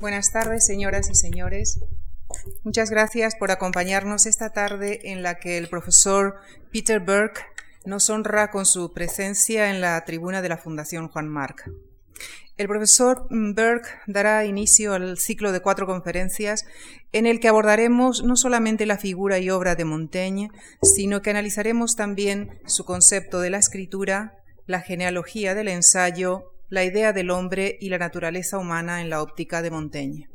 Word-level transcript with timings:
Buenas 0.00 0.32
tardes, 0.32 0.64
señoras 0.64 1.10
y 1.10 1.14
señores. 1.14 1.78
Muchas 2.64 2.88
gracias 2.88 3.36
por 3.36 3.50
acompañarnos 3.50 4.24
esta 4.24 4.48
tarde 4.48 5.12
en 5.12 5.22
la 5.22 5.34
que 5.34 5.58
el 5.58 5.68
profesor 5.68 6.36
Peter 6.72 7.00
Burke 7.00 7.42
nos 7.84 8.08
honra 8.08 8.50
con 8.50 8.64
su 8.64 8.94
presencia 8.94 9.68
en 9.68 9.82
la 9.82 10.02
tribuna 10.06 10.40
de 10.40 10.48
la 10.48 10.56
Fundación 10.56 11.08
Juan 11.08 11.28
Marc. 11.28 11.70
El 12.56 12.66
profesor 12.66 13.26
Burke 13.28 13.90
dará 14.06 14.46
inicio 14.46 14.94
al 14.94 15.18
ciclo 15.18 15.52
de 15.52 15.60
cuatro 15.60 15.84
conferencias 15.84 16.64
en 17.12 17.26
el 17.26 17.38
que 17.38 17.48
abordaremos 17.48 18.24
no 18.24 18.36
solamente 18.36 18.86
la 18.86 18.96
figura 18.96 19.38
y 19.38 19.50
obra 19.50 19.74
de 19.74 19.84
Montaigne, 19.84 20.50
sino 20.82 21.20
que 21.20 21.28
analizaremos 21.28 21.94
también 21.94 22.58
su 22.64 22.86
concepto 22.86 23.40
de 23.40 23.50
la 23.50 23.58
escritura, 23.58 24.38
la 24.64 24.80
genealogía 24.80 25.54
del 25.54 25.68
ensayo, 25.68 26.54
la 26.70 26.84
idea 26.84 27.12
del 27.12 27.30
hombre 27.30 27.76
y 27.80 27.88
la 27.88 27.98
naturaleza 27.98 28.56
humana 28.56 29.02
en 29.02 29.10
la 29.10 29.20
óptica 29.20 29.60
de 29.60 29.70
Montaigne. 29.70 30.28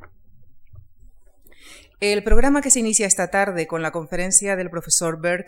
El 2.01 2.23
programa 2.23 2.61
que 2.61 2.69
se 2.69 2.81
inicia 2.81 3.07
esta 3.07 3.31
tarde 3.31 3.67
con 3.67 3.81
la 3.81 3.91
conferencia 3.91 4.57
del 4.57 4.69
profesor 4.69 5.21
Berg 5.21 5.45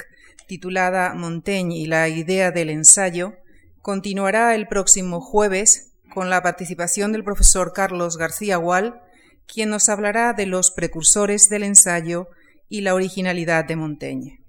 titulada 0.48 1.13
Montaigne 1.13 1.76
y 1.76 1.85
la 1.88 2.07
idea 2.07 2.52
del 2.52 2.70
ensayo 2.70 3.34
continuará 3.81 4.55
el 4.55 4.67
próximo 4.67 5.20
jueves 5.20 5.91
con 6.13 6.29
la 6.29 6.41
participación 6.41 7.12
del 7.12 7.26
profesor 7.26 7.73
Carlos 7.73 8.17
García 8.17 8.57
Wall, 8.57 9.01
quien 9.45 9.70
nos 9.70 9.90
hablará 9.90 10.31
de 10.31 10.45
los 10.45 10.71
precursores 10.71 11.49
del 11.49 11.63
ensayo 11.63 12.29
y 12.70 12.81
la 12.81 12.95
originalidad 12.95 13.65
de 13.65 13.76
Montaigne. 13.76 14.40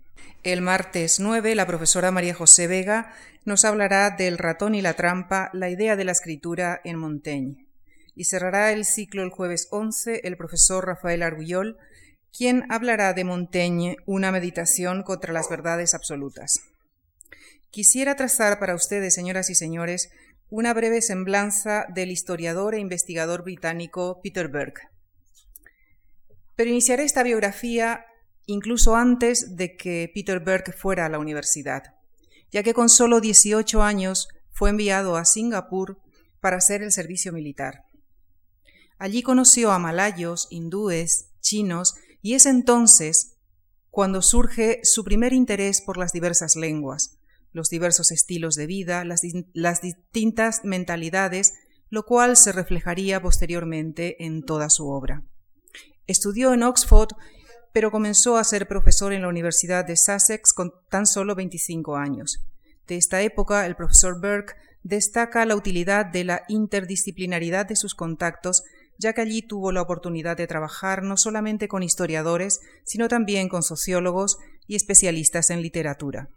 El 0.44 0.60
martes 0.62 1.18
9, 1.18 1.56
la 1.56 1.66
profesora 1.66 2.12
María 2.12 2.32
José 2.32 2.68
Vega 2.68 3.12
nos 3.48 3.64
hablará 3.64 4.10
del 4.10 4.38
ratón 4.38 4.74
y 4.74 4.82
la 4.82 4.94
trampa, 4.94 5.50
la 5.52 5.70
idea 5.70 5.96
de 5.96 6.04
la 6.04 6.12
escritura 6.12 6.80
en 6.84 6.98
Montaigne. 6.98 7.66
Y 8.14 8.24
cerrará 8.24 8.72
el 8.72 8.84
ciclo 8.84 9.22
el 9.22 9.30
jueves 9.30 9.68
11 9.70 10.20
el 10.24 10.36
profesor 10.36 10.86
Rafael 10.86 11.22
Argullol, 11.22 11.76
quien 12.36 12.70
hablará 12.70 13.14
de 13.14 13.24
Montaigne, 13.24 13.96
una 14.06 14.30
meditación 14.30 15.02
contra 15.02 15.32
las 15.32 15.48
verdades 15.48 15.94
absolutas. 15.94 16.60
Quisiera 17.70 18.16
trazar 18.16 18.58
para 18.58 18.74
ustedes, 18.74 19.14
señoras 19.14 19.50
y 19.50 19.54
señores, 19.54 20.10
una 20.50 20.72
breve 20.72 21.02
semblanza 21.02 21.86
del 21.88 22.10
historiador 22.10 22.74
e 22.74 22.80
investigador 22.80 23.42
británico 23.42 24.20
Peter 24.22 24.48
Burke. 24.48 24.82
Pero 26.54 26.70
iniciaré 26.70 27.04
esta 27.04 27.22
biografía 27.22 28.04
incluso 28.46 28.96
antes 28.96 29.56
de 29.56 29.76
que 29.76 30.10
Peter 30.14 30.40
Burke 30.40 30.72
fuera 30.72 31.06
a 31.06 31.08
la 31.08 31.18
universidad, 31.18 31.97
ya 32.50 32.62
que 32.62 32.74
con 32.74 32.88
solo 32.88 33.20
18 33.20 33.82
años 33.82 34.28
fue 34.50 34.70
enviado 34.70 35.16
a 35.16 35.24
Singapur 35.24 35.98
para 36.40 36.56
hacer 36.56 36.82
el 36.82 36.92
servicio 36.92 37.32
militar. 37.32 37.84
Allí 38.98 39.22
conoció 39.22 39.70
a 39.70 39.78
malayos, 39.78 40.48
hindúes, 40.50 41.30
chinos, 41.40 41.94
y 42.20 42.34
es 42.34 42.46
entonces 42.46 43.36
cuando 43.90 44.22
surge 44.22 44.80
su 44.82 45.04
primer 45.04 45.32
interés 45.32 45.80
por 45.80 45.96
las 45.96 46.12
diversas 46.12 46.56
lenguas, 46.56 47.18
los 47.52 47.70
diversos 47.70 48.10
estilos 48.10 48.54
de 48.54 48.66
vida, 48.66 49.04
las, 49.04 49.22
las 49.52 49.80
distintas 49.80 50.64
mentalidades, 50.64 51.54
lo 51.90 52.04
cual 52.04 52.36
se 52.36 52.52
reflejaría 52.52 53.22
posteriormente 53.22 54.24
en 54.24 54.42
toda 54.42 54.68
su 54.70 54.88
obra. 54.88 55.24
Estudió 56.06 56.52
en 56.52 56.62
Oxford 56.62 57.10
pero 57.72 57.90
comenzó 57.90 58.36
a 58.36 58.44
ser 58.44 58.68
profesor 58.68 59.12
en 59.12 59.22
la 59.22 59.28
Universidad 59.28 59.84
de 59.84 59.96
Sussex 59.96 60.52
con 60.52 60.72
tan 60.88 61.06
solo 61.06 61.34
25 61.34 61.96
años. 61.96 62.44
De 62.86 62.96
esta 62.96 63.20
época, 63.22 63.66
el 63.66 63.76
profesor 63.76 64.20
Burke 64.20 64.54
destaca 64.82 65.44
la 65.44 65.56
utilidad 65.56 66.06
de 66.06 66.24
la 66.24 66.42
interdisciplinaridad 66.48 67.66
de 67.66 67.76
sus 67.76 67.94
contactos, 67.94 68.64
ya 68.98 69.12
que 69.12 69.20
allí 69.20 69.42
tuvo 69.42 69.70
la 69.72 69.82
oportunidad 69.82 70.36
de 70.36 70.46
trabajar 70.46 71.02
no 71.02 71.16
solamente 71.16 71.68
con 71.68 71.82
historiadores, 71.82 72.60
sino 72.84 73.08
también 73.08 73.48
con 73.48 73.62
sociólogos 73.62 74.38
y 74.66 74.76
especialistas 74.76 75.50
en 75.50 75.62
literatura. 75.62 76.30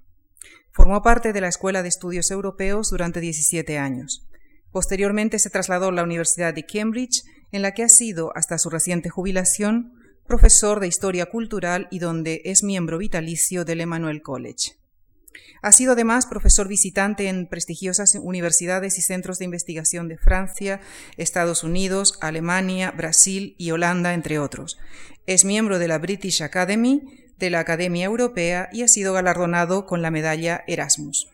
Formó 0.71 1.01
parte 1.01 1.33
de 1.33 1.41
la 1.41 1.47
Escuela 1.47 1.81
de 1.81 1.89
Estudios 1.89 2.31
Europeos 2.31 2.89
durante 2.89 3.19
17 3.19 3.77
años. 3.77 4.27
Posteriormente 4.71 5.39
se 5.39 5.49
trasladó 5.49 5.89
a 5.89 5.91
la 5.91 6.03
Universidad 6.03 6.53
de 6.53 6.65
Cambridge, 6.65 7.23
en 7.51 7.61
la 7.61 7.73
que 7.73 7.83
ha 7.83 7.89
sido, 7.89 8.31
hasta 8.35 8.57
su 8.57 8.69
reciente 8.69 9.09
jubilación, 9.09 9.93
profesor 10.31 10.79
de 10.79 10.87
Historia 10.87 11.25
Cultural 11.25 11.89
y 11.91 11.99
donde 11.99 12.41
es 12.45 12.63
miembro 12.63 12.97
vitalicio 12.97 13.65
del 13.65 13.81
Emmanuel 13.81 14.21
College. 14.21 14.77
Ha 15.61 15.73
sido 15.73 15.91
además 15.91 16.25
profesor 16.25 16.69
visitante 16.69 17.27
en 17.27 17.47
prestigiosas 17.47 18.15
universidades 18.15 18.97
y 18.97 19.01
centros 19.01 19.39
de 19.39 19.45
investigación 19.45 20.07
de 20.07 20.17
Francia, 20.17 20.79
Estados 21.17 21.65
Unidos, 21.65 22.17
Alemania, 22.21 22.91
Brasil 22.91 23.55
y 23.57 23.71
Holanda, 23.71 24.13
entre 24.13 24.39
otros. 24.39 24.79
Es 25.25 25.43
miembro 25.43 25.79
de 25.79 25.89
la 25.89 25.97
British 25.97 26.41
Academy, 26.43 27.01
de 27.37 27.49
la 27.49 27.59
Academia 27.59 28.05
Europea 28.05 28.69
y 28.71 28.83
ha 28.83 28.87
sido 28.87 29.11
galardonado 29.11 29.85
con 29.85 30.01
la 30.01 30.11
medalla 30.11 30.63
Erasmus. 30.65 31.27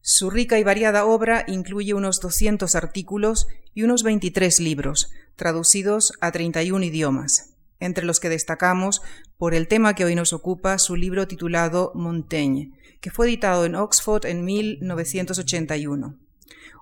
Su 0.00 0.30
rica 0.30 0.58
y 0.58 0.64
variada 0.64 1.04
obra 1.04 1.44
incluye 1.46 1.94
unos 1.94 2.20
200 2.20 2.74
artículos 2.74 3.46
y 3.72 3.84
unos 3.84 4.02
23 4.02 4.58
libros, 4.58 5.12
traducidos 5.36 6.12
a 6.20 6.32
31 6.32 6.84
idiomas, 6.84 7.51
entre 7.84 8.04
los 8.04 8.20
que 8.20 8.28
destacamos, 8.28 9.02
por 9.36 9.54
el 9.54 9.68
tema 9.68 9.94
que 9.94 10.04
hoy 10.04 10.14
nos 10.14 10.32
ocupa, 10.32 10.78
su 10.78 10.96
libro 10.96 11.28
titulado 11.28 11.92
Montaigne, 11.94 12.72
que 13.00 13.10
fue 13.10 13.26
editado 13.26 13.64
en 13.64 13.74
Oxford 13.74 14.26
en 14.26 14.44
1981. 14.44 16.16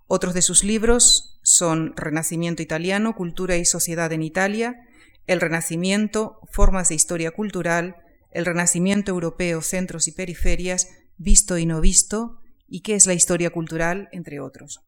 Otros 0.06 0.34
de 0.34 0.42
sus 0.42 0.64
libros 0.64 1.38
son 1.42 1.94
Renacimiento 1.96 2.62
italiano, 2.62 3.14
Cultura 3.14 3.56
y 3.56 3.64
Sociedad 3.64 4.12
en 4.12 4.22
Italia, 4.22 4.86
El 5.26 5.40
Renacimiento, 5.40 6.40
Formas 6.50 6.88
de 6.88 6.96
Historia 6.96 7.30
Cultural, 7.30 7.96
El 8.30 8.44
Renacimiento 8.44 9.12
Europeo, 9.12 9.62
Centros 9.62 10.08
y 10.08 10.12
Periferias, 10.12 10.88
Visto 11.16 11.58
y 11.58 11.66
No 11.66 11.80
Visto, 11.80 12.40
y 12.68 12.80
qué 12.80 12.94
es 12.94 13.06
la 13.06 13.14
historia 13.14 13.50
cultural, 13.50 14.08
entre 14.12 14.40
otros. 14.40 14.80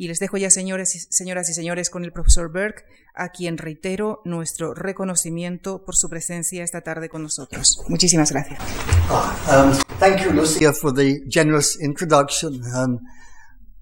Y 0.00 0.06
les 0.06 0.20
dejo 0.20 0.36
ya, 0.36 0.48
señores, 0.48 1.08
señoras 1.10 1.50
y 1.50 1.54
señores, 1.54 1.90
con 1.90 2.04
el 2.04 2.12
profesor 2.12 2.52
a 3.16 3.30
quien 3.30 3.58
reitero 3.58 4.22
nuestro 4.24 4.72
reconocimiento 4.72 5.84
por 5.84 5.96
su 5.96 6.08
presencia 6.08 6.62
esta 6.62 6.82
tarde 6.82 7.08
con 7.08 7.24
nosotros. 7.24 7.82
Muchísimas 7.88 8.30
gracias. 8.30 8.60
Um, 9.50 9.72
thank 9.98 10.20
you, 10.22 10.30
Lucia, 10.30 10.72
for 10.72 10.94
the 10.94 11.20
generous 11.28 11.76
introduction. 11.80 12.62
Um, 12.76 13.00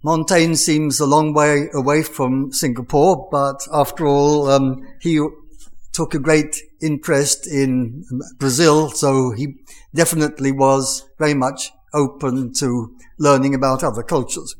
Montaigne 0.03 0.57
seems 0.57 1.01
a 1.01 1.07
long 1.07 1.35
way 1.35 1.69
away 1.75 2.03
from 2.03 2.51
Singapore, 2.51 3.29
but 3.31 3.61
after 3.71 4.07
all, 4.07 4.49
um, 4.49 4.81
he 5.03 5.21
took 5.93 6.15
a 6.15 6.19
great 6.19 6.57
interest 6.81 7.47
in 7.47 8.05
Brazil, 8.39 8.89
so 8.89 9.33
he 9.33 9.49
definitely 9.95 10.51
was 10.51 11.05
very 11.19 11.35
much 11.35 11.73
open 11.93 12.55
to 12.55 12.97
learning 13.19 13.55
about 13.55 13.85
other 13.85 14.03
cultures. 14.03 14.57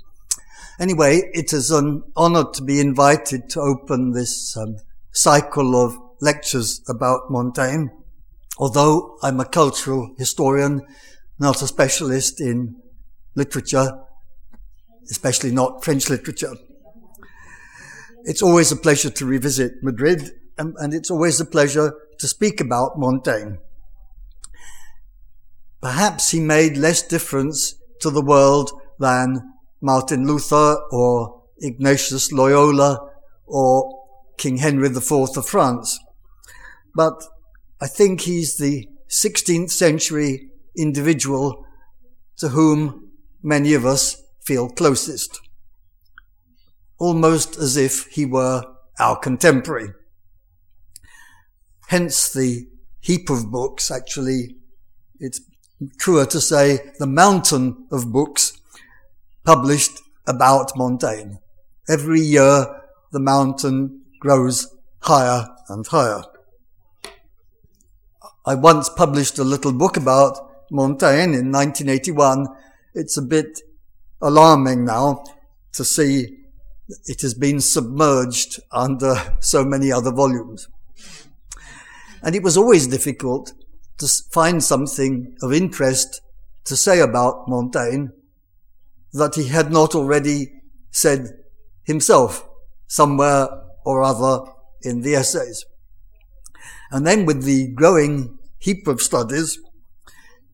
Anyway, 0.79 1.23
it 1.33 1.53
is 1.55 1.71
an 1.71 2.03
honor 2.17 2.45
to 2.53 2.63
be 2.63 2.81
invited 2.81 3.49
to 3.49 3.61
open 3.61 4.13
this 4.13 4.55
um, 4.57 4.77
cycle 5.11 5.75
of 5.75 5.97
lectures 6.21 6.83
about 6.87 7.31
Montaigne. 7.31 7.87
Although 8.59 9.17
I'm 9.23 9.41
a 9.41 9.47
cultural 9.47 10.15
historian, 10.19 10.83
not 11.39 11.63
a 11.63 11.67
specialist 11.67 12.41
in 12.41 12.77
literature, 13.35 13.91
especially 15.11 15.51
not 15.51 15.83
French 15.83 16.11
literature. 16.11 16.55
It's 18.25 18.43
always 18.43 18.71
a 18.71 18.77
pleasure 18.77 19.11
to 19.11 19.27
revisit 19.27 19.83
Madrid, 19.83 20.31
and, 20.59 20.75
and 20.79 20.93
it's 20.93 21.11
always 21.11 21.41
a 21.41 21.47
pleasure 21.47 21.95
to 22.19 22.29
speak 22.29 22.61
about 22.61 22.99
Montaigne. 22.99 23.57
Perhaps 25.81 26.31
he 26.33 26.41
made 26.41 26.77
less 26.77 27.03
difference 27.03 27.77
to 28.01 28.11
the 28.11 28.23
world 28.23 28.73
than 28.99 29.53
Martin 29.81 30.27
Luther 30.27 30.77
or 30.91 31.43
Ignatius 31.59 32.33
Loyola 32.33 33.11
or 33.47 34.05
King 34.39 34.59
Henry 34.59 34.89
IV 34.89 35.13
of 35.13 35.47
France. 35.47 35.99
But 36.95 37.23
I 37.81 37.87
think 37.87 38.23
he's 38.23 38.57
the 38.57 38.89
16th 39.09 39.71
century 39.71 40.51
individual 40.77 41.65
to 42.39 42.49
whom 42.49 43.11
many 43.43 43.75
of 43.75 43.87
us 43.87 44.23
feel 44.45 44.69
closest. 44.69 45.41
Almost 46.99 47.57
as 47.57 47.77
if 47.77 48.07
he 48.07 48.25
were 48.25 48.63
our 48.99 49.17
contemporary. 49.17 49.91
Hence 51.89 52.33
the 52.33 52.67
heap 53.01 53.31
of 53.31 53.51
books, 53.51 53.91
actually, 53.91 54.57
it's 55.21 55.41
truer 55.99 56.27
to 56.27 56.41
say 56.41 56.93
the 56.99 57.07
mountain 57.07 57.87
of 57.93 58.13
books 58.13 58.59
published 59.47 60.03
about 60.27 60.77
Montaigne. 60.77 61.37
Every 61.89 62.21
year 62.21 62.67
the 63.13 63.21
mountain 63.21 64.03
grows 64.19 64.75
higher 64.99 65.47
and 65.69 65.87
higher. 65.87 66.23
I 68.45 68.57
once 68.57 68.89
published 68.89 69.39
a 69.39 69.45
little 69.45 69.73
book 69.73 69.97
about 69.97 70.37
Montaigne 70.71 71.39
in 71.39 71.53
1981. 71.53 72.49
It's 72.95 73.17
a 73.17 73.23
bit 73.23 73.61
alarming 74.21 74.85
now 74.85 75.23
to 75.75 75.85
see 75.85 76.39
it 77.05 77.21
has 77.23 77.35
been 77.35 77.61
submerged 77.61 78.61
under 78.73 79.15
so 79.41 79.65
many 79.65 79.93
other 79.93 80.11
volumes. 80.13 80.69
And 82.23 82.35
it 82.35 82.43
was 82.43 82.57
always 82.57 82.89
difficult 82.89 83.53
to 83.99 84.09
find 84.33 84.63
something 84.63 85.37
of 85.41 85.53
interest 85.53 86.21
to 86.65 86.77
say 86.77 87.01
about 87.01 87.49
Montaigne 87.49 88.09
that 89.17 89.35
he 89.35 89.49
had 89.49 89.73
not 89.73 89.95
already 89.95 90.53
said 90.91 91.29
himself 91.85 92.47
somewhere 92.87 93.49
or 93.85 94.03
other 94.03 94.45
in 94.83 95.01
the 95.01 95.15
essays. 95.15 95.65
And 96.91 97.07
then 97.07 97.27
with 97.27 97.45
the 97.45 97.69
growing 97.69 98.39
heap 98.59 98.87
of 98.87 99.03
studies, 99.03 99.59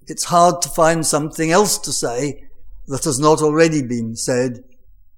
it's 0.06 0.24
hard 0.24 0.62
to 0.62 0.68
find 0.68 1.06
something 1.06 1.50
else 1.50 1.78
to 1.78 1.92
say 1.92 2.44
that 2.86 3.04
has 3.04 3.18
not 3.18 3.42
already 3.42 3.82
been 3.82 4.16
said 4.16 4.62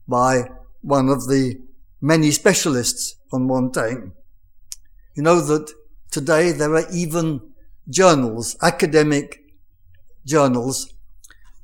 by 0.07 0.45
one 0.83 1.09
of 1.09 1.29
the 1.29 1.57
many 2.01 2.31
specialists 2.31 3.17
on 3.33 3.47
Montaigne. 3.47 4.11
You 5.15 5.23
know 5.23 5.41
that 5.41 5.73
today 6.11 6.53
there 6.53 6.75
are 6.75 6.91
even 6.93 7.41
journals, 7.89 8.57
academic 8.63 9.41
journals, 10.27 10.93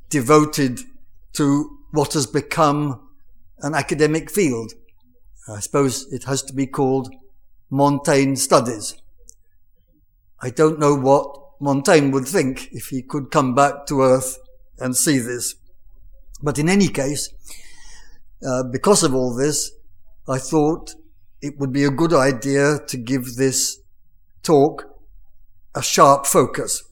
devoted 0.08 0.80
to 1.34 1.78
what 1.92 2.12
has 2.14 2.26
become 2.26 3.08
an 3.58 3.74
academic 3.74 4.30
field. 4.30 4.72
I 5.48 5.60
suppose 5.60 6.10
it 6.12 6.24
has 6.24 6.42
to 6.42 6.52
be 6.52 6.66
called 6.66 7.12
Montaigne 7.70 8.36
Studies. 8.36 8.96
I 10.40 10.50
don't 10.50 10.78
know 10.78 10.94
what 10.94 11.36
Montaigne 11.60 12.10
would 12.10 12.26
think 12.26 12.68
if 12.72 12.86
he 12.86 13.02
could 13.02 13.30
come 13.30 13.54
back 13.54 13.86
to 13.86 14.02
earth 14.02 14.38
and 14.78 14.96
see 14.96 15.18
this. 15.18 15.54
But 16.42 16.58
in 16.58 16.68
any 16.68 16.88
case, 16.88 17.28
uh, 18.46 18.62
because 18.62 19.02
of 19.02 19.14
all 19.14 19.34
this, 19.34 19.70
I 20.28 20.38
thought 20.38 20.94
it 21.42 21.58
would 21.58 21.72
be 21.72 21.84
a 21.84 21.90
good 21.90 22.14
idea 22.14 22.78
to 22.86 22.96
give 22.96 23.36
this 23.36 23.80
talk 24.42 24.84
a 25.74 25.82
sharp 25.82 26.26
focus. 26.26 26.82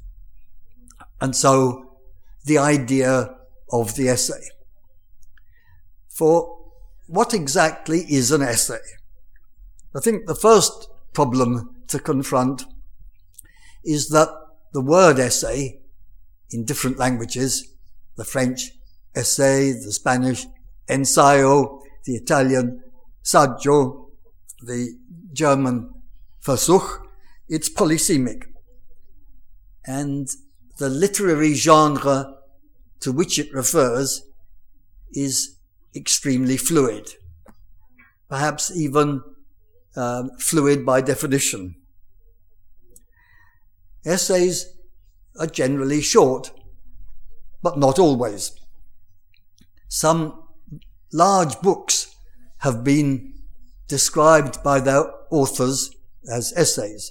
And 1.20 1.35
so 1.35 1.96
the 2.44 2.58
idea 2.58 3.38
of 3.72 3.94
the 3.96 4.08
essay. 4.08 4.42
For 6.08 6.58
what 7.06 7.32
exactly 7.34 8.00
is 8.00 8.30
an 8.32 8.42
essay? 8.42 8.80
I 9.94 10.00
think 10.00 10.26
the 10.26 10.34
first 10.34 10.88
problem 11.12 11.76
to 11.88 11.98
confront 11.98 12.64
is 13.84 14.08
that 14.10 14.28
the 14.72 14.82
word 14.82 15.18
essay 15.18 15.80
in 16.50 16.64
different 16.64 16.98
languages, 16.98 17.74
the 18.16 18.24
French 18.24 18.72
essay, 19.14 19.72
the 19.72 19.92
Spanish 19.92 20.46
ensayo, 20.88 21.80
the 22.04 22.14
Italian 22.14 22.82
saggio, 23.22 24.08
the 24.62 24.96
German 25.32 25.90
Versuch, 26.42 27.06
it's 27.48 27.68
polysemic. 27.68 28.44
And 29.86 30.28
the 30.78 30.88
literary 30.88 31.54
genre 31.54 32.38
to 33.00 33.12
which 33.12 33.38
it 33.38 33.52
refers 33.52 34.22
is 35.12 35.56
extremely 35.94 36.56
fluid, 36.56 37.08
perhaps 38.28 38.74
even 38.74 39.22
um, 39.96 40.30
fluid 40.38 40.84
by 40.84 41.00
definition. 41.00 41.76
Essays 44.04 44.74
are 45.38 45.46
generally 45.46 46.00
short, 46.00 46.50
but 47.62 47.78
not 47.78 47.98
always. 47.98 48.52
Some 49.88 50.42
large 51.12 51.60
books 51.60 52.14
have 52.58 52.84
been 52.84 53.34
described 53.86 54.62
by 54.62 54.80
their 54.80 55.04
authors 55.30 55.90
as 56.30 56.52
essays. 56.56 57.10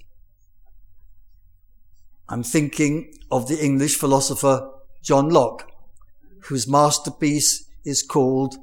I'm 2.30 2.44
thinking 2.44 3.13
of 3.31 3.48
the 3.48 3.63
English 3.63 3.95
philosopher 3.95 4.69
John 5.01 5.30
Locke, 5.30 5.72
whose 6.44 6.68
masterpiece 6.68 7.66
is 7.84 8.01
called 8.01 8.56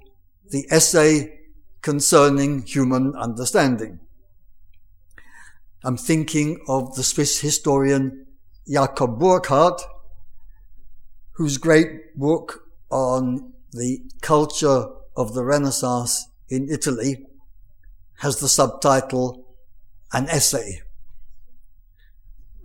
The 0.50 0.66
Essay 0.70 1.40
Concerning 1.82 2.62
Human 2.62 3.14
Understanding. 3.14 4.00
I'm 5.82 5.96
thinking 5.96 6.60
of 6.66 6.94
the 6.94 7.02
Swiss 7.02 7.40
historian 7.40 8.26
Jakob 8.66 9.18
Burckhardt, 9.18 9.82
whose 11.32 11.58
great 11.58 12.16
book 12.16 12.62
on 12.90 13.52
the 13.72 14.02
culture 14.22 14.86
of 15.16 15.34
the 15.34 15.44
Renaissance 15.44 16.26
in 16.48 16.70
Italy 16.70 17.26
has 18.18 18.38
the 18.40 18.48
subtitle 18.48 19.44
An 20.12 20.28
Essay. 20.28 20.80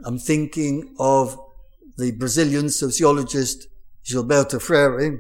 I'm 0.06 0.20
thinking 0.20 0.96
of 1.00 1.38
the 1.98 2.12
Brazilian 2.12 2.70
sociologist 2.70 3.68
Gilberto 4.06 4.62
Freyre 4.62 5.00
eh? 5.00 5.18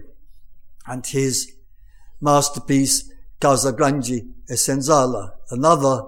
and 0.87 1.05
his 1.05 1.51
masterpiece 2.21 3.11
Casa 3.39 3.71
Grande 3.71 4.11
e 4.49 4.53
Senzala, 4.53 5.31
another 5.49 6.03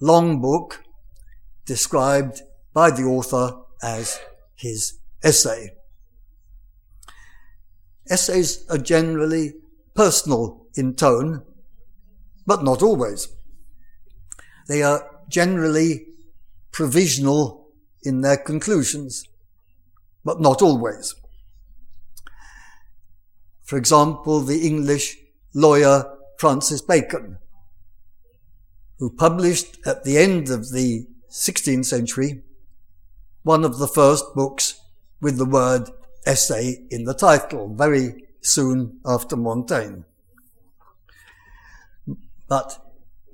long 0.00 0.40
book 0.40 0.82
described 1.64 2.42
by 2.72 2.90
the 2.90 3.04
author 3.04 3.56
as 3.82 4.20
his 4.54 4.98
essay. 5.22 5.70
Essays 8.10 8.66
are 8.68 8.78
generally 8.78 9.54
personal 9.94 10.66
in 10.74 10.94
tone, 10.94 11.42
but 12.46 12.62
not 12.62 12.82
always. 12.82 13.28
They 14.68 14.82
are 14.82 15.08
generally 15.28 16.06
provisional 16.70 17.68
in 18.02 18.20
their 18.20 18.36
conclusions, 18.36 19.24
but 20.22 20.40
not 20.40 20.60
always. 20.60 21.14
For 23.64 23.76
example, 23.76 24.40
the 24.40 24.66
English 24.66 25.16
lawyer 25.54 26.04
Francis 26.38 26.82
Bacon, 26.82 27.38
who 28.98 29.10
published 29.10 29.78
at 29.86 30.04
the 30.04 30.18
end 30.18 30.50
of 30.50 30.70
the 30.70 31.06
16th 31.30 31.86
century 31.86 32.42
one 33.42 33.64
of 33.64 33.78
the 33.78 33.88
first 33.88 34.34
books 34.34 34.80
with 35.20 35.36
the 35.36 35.44
word 35.44 35.90
essay 36.26 36.86
in 36.90 37.04
the 37.04 37.14
title, 37.14 37.74
very 37.74 38.24
soon 38.40 39.00
after 39.04 39.36
Montaigne. 39.36 40.02
But 42.48 42.78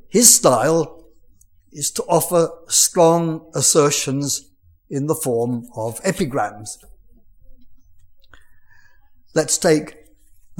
his 0.09 0.35
style 0.35 1.05
is 1.73 1.91
to 1.93 2.03
offer 2.05 2.50
strong 2.67 3.50
assertions 3.55 4.51
in 4.89 5.06
the 5.06 5.15
form 5.15 5.69
of 5.77 6.01
epigrams. 6.03 6.79
Let's 9.34 9.58
take 9.58 10.00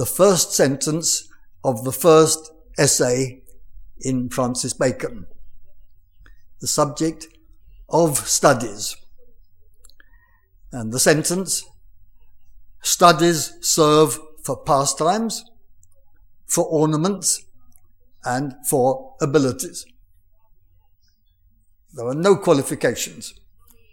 the 0.00 0.07
first 0.07 0.54
sentence 0.54 1.28
of 1.62 1.85
the 1.85 1.92
first 1.92 2.52
essay 2.78 3.42
in 4.00 4.30
Francis 4.30 4.73
Bacon. 4.73 5.26
The 6.62 6.66
subject 6.66 7.26
of 7.90 8.16
studies. 8.16 8.97
And 10.73 10.90
the 10.90 10.99
sentence, 10.99 11.66
studies 12.80 13.52
serve 13.61 14.19
for 14.42 14.64
pastimes, 14.64 15.45
for 16.47 16.64
ornaments, 16.64 17.45
and 18.25 18.54
for 18.71 19.16
abilities. 19.21 19.85
There 21.92 22.07
are 22.07 22.14
no 22.14 22.37
qualifications. 22.37 23.35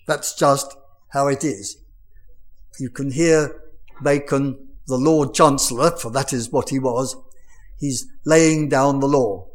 That's 0.08 0.34
just 0.36 0.74
how 1.10 1.28
it 1.28 1.44
is. 1.44 1.76
You 2.80 2.92
can 2.92 3.12
hear 3.12 3.62
Bacon, 4.02 4.67
the 4.88 4.98
Lord 4.98 5.34
Chancellor, 5.34 5.92
for 5.92 6.12
that 6.12 6.34
is 6.34 6.52
what 6.52 6.70
he 6.70 6.80
was, 6.80 7.16
he's 7.78 8.08
laying 8.26 8.70
down 8.70 9.00
the 9.00 9.08
law. 9.08 9.48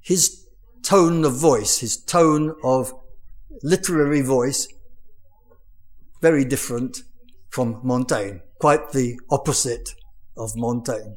His 0.00 0.46
tone 0.82 1.24
of 1.24 1.34
voice, 1.34 1.78
his 1.78 1.96
tone 1.96 2.54
of 2.62 2.92
literary 3.62 4.20
voice, 4.20 4.68
very 6.20 6.44
different 6.44 6.98
from 7.48 7.80
Montaigne, 7.82 8.38
quite 8.60 8.92
the 8.92 9.18
opposite 9.30 9.94
of 10.36 10.56
Montaigne. 10.56 11.16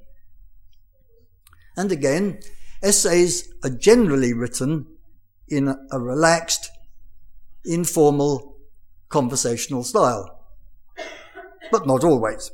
And 1.76 1.92
again, 1.92 2.40
essays 2.82 3.54
are 3.64 3.70
generally 3.70 4.34
written 4.34 4.88
in 5.48 5.76
a 5.92 6.00
relaxed, 6.00 6.70
informal, 7.66 8.58
conversational 9.10 9.84
style. 9.84 10.46
But 11.72 11.86
not 11.86 12.04
always. 12.04 12.52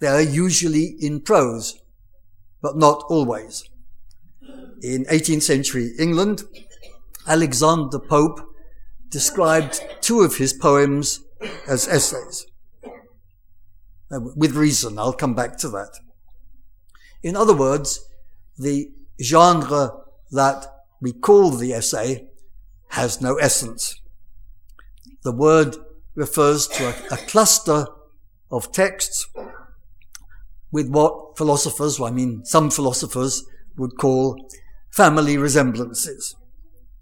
They 0.00 0.06
are 0.06 0.22
usually 0.22 0.96
in 1.00 1.20
prose, 1.20 1.80
but 2.62 2.76
not 2.76 3.04
always. 3.08 3.64
In 4.82 5.04
18th 5.06 5.42
century 5.42 5.92
England, 5.98 6.44
Alexander 7.26 7.98
Pope 7.98 8.40
described 9.08 9.80
two 10.00 10.20
of 10.20 10.36
his 10.36 10.52
poems 10.52 11.20
as 11.66 11.88
essays. 11.88 12.46
Uh, 14.10 14.20
with 14.36 14.54
reason, 14.54 14.98
I'll 14.98 15.12
come 15.12 15.34
back 15.34 15.58
to 15.58 15.68
that. 15.70 15.98
In 17.22 17.36
other 17.36 17.54
words, 17.54 18.08
the 18.56 18.90
genre 19.22 19.92
that 20.30 20.66
we 21.00 21.12
call 21.12 21.50
the 21.50 21.72
essay 21.72 22.28
has 22.90 23.20
no 23.20 23.36
essence. 23.36 24.00
The 25.24 25.32
word 25.32 25.76
refers 26.14 26.66
to 26.68 26.86
a, 26.86 27.14
a 27.14 27.16
cluster 27.16 27.86
of 28.50 28.72
texts 28.72 29.26
with 30.70 30.88
what 30.88 31.36
philosophers, 31.36 32.00
I 32.00 32.10
mean 32.10 32.44
some 32.44 32.70
philosophers, 32.70 33.44
would 33.76 33.96
call 33.96 34.48
family 34.90 35.38
resemblances. 35.38 36.34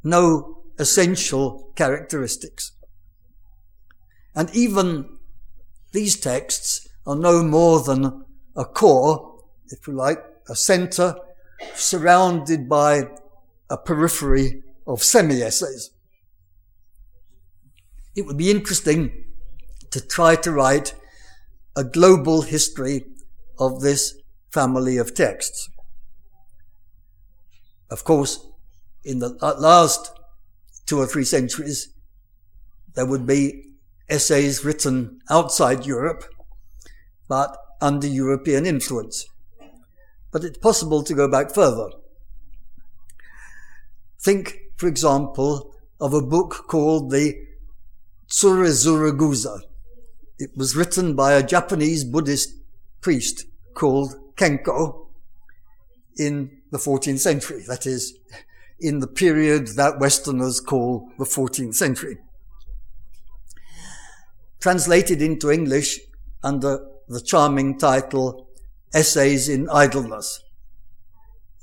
No 0.05 0.63
essential 0.79 1.73
characteristics. 1.75 2.73
And 4.35 4.55
even 4.55 5.19
these 5.93 6.21
texts 6.21 6.87
are 7.07 7.17
no 7.17 7.43
more 7.43 7.81
than 7.81 8.25
a 8.55 8.65
core, 8.65 9.43
if 9.69 9.87
you 9.87 9.95
like, 9.95 10.19
a 10.49 10.55
center 10.55 11.17
surrounded 11.75 12.69
by 12.69 13.09
a 13.71 13.79
periphery 13.79 14.63
of 14.87 15.03
semi-essays. 15.03 15.91
It 18.15 18.27
would 18.27 18.37
be 18.37 18.51
interesting 18.51 19.25
to 19.91 20.01
try 20.01 20.37
to 20.37 20.53
write 20.53 20.95
a 21.75 21.85
global 21.85 22.43
history 22.43 23.05
of 23.59 23.81
this 23.81 24.15
family 24.51 24.97
of 24.97 25.15
texts. 25.15 25.69
Of 27.91 28.05
course, 28.05 28.47
in 29.05 29.21
the 29.21 29.31
last 29.59 30.13
two 30.87 30.99
or 30.99 31.07
three 31.07 31.25
centuries, 31.25 31.93
there 32.95 33.07
would 33.07 33.27
be 33.27 33.75
essays 34.09 34.65
written 34.65 35.21
outside 35.31 35.87
Europe, 35.87 36.25
but 37.29 37.57
under 37.81 38.07
European 38.07 38.67
influence. 38.67 39.27
But 40.33 40.45
it's 40.45 40.59
possible 40.59 41.03
to 41.03 41.15
go 41.15 41.29
back 41.29 41.55
further. 41.55 41.89
Think, 44.21 44.59
for 44.77 44.89
example, 44.89 45.75
of 46.01 46.13
a 46.13 46.23
book 46.23 46.65
called 46.69 47.11
the 47.11 47.35
Tsurezuregusa. 48.29 49.61
It 50.39 50.51
was 50.57 50.77
written 50.77 51.15
by 51.15 51.33
a 51.33 51.47
Japanese 51.47 52.05
Buddhist 52.05 52.51
priest 53.01 53.47
called 53.75 54.15
Kenko 54.37 55.07
in 56.19 56.63
the 56.71 56.79
14th 56.79 57.19
century. 57.19 57.63
That 57.67 57.87
is, 57.87 58.19
in 58.79 59.01
the 59.01 59.07
period 59.07 59.69
that 59.77 59.99
Westerners 59.99 60.61
call 60.61 61.11
the 61.19 61.25
14th 61.25 61.75
century. 61.75 62.19
Translated 64.61 65.23
into 65.23 65.51
English 65.51 66.01
under 66.43 66.87
the 67.09 67.21
charming 67.21 67.79
title 67.79 68.49
Essays 68.93 69.49
in 69.49 69.69
Idleness. 69.71 70.43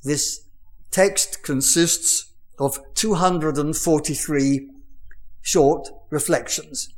This 0.03 0.45
text 0.91 1.43
consists 1.43 2.31
of 2.59 2.79
243 2.93 4.69
short 5.41 5.89
reflections. 6.09 6.93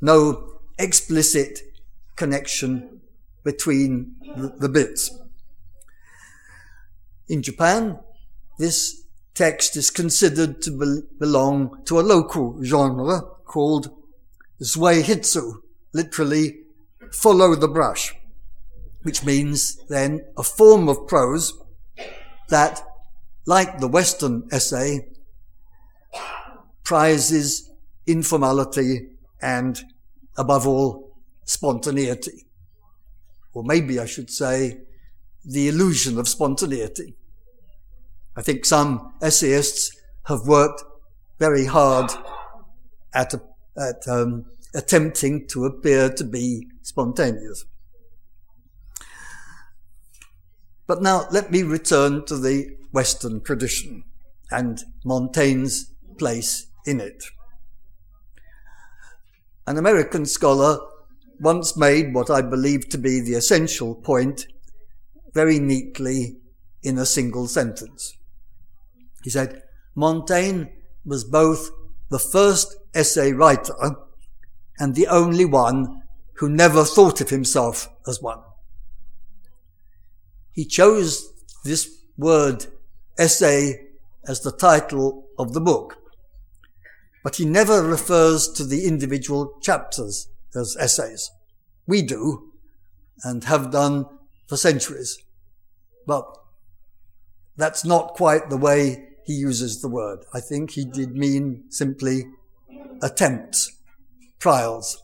No 0.00 0.60
explicit 0.78 1.60
connection 2.16 3.00
between 3.44 4.16
the, 4.58 4.68
bits. 4.68 5.16
In 7.28 7.42
Japan, 7.42 7.98
this 8.58 9.04
text 9.34 9.76
is 9.76 9.90
considered 9.90 10.60
to 10.62 10.70
be- 10.70 11.06
belong 11.18 11.82
to 11.84 12.00
a 12.00 12.08
local 12.14 12.62
genre 12.64 13.20
called 13.44 13.90
zuihitsu, 14.60 15.60
literally 15.92 16.60
follow 17.12 17.54
the 17.54 17.68
brush, 17.68 18.14
which 19.02 19.24
means 19.24 19.76
then 19.88 20.24
a 20.36 20.42
form 20.42 20.88
of 20.88 21.06
prose 21.06 21.52
that, 22.48 22.82
like 23.44 23.78
the 23.78 23.88
Western 23.88 24.48
essay, 24.50 25.06
prizes 26.82 27.70
informality 28.06 29.08
and, 29.40 29.82
above 30.36 30.66
all, 30.66 31.05
spontaneity. 31.46 32.46
Or 33.54 33.64
maybe 33.64 33.98
I 33.98 34.04
should 34.04 34.30
say, 34.30 34.82
the 35.42 35.68
illusion 35.68 36.18
of 36.18 36.28
spontaneity. 36.28 37.14
I 38.36 38.42
think 38.42 38.66
some 38.66 39.14
essayists 39.22 39.96
have 40.24 40.46
worked 40.46 40.82
very 41.38 41.64
hard 41.64 42.10
at, 43.14 43.32
at 43.78 44.06
um, 44.08 44.46
attempting 44.74 45.46
to 45.48 45.64
appear 45.64 46.10
to 46.10 46.24
be 46.24 46.66
spontaneous. 46.82 47.64
But 50.86 51.00
now 51.02 51.26
let 51.30 51.50
me 51.50 51.62
return 51.62 52.26
to 52.26 52.36
the 52.36 52.76
Western 52.92 53.40
tradition 53.40 54.04
and 54.50 54.82
Montaigne's 55.04 55.92
place 56.18 56.66
in 56.84 57.00
it. 57.00 57.24
An 59.66 59.78
American 59.78 60.26
scholar 60.26 60.78
once 61.40 61.76
made 61.76 62.14
what 62.14 62.30
I 62.30 62.42
believe 62.42 62.88
to 62.88 62.98
be 62.98 63.20
the 63.20 63.34
essential 63.34 63.94
point 63.94 64.46
very 65.32 65.58
neatly 65.58 66.38
in 66.82 66.98
a 66.98 67.06
single 67.06 67.46
sentence. 67.46 68.16
He 69.22 69.30
said, 69.30 69.62
Montaigne 69.94 70.64
was 71.04 71.24
both 71.24 71.70
the 72.10 72.18
first 72.18 72.76
essay 72.94 73.32
writer 73.32 73.74
and 74.78 74.94
the 74.94 75.08
only 75.08 75.44
one 75.44 76.02
who 76.34 76.48
never 76.48 76.84
thought 76.84 77.20
of 77.20 77.30
himself 77.30 77.88
as 78.06 78.22
one. 78.22 78.40
He 80.52 80.64
chose 80.64 81.32
this 81.64 81.90
word 82.16 82.66
essay 83.18 83.88
as 84.26 84.40
the 84.40 84.52
title 84.52 85.26
of 85.38 85.52
the 85.52 85.60
book, 85.60 85.96
but 87.22 87.36
he 87.36 87.44
never 87.44 87.82
refers 87.82 88.48
to 88.52 88.64
the 88.64 88.86
individual 88.86 89.58
chapters 89.60 90.28
as 90.56 90.76
essays. 90.78 91.30
We 91.86 92.02
do, 92.02 92.52
and 93.22 93.44
have 93.44 93.70
done 93.70 94.06
for 94.48 94.56
centuries. 94.56 95.18
But 96.06 96.26
that's 97.56 97.84
not 97.84 98.14
quite 98.14 98.50
the 98.50 98.56
way 98.56 99.08
he 99.24 99.32
uses 99.32 99.80
the 99.80 99.88
word. 99.88 100.20
I 100.32 100.40
think 100.40 100.72
he 100.72 100.84
did 100.84 101.16
mean 101.16 101.64
simply 101.70 102.26
attempts, 103.02 103.72
trials. 104.38 105.02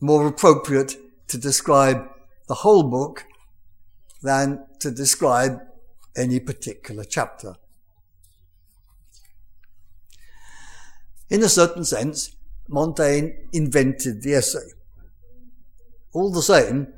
More 0.00 0.26
appropriate 0.26 0.96
to 1.28 1.38
describe 1.38 2.08
the 2.48 2.54
whole 2.56 2.84
book 2.84 3.24
than 4.22 4.64
to 4.80 4.90
describe 4.90 5.60
any 6.16 6.38
particular 6.38 7.04
chapter. 7.04 7.54
In 11.30 11.42
a 11.42 11.48
certain 11.48 11.84
sense, 11.84 12.36
Montaigne 12.68 13.30
invented 13.52 14.22
the 14.22 14.34
essay. 14.34 14.68
All 16.12 16.30
the 16.30 16.42
same, 16.42 16.88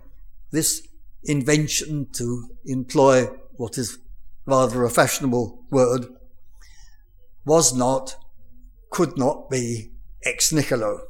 this 0.50 0.86
invention 1.24 2.08
to 2.12 2.50
employ 2.64 3.26
what 3.56 3.78
is 3.78 3.98
rather 4.46 4.84
a 4.84 4.90
fashionable 4.90 5.64
word 5.70 6.06
was 7.44 7.74
not, 7.74 8.16
could 8.90 9.16
not 9.16 9.50
be 9.50 9.92
ex 10.24 10.52
nihilo. 10.52 11.00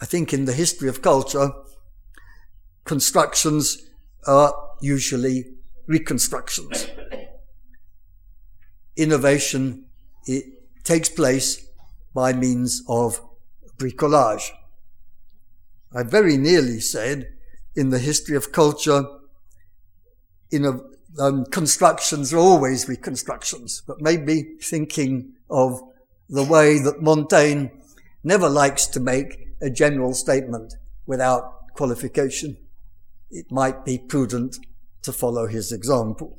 I 0.00 0.06
think 0.06 0.32
in 0.32 0.44
the 0.44 0.52
history 0.52 0.88
of 0.88 1.02
culture, 1.02 1.50
constructions 2.84 3.78
are 4.26 4.54
usually 4.80 5.44
reconstructions. 5.86 6.88
Innovation 8.96 9.86
it 10.26 10.44
takes 10.84 11.08
place 11.08 11.65
by 12.16 12.32
means 12.32 12.82
of 12.88 13.20
bricolage. 13.76 14.50
I 15.94 16.02
very 16.02 16.38
nearly 16.38 16.80
said 16.80 17.28
in 17.74 17.90
the 17.90 17.98
history 17.98 18.36
of 18.36 18.52
culture, 18.52 19.04
in 20.50 20.64
a, 20.64 20.80
um, 21.22 21.44
constructions 21.44 22.32
are 22.32 22.38
always 22.38 22.88
reconstructions, 22.88 23.82
but 23.86 24.00
maybe 24.00 24.56
thinking 24.62 25.34
of 25.50 25.82
the 26.30 26.42
way 26.42 26.78
that 26.78 27.02
Montaigne 27.02 27.66
never 28.24 28.48
likes 28.48 28.86
to 28.86 28.98
make 28.98 29.48
a 29.60 29.68
general 29.68 30.14
statement 30.14 30.72
without 31.04 31.74
qualification, 31.74 32.56
it 33.30 33.52
might 33.52 33.84
be 33.84 33.98
prudent 33.98 34.56
to 35.02 35.12
follow 35.12 35.46
his 35.46 35.70
example. 35.70 36.38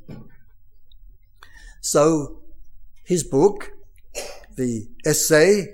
So, 1.81 2.41
his 3.05 3.23
book, 3.23 3.76
the 4.57 4.87
essay, 5.05 5.67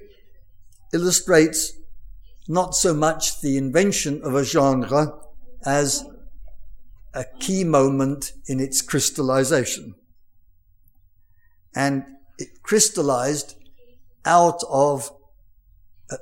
illustrates 0.93 1.73
not 2.47 2.75
so 2.75 2.93
much 2.93 3.41
the 3.41 3.57
invention 3.57 4.21
of 4.23 4.35
a 4.35 4.43
genre 4.43 5.13
as 5.65 6.05
a 7.13 7.25
key 7.39 7.63
moment 7.63 8.33
in 8.47 8.59
its 8.59 8.81
crystallization. 8.81 9.95
And 11.75 12.05
it 12.37 12.61
crystallized 12.61 13.55
out 14.25 14.61
of 14.69 15.11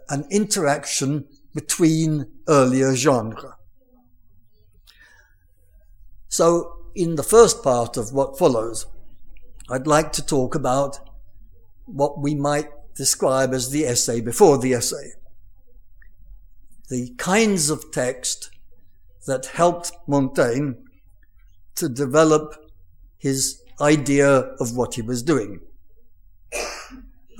an 0.10 0.26
interaction 0.30 1.28
between 1.54 2.28
earlier 2.48 2.96
genres. 2.96 3.54
So 6.30 6.78
in 6.96 7.16
the 7.16 7.24
first 7.24 7.64
part 7.64 7.98
of 7.98 8.14
what 8.14 8.38
follows, 8.38 8.86
I'd 9.70 9.88
like 9.88 10.14
to 10.14 10.26
talk 10.26 10.56
about 10.56 11.00
what 11.94 12.20
we 12.20 12.36
might 12.36 12.70
describe 12.96 13.54
as 13.54 13.70
the 13.70 13.86
essay 13.86 14.22
before 14.22 14.58
the 14.58 14.74
essay. 14.74 15.14
The 16.90 17.14
kinds 17.18 17.70
of 17.70 17.92
text 17.92 18.50
that 19.28 19.46
helped 19.46 19.92
Montaigne 20.08 20.74
to 21.76 21.88
develop 21.88 22.56
his 23.18 23.62
idea 23.80 24.30
of 24.60 24.76
what 24.76 24.96
he 24.96 25.02
was 25.02 25.24
doing. 25.24 25.62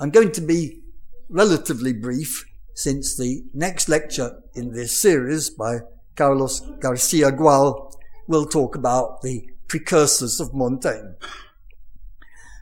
I'm 0.00 0.10
going 0.10 0.32
to 0.32 0.40
be 0.40 0.82
relatively 1.28 1.92
brief 1.92 2.44
since 2.74 3.16
the 3.16 3.44
next 3.52 3.88
lecture 3.88 4.42
in 4.54 4.72
this 4.72 4.98
series 4.98 5.50
by 5.50 5.80
Carlos 6.16 6.60
Garcia 6.80 7.30
Gual 7.30 7.94
will 8.26 8.46
talk 8.46 8.74
about 8.74 9.22
the 9.22 9.48
precursors 9.68 10.40
of 10.40 10.54
Montaigne. 10.54 11.14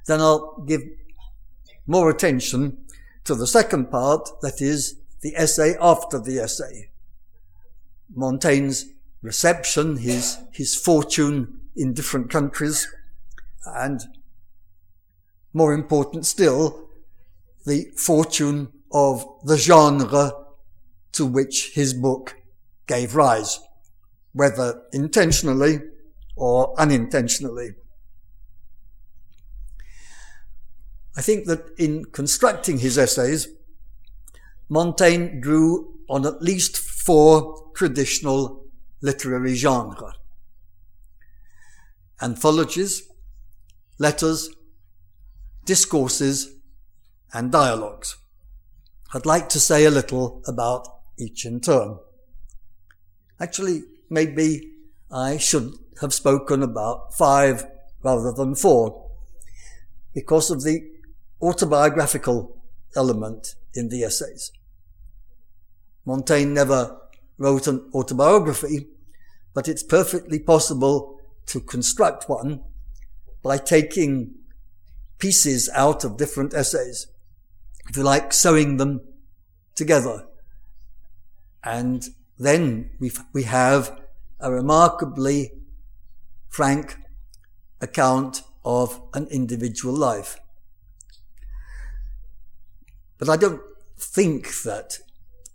Then 0.07 0.21
I'll 0.21 0.63
give 0.67 0.83
more 1.87 2.11
attention 2.11 2.79
to 3.25 3.35
the 3.35 3.47
second 3.47 3.91
part, 3.91 4.29
that 4.43 4.61
is, 4.61 4.97
the 5.21 5.35
essay 5.37 5.77
after 5.81 6.19
the 6.19 6.39
essay. 6.39 6.91
Montaigne's 8.15 8.87
reception, 9.23 9.99
his, 9.99 10.39
his 10.53 10.75
fortune 10.75 11.61
in 11.77 11.93
different 11.93 12.31
countries, 12.31 12.89
and 13.67 14.01
more 15.53 15.75
important 15.75 16.27
still, 16.27 16.89
the 17.67 17.91
fortune 17.97 18.73
of 18.93 19.25
the 19.45 19.57
genre 19.57 20.33
to 21.13 21.27
which 21.27 21.73
his 21.75 21.93
book 21.93 22.37
gave 22.87 23.15
rise, 23.15 23.61
whether 24.33 24.83
intentionally 24.93 25.81
or 26.37 26.75
unintentionally. 26.79 27.71
I 31.21 31.23
think 31.23 31.45
that 31.49 31.79
in 31.79 32.07
constructing 32.07 32.79
his 32.79 32.97
essays, 32.97 33.47
Montaigne 34.71 35.41
drew 35.41 35.99
on 36.09 36.25
at 36.25 36.41
least 36.41 36.79
four 36.79 37.73
traditional 37.75 38.65
literary 39.03 39.55
genres 39.55 40.15
anthologies, 42.23 43.03
letters, 43.99 44.49
discourses, 45.67 46.55
and 47.35 47.53
dialogues. 47.53 48.17
I'd 49.13 49.27
like 49.27 49.51
to 49.51 49.61
say 49.61 49.85
a 49.85 49.91
little 49.91 50.43
about 50.47 50.89
each 51.19 51.45
in 51.45 51.61
turn. 51.61 51.99
Actually, 53.39 53.83
maybe 54.09 54.73
I 55.11 55.37
should 55.37 55.75
have 56.01 56.15
spoken 56.15 56.63
about 56.63 57.13
five 57.13 57.67
rather 58.03 58.33
than 58.33 58.55
four 58.55 59.11
because 60.15 60.51
of 60.51 60.63
the 60.63 60.90
autobiographical 61.43 62.63
element 62.97 63.55
in 63.75 63.89
the 63.89 64.03
essays. 64.03 64.53
Montaigne 66.05 66.53
never 66.53 66.99
wrote 67.39 67.67
an 67.67 67.89
autobiography, 67.95 68.87
but 69.55 69.69
it's 69.69 69.83
perfectly 69.83 70.39
possible 70.39 71.21
to 71.47 71.61
construct 71.61 72.29
one 72.29 72.63
by 73.43 73.59
taking 73.59 74.35
pieces 75.19 75.69
out 75.75 76.05
of 76.05 76.17
different 76.17 76.55
essays, 76.55 77.07
if 77.89 77.97
you 77.97 78.03
like, 78.03 78.33
sewing 78.33 78.77
them 78.77 79.01
together. 79.75 80.27
And 81.63 82.09
then 82.39 82.91
we 82.99 83.13
we 83.33 83.43
have 83.45 84.01
a 84.41 84.51
remarkably 84.51 85.53
frank 86.49 86.97
account 87.81 88.43
of 88.65 89.01
an 89.15 89.27
individual 89.29 89.95
life. 89.95 90.40
But 93.21 93.29
I 93.29 93.37
don't 93.37 93.61
think 93.99 94.63
that 94.63 94.99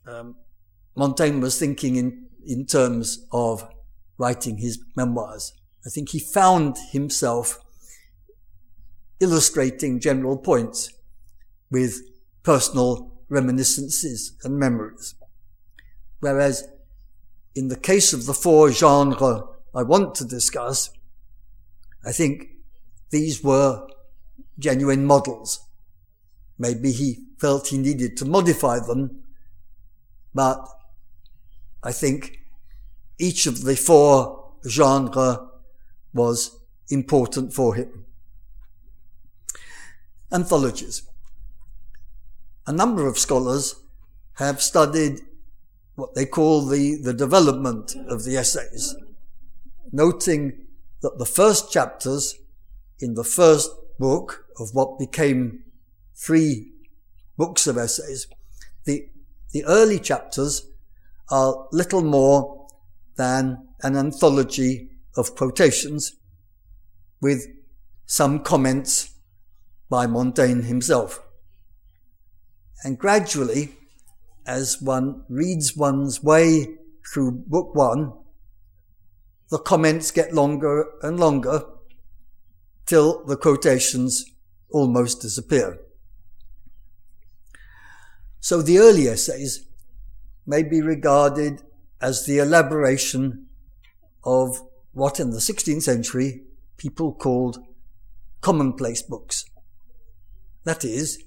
um, 0.08 0.36
Montaigne 0.96 1.42
was 1.42 1.60
thinking 1.60 1.96
in, 1.96 2.28
in 2.46 2.68
terms 2.68 3.26
of 3.32 3.68
writing 4.20 4.60
his 4.60 4.80
memoirs. 4.96 5.52
I 5.86 5.90
think 5.90 6.10
he 6.10 6.20
found 6.20 6.78
himself 6.92 7.60
illustrating 9.20 10.00
general 10.00 10.38
points 10.38 10.94
with 11.72 12.02
personal 12.44 13.12
reminiscences 13.30 14.38
and 14.44 14.60
memories. 14.60 15.16
Whereas 16.20 16.68
in 17.56 17.70
the 17.70 17.76
case 17.76 18.14
of 18.14 18.28
the 18.28 18.34
four 18.34 18.72
genres 18.72 19.42
I 19.74 19.82
want 19.82 20.14
to 20.16 20.26
discuss, 20.26 20.92
I 22.06 22.12
think 22.12 22.48
these 23.10 23.44
were 23.44 23.88
genuine 24.60 25.06
models. 25.06 25.65
Maybe 26.58 26.92
he 26.92 27.26
felt 27.38 27.68
he 27.68 27.78
needed 27.78 28.16
to 28.18 28.26
modify 28.26 28.80
them, 28.80 29.24
but 30.34 30.66
I 31.84 31.92
think 31.92 32.40
each 33.20 33.46
of 33.46 33.64
the 33.64 33.76
four 33.76 34.54
genres 34.68 35.38
was 36.14 36.58
important 36.90 37.54
for 37.54 37.76
him. 37.76 38.06
Anthologies. 40.32 41.04
A 42.68 42.72
number 42.72 43.06
of 43.08 43.20
scholars 43.20 43.76
have 44.34 44.62
studied 44.62 45.20
what 45.96 46.16
they 46.16 46.26
call 46.26 46.66
the, 46.66 46.96
the 46.96 47.14
development 47.14 47.96
of 48.08 48.24
the 48.24 48.36
essays, 48.36 48.96
noting 49.92 50.66
that 51.02 51.18
the 51.18 51.26
first 51.26 51.72
chapters 51.72 52.36
in 53.00 53.14
the 53.14 53.24
first 53.24 53.70
book 54.00 54.46
of 54.60 54.74
what 54.74 55.00
became 55.00 55.65
three 56.16 56.72
books 57.38 57.68
of 57.68 57.78
essays, 57.78 58.28
the, 58.86 59.10
the 59.52 59.64
early 59.66 60.00
chapters 60.00 60.68
are 61.30 61.68
little 61.72 62.04
more 62.04 62.68
than 63.18 63.68
an 63.82 63.96
anthology 63.96 64.90
of 65.18 65.36
quotations 65.36 66.16
with 67.22 67.48
some 68.06 68.40
comments 68.40 69.12
by 69.90 70.06
Montaigne 70.06 70.64
himself. 70.64 71.22
And 72.84 73.00
gradually, 73.00 73.76
as 74.46 74.82
one 74.82 75.24
reads 75.28 75.76
one's 75.76 76.22
way 76.22 76.78
through 77.12 77.32
book 77.48 77.74
one, 77.74 78.14
the 79.50 79.58
comments 79.58 80.12
get 80.12 80.34
longer 80.34 80.86
and 81.02 81.20
longer 81.20 81.64
till 82.86 83.24
the 83.26 83.38
quotations 83.38 84.26
almost 84.70 85.22
disappear. 85.22 85.80
So 88.46 88.62
the 88.62 88.78
early 88.78 89.08
essays 89.08 89.66
may 90.46 90.62
be 90.62 90.80
regarded 90.80 91.64
as 92.00 92.28
the 92.28 92.38
elaboration 92.38 93.48
of 94.24 94.62
what 94.94 95.20
in 95.20 95.32
the 95.32 95.40
16th 95.40 95.82
century 95.82 96.44
people 96.78 97.12
called 97.12 97.58
commonplace 98.42 99.02
books. 99.02 99.46
That 100.64 100.86
is, 100.86 101.24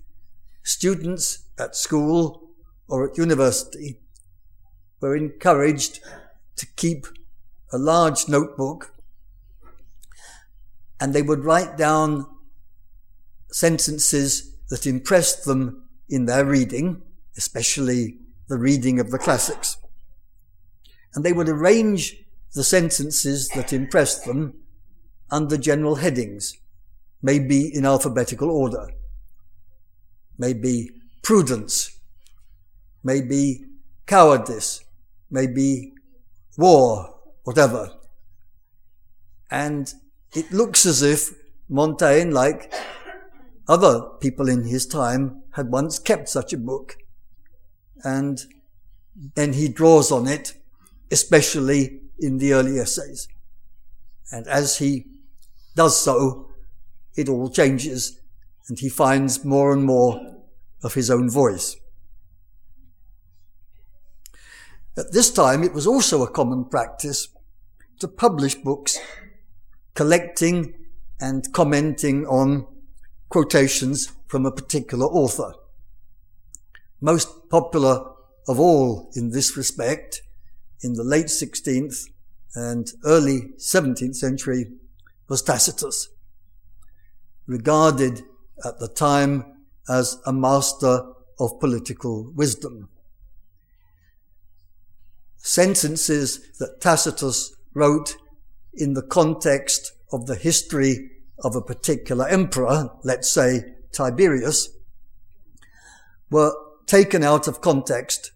students 0.62 1.48
at 1.58 1.74
school 1.74 2.50
or 2.86 3.10
at 3.10 3.18
university 3.18 3.98
were 5.00 5.16
encouraged 5.16 5.98
to 6.54 6.66
keep 6.76 7.08
a 7.72 7.78
large 7.78 8.28
notebook 8.28 8.94
and 11.00 11.12
they 11.12 11.22
would 11.22 11.44
write 11.44 11.76
down 11.76 12.28
sentences 13.50 14.52
that 14.70 14.86
impressed 14.86 15.46
them 15.46 15.82
in 16.08 16.26
their 16.26 16.44
reading, 16.44 17.02
especially 17.38 18.18
the 18.48 18.58
reading 18.58 19.00
of 19.00 19.10
the 19.10 19.18
classics. 19.18 19.78
And 21.14 21.24
they 21.24 21.32
would 21.32 21.48
arrange 21.48 22.16
the 22.54 22.64
sentences 22.64 23.48
that 23.50 23.72
impressed 23.72 24.26
them 24.26 24.54
under 25.30 25.56
general 25.56 25.96
headings, 25.96 26.56
maybe 27.22 27.74
in 27.74 27.86
alphabetical 27.86 28.50
order, 28.50 28.88
maybe 30.36 30.90
prudence, 31.22 31.98
maybe 33.02 33.64
cowardice, 34.06 34.84
maybe 35.30 35.92
war, 36.56 37.14
whatever. 37.44 37.90
And 39.50 39.92
it 40.34 40.50
looks 40.52 40.84
as 40.86 41.02
if 41.02 41.32
Montaigne, 41.68 42.32
like 42.32 42.72
other 43.68 44.00
people 44.20 44.48
in 44.48 44.64
his 44.64 44.86
time, 44.86 45.42
had 45.52 45.70
once 45.70 45.98
kept 45.98 46.28
such 46.28 46.52
a 46.52 46.58
book. 46.58 46.96
And 48.04 48.44
then 49.34 49.52
he 49.52 49.68
draws 49.68 50.12
on 50.12 50.26
it, 50.26 50.54
especially 51.10 52.00
in 52.18 52.38
the 52.38 52.52
early 52.52 52.78
essays. 52.78 53.28
And 54.30 54.46
as 54.46 54.78
he 54.78 55.06
does 55.74 56.00
so, 56.00 56.50
it 57.16 57.28
all 57.28 57.50
changes 57.50 58.20
and 58.68 58.78
he 58.78 58.88
finds 58.88 59.44
more 59.44 59.72
and 59.72 59.84
more 59.84 60.20
of 60.82 60.94
his 60.94 61.10
own 61.10 61.30
voice. 61.30 61.76
At 64.96 65.12
this 65.12 65.30
time, 65.30 65.62
it 65.62 65.72
was 65.72 65.86
also 65.86 66.22
a 66.22 66.30
common 66.30 66.64
practice 66.64 67.28
to 68.00 68.08
publish 68.08 68.54
books 68.56 68.98
collecting 69.94 70.74
and 71.20 71.52
commenting 71.52 72.26
on 72.26 72.66
quotations 73.28 74.12
from 74.26 74.46
a 74.46 74.52
particular 74.52 75.06
author. 75.06 75.54
Most 77.00 77.48
popular 77.48 78.04
of 78.48 78.58
all 78.58 79.10
in 79.14 79.30
this 79.30 79.56
respect 79.56 80.22
in 80.82 80.94
the 80.94 81.04
late 81.04 81.26
16th 81.26 82.06
and 82.54 82.90
early 83.04 83.52
17th 83.58 84.16
century 84.16 84.72
was 85.28 85.42
Tacitus, 85.42 86.08
regarded 87.46 88.22
at 88.64 88.80
the 88.80 88.88
time 88.88 89.44
as 89.88 90.18
a 90.26 90.32
master 90.32 91.12
of 91.38 91.60
political 91.60 92.32
wisdom. 92.32 92.88
Sentences 95.36 96.40
that 96.58 96.80
Tacitus 96.80 97.54
wrote 97.74 98.16
in 98.74 98.94
the 98.94 99.02
context 99.02 99.92
of 100.12 100.26
the 100.26 100.34
history 100.34 101.10
of 101.44 101.54
a 101.54 101.62
particular 101.62 102.26
emperor, 102.26 102.90
let's 103.04 103.30
say 103.30 103.74
Tiberius, 103.92 104.70
were 106.30 106.52
taken 106.88 107.22
out 107.22 107.46
of 107.46 107.60
context 107.60 108.32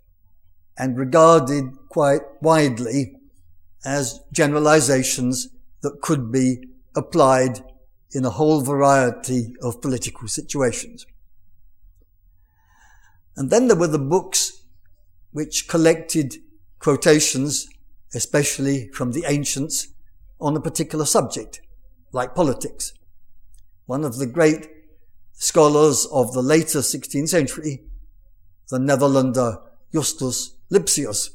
and 0.78 0.96
regarded 0.96 1.64
quite 1.88 2.20
widely 2.40 3.16
as 3.84 4.20
generalizations 4.30 5.48
that 5.80 6.00
could 6.00 6.30
be 6.30 6.68
applied 6.94 7.64
in 8.12 8.24
a 8.24 8.30
whole 8.30 8.60
variety 8.60 9.54
of 9.62 9.80
political 9.80 10.28
situations. 10.28 11.06
And 13.36 13.50
then 13.50 13.66
there 13.66 13.76
were 13.76 13.88
the 13.88 13.98
books 13.98 14.62
which 15.32 15.66
collected 15.66 16.36
quotations, 16.78 17.66
especially 18.14 18.88
from 18.88 19.12
the 19.12 19.24
ancients, 19.26 19.88
on 20.38 20.56
a 20.56 20.60
particular 20.60 21.06
subject, 21.06 21.62
like 22.12 22.34
politics. 22.34 22.92
One 23.86 24.04
of 24.04 24.18
the 24.18 24.26
great 24.26 24.68
scholars 25.32 26.06
of 26.12 26.34
the 26.34 26.42
later 26.42 26.80
16th 26.80 27.28
century, 27.28 27.84
the 28.72 28.78
Netherlander 28.78 29.60
Justus 29.92 30.54
Lipsius, 30.70 31.28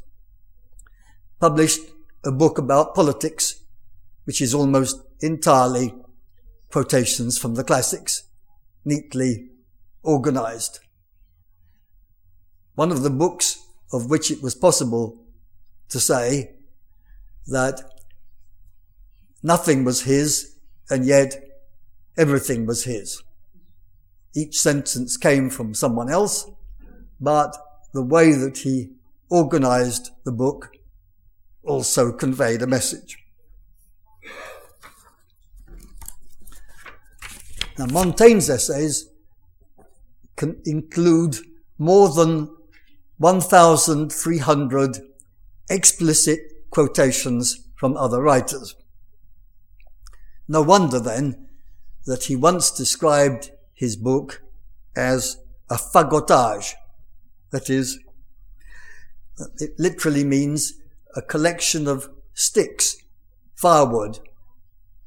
published 1.40 1.82
a 2.26 2.32
book 2.32 2.58
about 2.58 2.96
politics, 2.96 3.62
which 4.24 4.42
is 4.42 4.56
almost 4.56 5.00
entirely 5.22 5.94
quotations 6.72 7.38
from 7.38 7.54
the 7.54 7.64
classics, 7.64 8.24
neatly 8.84 9.50
organized. 10.02 10.80
One 12.74 12.92
of 12.92 13.04
the 13.04 13.12
books 13.12 13.64
of 13.94 14.10
which 14.10 14.32
it 14.32 14.42
was 14.42 14.56
possible 14.56 15.24
to 15.90 16.00
say 16.00 16.56
that 17.46 17.82
nothing 19.44 19.84
was 19.84 20.02
his 20.02 20.56
and 20.90 21.06
yet 21.06 21.40
everything 22.18 22.66
was 22.66 22.86
his. 22.86 23.22
Each 24.36 24.60
sentence 24.60 25.18
came 25.18 25.52
from 25.52 25.76
someone 25.76 26.10
else, 26.10 26.50
but 27.20 27.56
the 27.94 28.04
way 28.04 28.32
that 28.32 28.60
he 28.60 28.92
organized 29.30 30.12
the 30.24 30.32
book 30.32 30.70
also 31.64 32.12
conveyed 32.12 32.62
a 32.62 32.68
message. 32.68 33.18
Now, 37.78 37.86
Montaigne's 37.86 38.50
essays 38.50 39.10
can 40.36 40.62
include 40.66 41.38
more 41.78 42.10
than 42.10 42.50
1,300 43.18 44.98
explicit 45.70 46.40
quotations 46.72 47.68
from 47.76 47.98
other 47.98 48.22
writers. 48.22 48.76
No 50.48 50.62
wonder 50.62 51.00
then 51.00 51.48
that 52.06 52.26
he 52.26 52.36
once 52.36 52.72
described 52.72 53.52
his 53.74 53.96
book 53.96 54.42
as 54.96 55.38
a 55.70 55.76
fagotage, 55.76 56.74
that 57.52 57.70
is, 57.70 58.00
it 59.60 59.72
literally 59.78 60.24
means 60.24 60.74
a 61.16 61.22
collection 61.22 61.88
of 61.88 62.10
sticks, 62.34 62.98
firewood, 63.56 64.20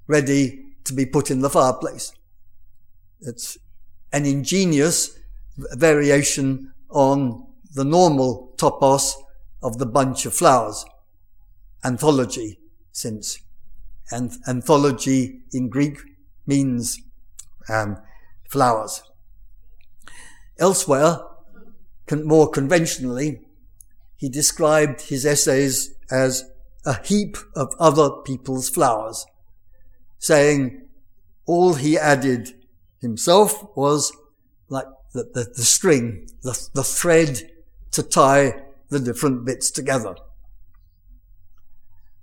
ready 0.06 0.64
to 0.84 0.92
be 0.92 1.06
put 1.06 1.30
in 1.30 1.40
the 1.40 1.50
fireplace. 1.50 2.12
It's 3.20 3.58
an 4.12 4.26
ingenious 4.26 5.18
variation 5.56 6.72
on 6.88 7.46
the 7.74 7.84
normal 7.84 8.54
topos 8.56 9.14
of 9.62 9.78
the 9.78 9.86
bunch 9.86 10.26
of 10.26 10.34
flowers. 10.34 10.84
Anthology, 11.84 12.58
since 12.92 13.40
anthology 14.12 15.42
in 15.52 15.68
Greek 15.68 15.98
means 16.46 16.98
um, 17.68 17.98
flowers. 18.48 19.02
Elsewhere, 20.58 21.18
con- 22.10 22.26
more 22.26 22.48
conventionally, 22.50 23.40
he 24.16 24.28
described 24.28 25.02
his 25.02 25.24
essays 25.24 25.94
as 26.10 26.44
a 26.84 27.00
heap 27.06 27.36
of 27.54 27.72
other 27.78 28.10
people's 28.24 28.68
flowers, 28.68 29.24
saying 30.18 30.88
all 31.46 31.74
he 31.74 31.96
added 31.96 32.50
himself 33.00 33.64
was 33.76 34.12
like 34.68 34.86
the, 35.14 35.22
the, 35.34 35.44
the 35.56 35.62
string, 35.62 36.26
the, 36.42 36.68
the 36.74 36.82
thread 36.82 37.48
to 37.92 38.02
tie 38.02 38.60
the 38.88 38.98
different 38.98 39.44
bits 39.44 39.70
together. 39.70 40.16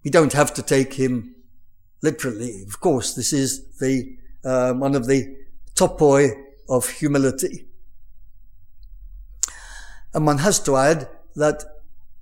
We 0.03 0.11
don't 0.11 0.33
have 0.33 0.53
to 0.55 0.61
take 0.61 0.93
him 0.95 1.35
literally. 2.01 2.61
Of 2.67 2.81
course, 2.81 3.13
this 3.13 3.31
is 3.31 3.77
the 3.79 4.17
uh, 4.43 4.73
one 4.73 4.95
of 4.95 5.07
the 5.07 5.35
topoi 5.75 6.31
of 6.69 6.89
humility. 6.89 7.66
And 10.13 10.25
one 10.25 10.39
has 10.39 10.59
to 10.61 10.77
add 10.77 11.09
that 11.35 11.63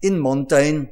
in 0.01 0.19
Montaigne, 0.19 0.85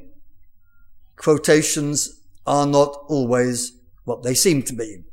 quotations 1.16 2.20
are 2.46 2.66
not 2.66 2.96
always 3.08 3.72
what 4.04 4.22
they 4.22 4.34
seem 4.34 4.62
to 4.62 4.74
be. 4.74 5.04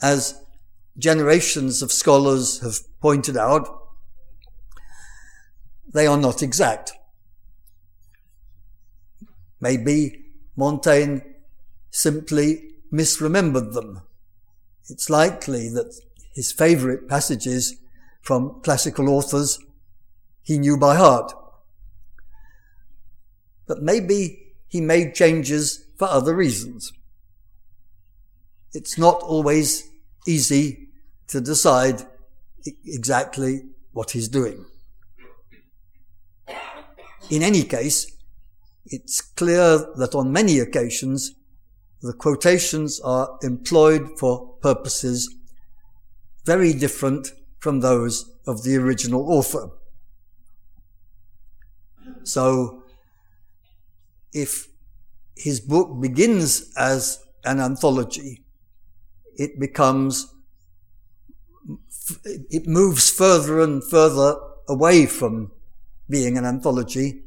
As 0.00 0.40
generations 0.98 1.82
of 1.82 1.92
scholars 1.92 2.60
have 2.60 2.78
pointed 3.00 3.36
out, 3.36 3.68
they 5.92 6.06
are 6.06 6.16
not 6.16 6.42
exact. 6.42 6.92
Maybe 9.60 10.24
Montaigne 10.56 11.20
simply 11.90 12.70
misremembered 12.92 13.74
them. 13.74 14.02
It's 14.88 15.08
likely 15.08 15.68
that 15.68 16.00
his 16.34 16.52
favorite 16.52 17.08
passages 17.08 17.76
from 18.22 18.60
classical 18.62 19.08
authors 19.10 19.58
he 20.42 20.58
knew 20.58 20.76
by 20.76 20.96
heart. 20.96 21.32
But 23.66 23.82
maybe 23.82 24.54
he 24.66 24.80
made 24.80 25.14
changes 25.14 25.84
for 25.98 26.08
other 26.08 26.34
reasons. 26.34 26.92
It's 28.72 28.96
not 28.96 29.22
always 29.22 29.88
easy 30.26 30.88
to 31.28 31.40
decide 31.40 32.06
exactly 32.84 33.64
what 33.92 34.12
he's 34.12 34.28
doing. 34.28 34.64
In 37.30 37.42
any 37.42 37.62
case, 37.64 38.10
it's 38.86 39.20
clear 39.20 39.78
that 39.96 40.14
on 40.14 40.32
many 40.32 40.58
occasions 40.58 41.34
the 42.02 42.12
quotations 42.12 43.00
are 43.00 43.38
employed 43.42 44.18
for 44.18 44.54
purposes 44.60 45.34
very 46.44 46.72
different 46.72 47.28
from 47.62 47.78
those 47.78 48.28
of 48.44 48.64
the 48.64 48.74
original 48.74 49.32
author. 49.32 49.70
So, 52.24 52.82
if 54.32 54.66
his 55.36 55.60
book 55.60 56.00
begins 56.00 56.72
as 56.76 57.24
an 57.44 57.60
anthology, 57.60 58.42
it 59.36 59.60
becomes, 59.60 60.34
it 62.24 62.66
moves 62.66 63.10
further 63.10 63.60
and 63.60 63.80
further 63.88 64.34
away 64.68 65.06
from 65.06 65.52
being 66.10 66.36
an 66.36 66.44
anthology. 66.44 67.22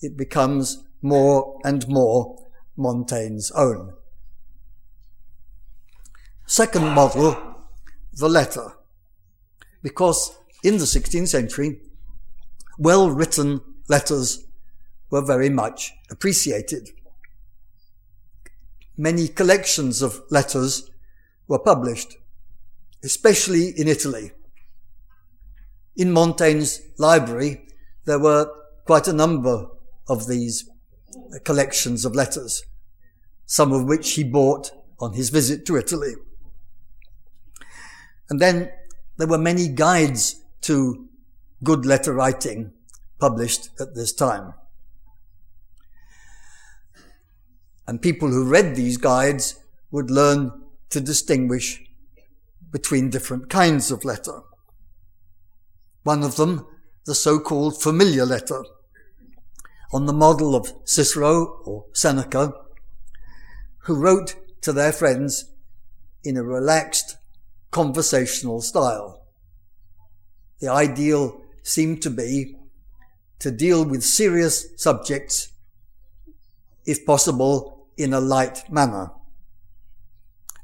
It 0.00 0.16
becomes 0.16 0.84
more 1.02 1.60
and 1.64 1.88
more 1.88 2.48
Montaigne's 2.76 3.50
own. 3.50 3.94
Second 6.46 6.90
model, 6.90 7.66
the 8.12 8.28
letter. 8.28 8.76
Because 9.82 10.36
in 10.62 10.78
the 10.78 10.84
16th 10.84 11.28
century, 11.28 11.80
well 12.78 13.10
written 13.10 13.60
letters 13.88 14.46
were 15.10 15.24
very 15.24 15.48
much 15.48 15.92
appreciated. 16.10 16.90
Many 18.96 19.28
collections 19.28 20.02
of 20.02 20.22
letters 20.30 20.90
were 21.48 21.58
published, 21.58 22.16
especially 23.02 23.68
in 23.70 23.88
Italy. 23.88 24.32
In 25.96 26.12
Montaigne's 26.12 26.80
library, 26.98 27.66
there 28.04 28.18
were 28.18 28.50
quite 28.84 29.08
a 29.08 29.12
number 29.12 29.66
of 30.08 30.26
these 30.26 30.68
collections 31.44 32.04
of 32.04 32.14
letters. 32.14 32.64
some 33.50 33.72
of 33.72 33.84
which 33.84 34.12
he 34.12 34.22
bought 34.22 34.70
on 35.00 35.12
his 35.14 35.28
visit 35.28 35.66
to 35.66 35.76
Italy. 35.76 36.14
And 38.28 38.38
then 38.40 38.70
there 39.20 39.28
were 39.28 39.38
many 39.38 39.68
guides 39.68 40.42
to 40.62 41.06
good 41.62 41.84
letter 41.84 42.14
writing 42.14 42.72
published 43.18 43.68
at 43.78 43.94
this 43.94 44.14
time. 44.14 44.54
And 47.86 48.00
people 48.00 48.28
who 48.28 48.48
read 48.48 48.76
these 48.76 48.96
guides 48.96 49.60
would 49.90 50.10
learn 50.10 50.52
to 50.88 51.02
distinguish 51.02 51.82
between 52.70 53.10
different 53.10 53.50
kinds 53.50 53.90
of 53.90 54.06
letter. 54.06 54.40
One 56.02 56.22
of 56.22 56.36
them, 56.36 56.66
the 57.04 57.14
so-called 57.14 57.82
familiar 57.82 58.24
letter, 58.24 58.64
on 59.92 60.06
the 60.06 60.14
model 60.14 60.54
of 60.54 60.72
Cicero 60.84 61.60
or 61.66 61.84
Seneca, 61.92 62.54
who 63.80 63.96
wrote 63.96 64.36
to 64.62 64.72
their 64.72 64.92
friends 64.92 65.52
in 66.24 66.38
a 66.38 66.42
relaxed 66.42 67.16
conversational 67.70 68.60
style. 68.60 69.26
The 70.60 70.68
ideal 70.68 71.40
seemed 71.62 72.02
to 72.02 72.10
be 72.10 72.56
to 73.38 73.50
deal 73.50 73.84
with 73.84 74.02
serious 74.02 74.66
subjects, 74.76 75.48
if 76.84 77.06
possible, 77.06 77.88
in 77.96 78.12
a 78.12 78.20
light 78.20 78.70
manner. 78.70 79.10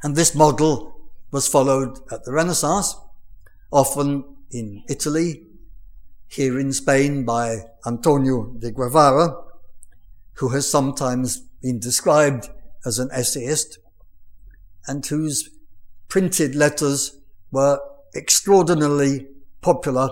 And 0.03 0.14
this 0.14 0.35
model 0.35 1.11
was 1.31 1.49
followed 1.49 1.99
at 2.12 2.25
the 2.25 2.33
Renaissance, 2.33 2.95
often 3.73 4.25
in 4.51 4.83
Italy, 4.88 5.47
here 6.29 6.59
in 6.59 6.73
Spain 6.73 7.25
by 7.25 7.61
Antonio 7.87 8.55
de 8.59 8.71
Guevara, 8.71 9.42
who 10.35 10.51
has 10.51 10.69
sometimes 10.69 11.38
been 11.62 11.79
described 11.81 12.51
as 12.85 12.99
an 12.99 13.09
essayist, 13.12 13.79
and 14.87 15.05
whose 15.07 15.51
printed 16.09 16.55
letters 16.55 17.19
were 17.51 17.79
extraordinarily 18.14 19.27
popular 19.61 20.09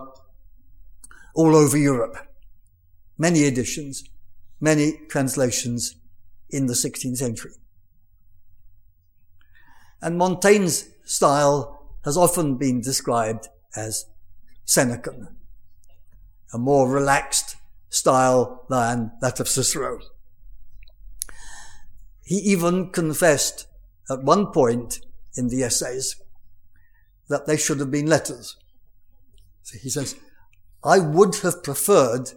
all 1.34 1.56
over 1.56 1.76
Europe. 1.76 2.16
Many 3.18 3.44
editions, 3.44 4.04
many 4.60 5.00
translations 5.08 5.96
in 6.50 6.66
the 6.66 6.74
16th 6.74 7.16
century. 7.16 7.52
And 10.00 10.18
Montaigne's 10.18 10.88
style 11.04 11.96
has 12.04 12.16
often 12.16 12.56
been 12.56 12.80
described 12.80 13.48
as 13.74 14.06
Senecan, 14.66 15.34
a 16.52 16.58
more 16.58 16.88
relaxed 16.88 17.56
style 17.88 18.66
than 18.68 19.12
that 19.20 19.40
of 19.40 19.48
Cicero. 19.48 19.98
He 22.22 22.36
even 22.36 22.90
confessed 22.90 23.66
at 24.10 24.22
one 24.22 24.52
point 24.52 25.00
in 25.36 25.48
the 25.48 25.62
essays 25.62 26.16
that 27.28 27.46
they 27.46 27.56
should 27.56 27.80
have 27.80 27.90
been 27.90 28.06
letters. 28.06 28.56
So 29.62 29.78
he 29.78 29.88
says, 29.88 30.16
I 30.84 30.98
would 30.98 31.36
have 31.36 31.62
preferred 31.62 32.32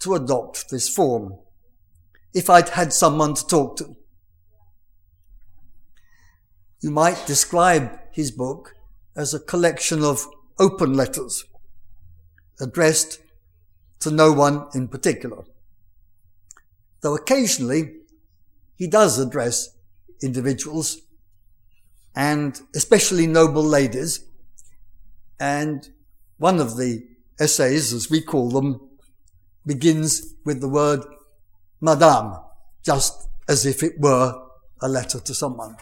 to 0.00 0.14
adopt 0.14 0.70
this 0.70 0.88
form 0.88 1.38
if 2.32 2.48
I'd 2.48 2.70
had 2.70 2.92
someone 2.92 3.34
to 3.34 3.46
talk 3.46 3.76
to. 3.78 3.96
You 6.80 6.90
might 6.90 7.26
describe 7.26 7.98
his 8.12 8.30
book 8.30 8.74
as 9.16 9.34
a 9.34 9.40
collection 9.40 10.04
of 10.04 10.24
open 10.60 10.92
letters 10.92 11.44
addressed 12.60 13.20
to 14.00 14.10
no 14.12 14.32
one 14.32 14.66
in 14.74 14.86
particular. 14.86 15.42
Though 17.00 17.16
occasionally 17.16 17.94
he 18.76 18.86
does 18.86 19.18
address 19.18 19.70
individuals 20.22 21.02
and 22.14 22.60
especially 22.74 23.26
noble 23.26 23.62
ladies. 23.62 24.24
And 25.38 25.88
one 26.38 26.60
of 26.60 26.76
the 26.76 27.06
essays, 27.38 27.92
as 27.92 28.10
we 28.10 28.20
call 28.20 28.50
them, 28.50 28.88
begins 29.64 30.34
with 30.44 30.60
the 30.60 30.68
word 30.68 31.04
Madame, 31.80 32.36
just 32.84 33.28
as 33.48 33.64
if 33.64 33.82
it 33.82 34.00
were 34.00 34.34
a 34.80 34.88
letter 34.88 35.20
to 35.20 35.34
someone. 35.34 35.76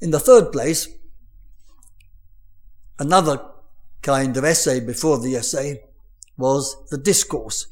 In 0.00 0.10
the 0.10 0.20
third 0.20 0.52
place, 0.52 0.88
another 2.98 3.40
kind 4.02 4.36
of 4.36 4.44
essay 4.44 4.80
before 4.80 5.18
the 5.18 5.36
essay 5.36 5.82
was 6.36 6.76
the 6.90 6.98
discourse, 6.98 7.66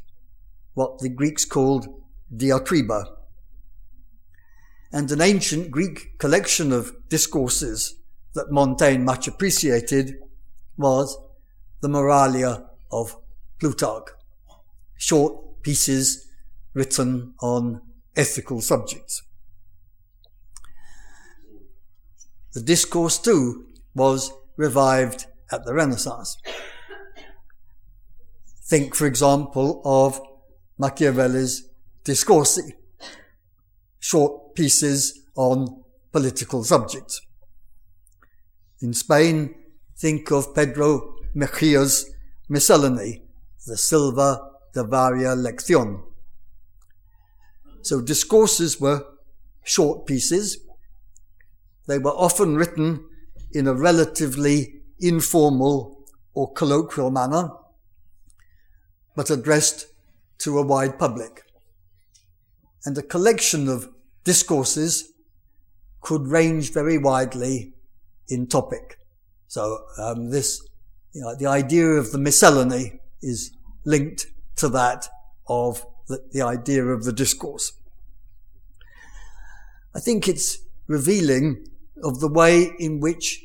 what 0.75 0.99
the 1.01 1.09
Greeks 1.09 1.45
called 1.45 1.87
diatriba. 2.35 3.05
And 4.93 5.11
an 5.11 5.23
ancient 5.23 5.71
Greek 5.71 6.19
collection 6.19 6.71
of 6.71 6.93
discourses 7.09 7.95
that 8.35 8.51
Montaigne 8.51 9.03
much 9.03 9.27
appreciated 9.27 10.17
was 10.77 11.17
the 11.81 11.89
Moralia 11.89 12.69
of 12.91 13.17
Plutarch, 13.59 14.09
short 14.97 15.63
pieces 15.63 16.29
written 16.75 17.35
on 17.41 17.81
ethical 18.17 18.61
subjects. 18.61 19.23
The 22.53 22.61
discourse 22.61 23.19
too 23.19 23.67
was 23.95 24.31
revived 24.57 25.27
at 25.51 25.65
the 25.65 25.73
Renaissance. 25.73 26.37
Think, 28.65 28.95
for 28.95 29.07
example, 29.07 29.81
of 29.85 30.21
Machiavelli's 30.79 31.69
Discorsi, 32.05 32.73
short 34.01 34.42
pieces 34.55 35.21
on 35.35 35.83
political 36.13 36.65
subjects. 36.65 37.21
In 38.81 38.93
Spain, 38.93 39.55
think 39.97 40.31
of 40.31 40.55
Pedro 40.55 41.15
Mejia's 41.35 42.11
Miscellany, 42.49 43.23
the 43.67 43.77
Silva 43.77 44.51
de 44.75 44.85
Varia 44.85 45.35
Lección. 45.37 46.03
So 47.83 48.01
discourses 48.01 48.81
were 48.81 49.05
short 49.65 50.07
pieces. 50.07 50.59
They 51.87 51.99
were 51.99 52.11
often 52.11 52.57
written 52.57 53.09
in 53.53 53.67
a 53.67 53.75
relatively 53.75 54.83
informal 55.01 56.05
or 56.35 56.53
colloquial 56.53 57.11
manner, 57.11 57.51
but 59.15 59.31
addressed 59.31 59.87
to 60.39 60.59
a 60.59 60.67
wide 60.67 60.99
public. 60.99 61.45
And 62.85 62.97
a 62.99 63.03
collection 63.03 63.69
of 63.69 63.89
discourses 64.25 65.13
could 66.01 66.27
range 66.27 66.73
very 66.73 66.99
widely 66.99 67.75
in 68.29 68.47
topic. 68.47 68.99
So 69.49 69.85
um, 69.99 70.31
this, 70.31 70.61
you 71.13 71.21
know, 71.21 71.35
the 71.35 71.47
idea 71.47 71.87
of 71.87 72.13
the 72.13 72.19
miscellany 72.19 73.01
is 73.21 73.57
linked 73.85 74.27
to 74.57 74.69
that 74.71 75.09
of 75.47 75.85
the, 76.09 76.25
the 76.33 76.43
idea 76.43 76.85
of 76.85 77.05
the 77.05 77.13
discourse. 77.13 77.73
I 79.95 80.01
think 80.01 80.29
it's 80.29 80.59
revealing 80.87 81.67
of 82.03 82.21
the 82.21 82.29
way 82.29 82.73
in 82.79 83.01
which 83.01 83.45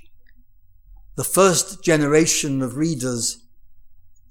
the 1.16 1.24
first 1.24 1.84
generation 1.84 2.62
of 2.62 2.78
readers 2.78 3.44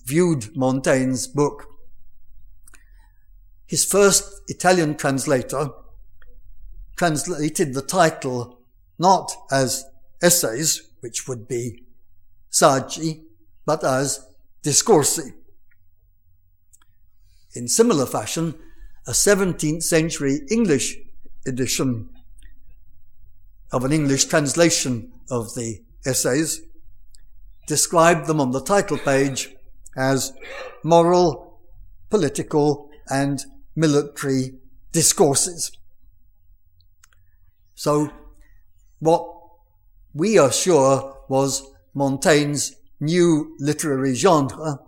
viewed 0.05 0.57
Montaigne's 0.57 1.27
book 1.27 1.67
his 3.67 3.85
first 3.85 4.43
Italian 4.49 4.97
translator 4.97 5.71
translated 6.97 7.75
the 7.75 7.83
title 7.83 8.59
not 8.99 9.33
as 9.51 9.85
essays, 10.23 10.83
which 11.01 11.29
would 11.29 11.47
be 11.47 11.85
saggi, 12.51 13.23
but 13.65 13.85
as 13.85 14.27
discorsi. 14.63 15.35
In 17.55 17.69
similar 17.69 18.07
fashion, 18.07 18.55
a 19.07 19.13
17th 19.13 19.83
century 19.83 20.41
English 20.51 20.97
edition 21.47 22.09
of 23.73 23.85
an 23.85 23.93
English 23.93 24.25
translation 24.27 25.13
of 25.31 25.55
the 25.55 25.83
essays 26.05 26.61
described 27.67 28.27
them 28.27 28.41
on 28.41 28.53
the 28.53 28.61
title 28.61 28.99
page 28.99 29.55
as 29.97 30.33
moral, 30.83 31.61
political, 32.11 32.91
and 33.09 33.45
military 33.75 34.55
discourses. 34.93 35.73
So 37.77 38.11
what 38.99 39.25
we 40.15 40.39
are 40.39 40.51
sure 40.51 41.19
was 41.29 41.63
Montaigne's 41.95 42.75
new 42.99 43.55
literary 43.59 44.15
genre 44.15 44.81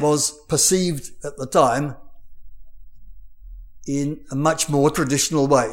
was 0.00 0.30
perceived 0.48 1.10
at 1.24 1.36
the 1.38 1.46
time 1.46 1.96
in 3.86 4.20
a 4.30 4.36
much 4.36 4.68
more 4.68 4.90
traditional 4.90 5.46
way. 5.46 5.72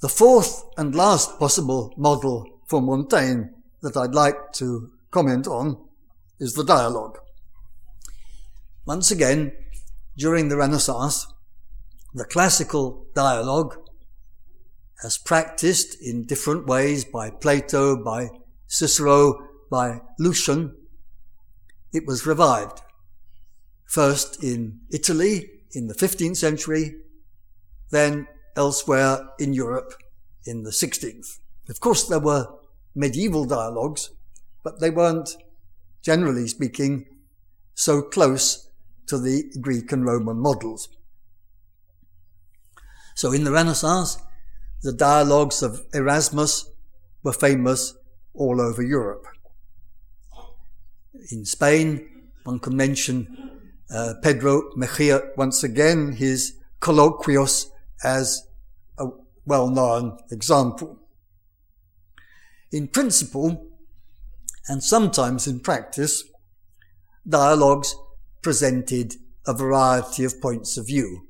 The 0.00 0.08
fourth 0.08 0.64
and 0.76 0.94
last 0.94 1.38
possible 1.38 1.94
model 1.96 2.60
for 2.66 2.82
Montaigne 2.82 3.44
that 3.82 3.96
I'd 3.96 4.14
like 4.14 4.52
to 4.54 4.90
comment 5.12 5.46
on 5.46 5.78
is 6.40 6.54
the 6.54 6.64
dialogue. 6.64 7.18
once 8.84 9.10
again, 9.10 9.52
during 10.16 10.48
the 10.48 10.56
Renaissance, 10.56 11.26
the 12.14 12.24
classical 12.24 13.06
dialogue, 13.14 13.76
as 15.02 15.18
practiced 15.18 16.00
in 16.00 16.24
different 16.24 16.66
ways 16.66 17.04
by 17.04 17.28
Plato, 17.28 18.02
by 18.02 18.30
Cicero, 18.68 19.48
by 19.70 20.00
Lucian, 20.18 20.76
it 21.92 22.06
was 22.06 22.26
revived. 22.26 22.80
First 23.84 24.42
in 24.42 24.80
Italy 24.90 25.50
in 25.72 25.88
the 25.88 25.94
15th 25.94 26.36
century, 26.36 26.94
then 27.90 28.28
elsewhere 28.56 29.28
in 29.38 29.52
Europe 29.52 29.94
in 30.46 30.62
the 30.62 30.70
16th. 30.70 31.38
Of 31.68 31.80
course, 31.80 32.06
there 32.06 32.20
were 32.20 32.46
medieval 32.94 33.44
dialogues, 33.44 34.10
but 34.62 34.80
they 34.80 34.90
weren't, 34.90 35.36
generally 36.02 36.46
speaking, 36.46 37.06
so 37.74 38.02
close 38.02 38.68
to 39.08 39.18
the 39.18 39.52
Greek 39.60 39.90
and 39.90 40.06
Roman 40.06 40.38
models. 40.38 40.88
So 43.14 43.32
in 43.32 43.44
the 43.44 43.52
Renaissance, 43.52 44.18
the 44.82 44.92
dialogues 44.92 45.62
of 45.62 45.82
Erasmus 45.94 46.68
were 47.22 47.32
famous 47.32 47.94
all 48.34 48.60
over 48.60 48.82
Europe. 48.82 49.26
In 51.30 51.44
Spain, 51.44 52.08
one 52.42 52.58
can 52.58 52.76
mention 52.76 53.60
uh, 53.90 54.14
Pedro 54.22 54.70
Mejia 54.76 55.22
once 55.36 55.62
again, 55.62 56.12
his 56.12 56.58
colloquios 56.80 57.70
as 58.02 58.46
a 58.98 59.06
well-known 59.46 60.18
example. 60.30 60.98
In 62.72 62.88
principle, 62.88 63.68
and 64.68 64.82
sometimes 64.82 65.46
in 65.46 65.60
practice, 65.60 66.24
dialogues 67.26 67.94
presented 68.42 69.14
a 69.46 69.54
variety 69.54 70.24
of 70.24 70.40
points 70.40 70.76
of 70.76 70.86
view. 70.86 71.28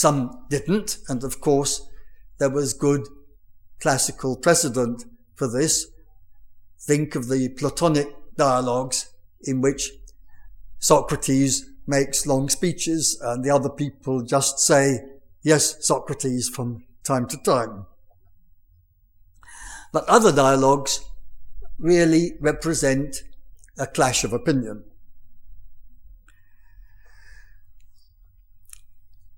Some 0.00 0.46
didn't, 0.48 0.96
and 1.10 1.22
of 1.22 1.42
course, 1.42 1.86
there 2.38 2.48
was 2.48 2.72
good 2.72 3.06
classical 3.80 4.34
precedent 4.34 5.04
for 5.34 5.46
this. 5.46 5.88
Think 6.80 7.14
of 7.14 7.28
the 7.28 7.50
Platonic 7.50 8.08
dialogues 8.34 9.10
in 9.42 9.60
which 9.60 9.90
Socrates 10.78 11.66
makes 11.86 12.26
long 12.26 12.48
speeches 12.48 13.20
and 13.20 13.44
the 13.44 13.50
other 13.50 13.68
people 13.68 14.22
just 14.22 14.58
say, 14.60 15.04
yes, 15.42 15.86
Socrates 15.86 16.48
from 16.48 16.86
time 17.04 17.26
to 17.26 17.36
time. 17.36 17.84
But 19.92 20.08
other 20.08 20.32
dialogues 20.32 21.04
really 21.78 22.38
represent 22.40 23.16
a 23.76 23.86
clash 23.86 24.24
of 24.24 24.32
opinion. 24.32 24.82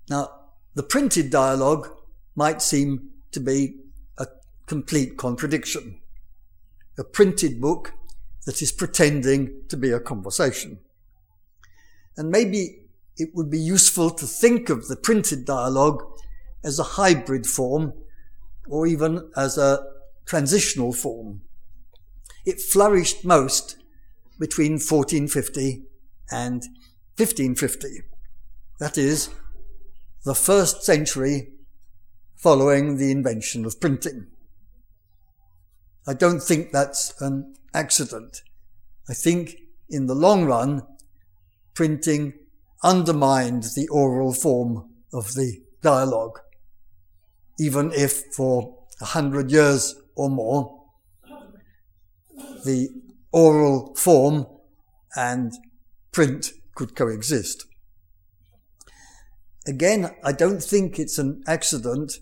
Now, 0.09 0.42
the 0.75 0.83
printed 0.83 1.29
dialogue 1.29 1.89
might 2.35 2.61
seem 2.61 3.09
to 3.31 3.39
be 3.39 3.77
a 4.17 4.27
complete 4.65 5.17
contradiction. 5.17 5.99
A 6.97 7.03
printed 7.03 7.59
book 7.59 7.93
that 8.45 8.61
is 8.61 8.71
pretending 8.71 9.63
to 9.69 9.77
be 9.77 9.91
a 9.91 9.99
conversation. 9.99 10.79
And 12.17 12.29
maybe 12.29 12.87
it 13.17 13.29
would 13.33 13.49
be 13.49 13.59
useful 13.59 14.09
to 14.11 14.25
think 14.25 14.69
of 14.69 14.87
the 14.87 14.95
printed 14.95 15.45
dialogue 15.45 16.03
as 16.63 16.79
a 16.79 16.83
hybrid 16.83 17.45
form 17.45 17.93
or 18.67 18.87
even 18.87 19.29
as 19.35 19.57
a 19.57 19.85
transitional 20.25 20.93
form. 20.93 21.41
It 22.45 22.61
flourished 22.61 23.23
most 23.23 23.77
between 24.39 24.73
1450 24.73 25.83
and 26.31 26.63
1550. 27.17 28.01
That 28.79 28.97
is, 28.97 29.29
the 30.23 30.35
first 30.35 30.83
century 30.83 31.49
following 32.35 32.97
the 32.97 33.11
invention 33.11 33.65
of 33.65 33.79
printing. 33.79 34.27
I 36.07 36.13
don't 36.13 36.41
think 36.41 36.71
that's 36.71 37.19
an 37.21 37.55
accident. 37.73 38.41
I 39.09 39.13
think 39.13 39.57
in 39.89 40.07
the 40.07 40.15
long 40.15 40.45
run, 40.45 40.83
printing 41.73 42.33
undermined 42.83 43.63
the 43.75 43.87
oral 43.89 44.33
form 44.33 44.89
of 45.13 45.33
the 45.33 45.61
dialogue, 45.81 46.39
even 47.59 47.91
if 47.93 48.23
for 48.33 48.77
a 49.01 49.05
hundred 49.05 49.51
years 49.51 49.95
or 50.15 50.29
more, 50.29 50.83
the 52.65 52.89
oral 53.31 53.95
form 53.95 54.45
and 55.15 55.53
print 56.11 56.51
could 56.75 56.95
coexist. 56.95 57.65
Again, 59.65 60.11
I 60.23 60.33
don't 60.33 60.61
think 60.61 60.99
it's 60.99 61.17
an 61.17 61.43
accident 61.47 62.19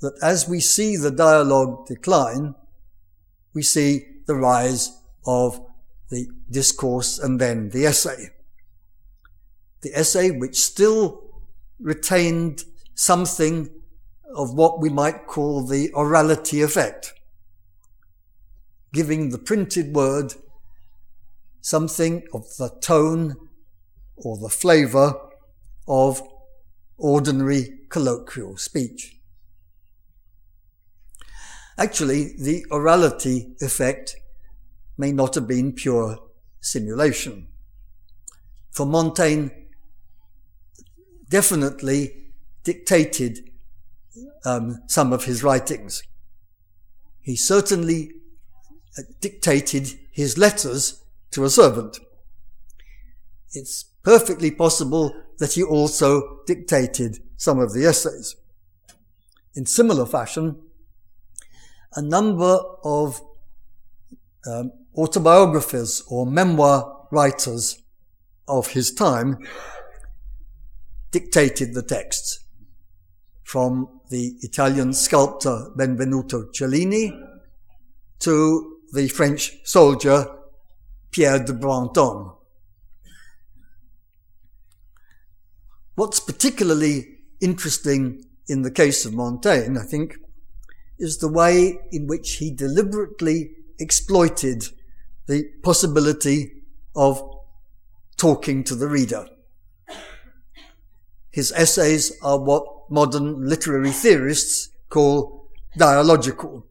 that 0.00 0.16
as 0.22 0.48
we 0.48 0.60
see 0.60 0.96
the 0.96 1.10
dialogue 1.10 1.86
decline, 1.86 2.54
we 3.54 3.62
see 3.62 4.06
the 4.26 4.36
rise 4.36 4.96
of 5.26 5.60
the 6.10 6.28
discourse 6.50 7.18
and 7.18 7.40
then 7.40 7.70
the 7.70 7.86
essay. 7.86 8.30
The 9.80 9.92
essay, 9.94 10.30
which 10.30 10.62
still 10.62 11.42
retained 11.80 12.64
something 12.94 13.70
of 14.34 14.54
what 14.54 14.80
we 14.80 14.88
might 14.88 15.26
call 15.26 15.66
the 15.66 15.90
orality 15.92 16.62
effect, 16.62 17.14
giving 18.92 19.30
the 19.30 19.38
printed 19.38 19.94
word 19.94 20.34
something 21.60 22.22
of 22.32 22.44
the 22.58 22.68
tone 22.80 23.36
or 24.16 24.38
the 24.38 24.48
flavour 24.48 25.14
of 25.88 26.22
ordinary 26.98 27.80
colloquial 27.88 28.56
speech. 28.56 29.18
Actually, 31.78 32.34
the 32.38 32.64
orality 32.70 33.60
effect 33.60 34.16
may 34.96 35.12
not 35.12 35.34
have 35.34 35.46
been 35.46 35.72
pure 35.72 36.18
simulation. 36.60 37.48
For 38.70 38.86
Montaigne, 38.86 39.48
definitely 41.28 42.32
dictated 42.64 43.50
um, 44.44 44.82
some 44.86 45.12
of 45.12 45.24
his 45.24 45.42
writings. 45.42 46.02
He 47.20 47.36
certainly 47.36 48.12
uh, 48.98 49.02
dictated 49.20 49.98
his 50.12 50.38
letters 50.38 51.02
to 51.32 51.44
a 51.44 51.50
servant. 51.50 51.98
It's 53.52 53.84
perfectly 54.06 54.52
possible 54.52 55.12
that 55.38 55.54
he 55.54 55.64
also 55.64 56.38
dictated 56.46 57.18
some 57.36 57.58
of 57.58 57.72
the 57.74 57.84
essays. 57.84 58.36
In 59.56 59.66
similar 59.66 60.06
fashion, 60.06 60.62
a 61.96 62.02
number 62.02 62.56
of 62.84 63.20
um, 64.46 64.70
or 66.08 66.24
memoir 66.24 67.08
writers 67.10 67.82
of 68.46 68.68
his 68.68 68.94
time 68.94 69.38
dictated 71.10 71.74
the 71.74 71.82
texts 71.82 72.44
from 73.42 74.00
the 74.10 74.36
Italian 74.42 74.92
sculptor 74.92 75.72
Benvenuto 75.76 76.54
Cellini 76.54 77.10
to 78.20 78.78
the 78.92 79.08
French 79.08 79.56
soldier 79.64 80.28
Pierre 81.10 81.40
de 81.40 81.52
Brantôme. 81.52 82.35
What's 85.96 86.20
particularly 86.20 87.20
interesting 87.40 88.22
in 88.48 88.60
the 88.60 88.70
case 88.70 89.06
of 89.06 89.14
Montaigne, 89.14 89.78
I 89.78 89.82
think, 89.82 90.18
is 90.98 91.18
the 91.18 91.28
way 91.28 91.78
in 91.90 92.06
which 92.06 92.34
he 92.34 92.50
deliberately 92.50 93.52
exploited 93.78 94.64
the 95.26 95.50
possibility 95.62 96.52
of 96.94 97.22
talking 98.18 98.62
to 98.64 98.74
the 98.74 98.88
reader. 98.88 99.26
His 101.30 101.50
essays 101.52 102.12
are 102.22 102.38
what 102.38 102.90
modern 102.90 103.48
literary 103.48 103.90
theorists 103.90 104.68
call 104.90 105.48
dialogical. 105.78 106.66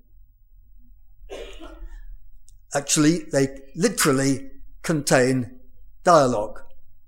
Actually, 2.76 3.24
they 3.32 3.58
literally 3.76 4.52
contain 4.84 5.60
dialogue. 6.04 6.62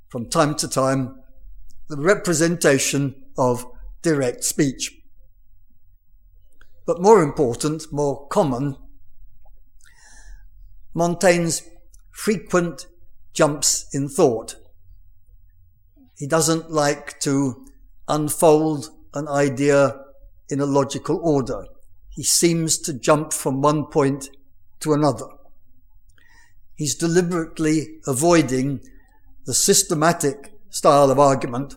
From 0.09 0.29
time 0.29 0.55
to 0.55 0.67
time, 0.67 1.16
the 1.89 1.97
representation 1.97 3.23
of 3.37 3.65
direct 4.01 4.43
speech. 4.43 4.99
But 6.85 7.01
more 7.01 7.21
important, 7.21 7.91
more 7.91 8.27
common, 8.27 8.77
Montaigne's 10.93 11.61
frequent 12.11 12.87
jumps 13.33 13.87
in 13.93 14.09
thought 14.09 14.55
he 16.17 16.25
doesn't 16.25 16.71
like 16.71 17.19
to 17.19 17.63
unfold 18.07 18.89
an 19.13 19.27
idea 19.27 19.95
in 20.49 20.59
a 20.59 20.65
logical 20.65 21.19
order. 21.21 21.65
He 22.09 22.23
seems 22.23 22.79
to 22.79 22.93
jump 22.93 23.33
from 23.33 23.61
one 23.61 23.85
point 23.85 24.29
to 24.79 24.93
another. 24.93 25.27
He's 26.73 26.95
deliberately 26.95 27.99
avoiding 28.07 28.81
the 29.45 29.53
systematic 29.53 30.53
style 30.77 31.09
of 31.09 31.17
argument 31.17 31.75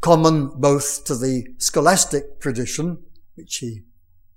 common 0.00 0.48
both 0.54 1.04
to 1.04 1.14
the 1.16 1.44
scholastic 1.58 2.40
tradition, 2.40 3.02
which 3.34 3.56
he 3.56 3.82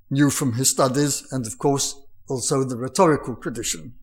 knew 0.10 0.30
from 0.30 0.54
his 0.54 0.70
studies, 0.70 1.26
and 1.32 1.46
of 1.46 1.58
course 1.60 1.96
also 2.28 2.64
the 2.64 2.76
rhetorical 2.76 3.36
tradition. 3.36 3.94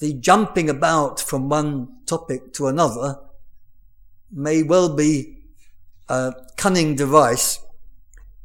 The 0.00 0.12
jumping 0.14 0.68
about 0.68 1.18
from 1.18 1.48
one 1.48 1.88
topic 2.06 2.52
to 2.54 2.66
another 2.66 3.18
may 4.30 4.62
well 4.62 4.94
be 4.94 5.38
a 6.08 6.32
cunning 6.56 6.94
device 6.94 7.58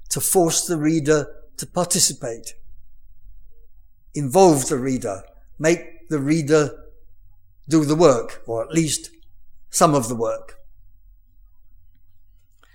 to 0.10 0.22
force 0.22 0.66
the 0.66 0.78
reader 0.78 1.28
to 1.58 1.68
participate, 1.68 2.56
involve 4.14 4.70
the 4.70 4.78
reader, 4.78 5.24
make 5.60 6.08
the 6.10 6.20
reader 6.20 6.85
do 7.68 7.86
the 7.86 7.96
work, 7.96 8.44
or 8.46 8.64
at 8.64 8.72
least 8.72 9.10
some 9.70 9.94
of 9.94 10.08
the 10.08 10.16
work. 10.16 10.56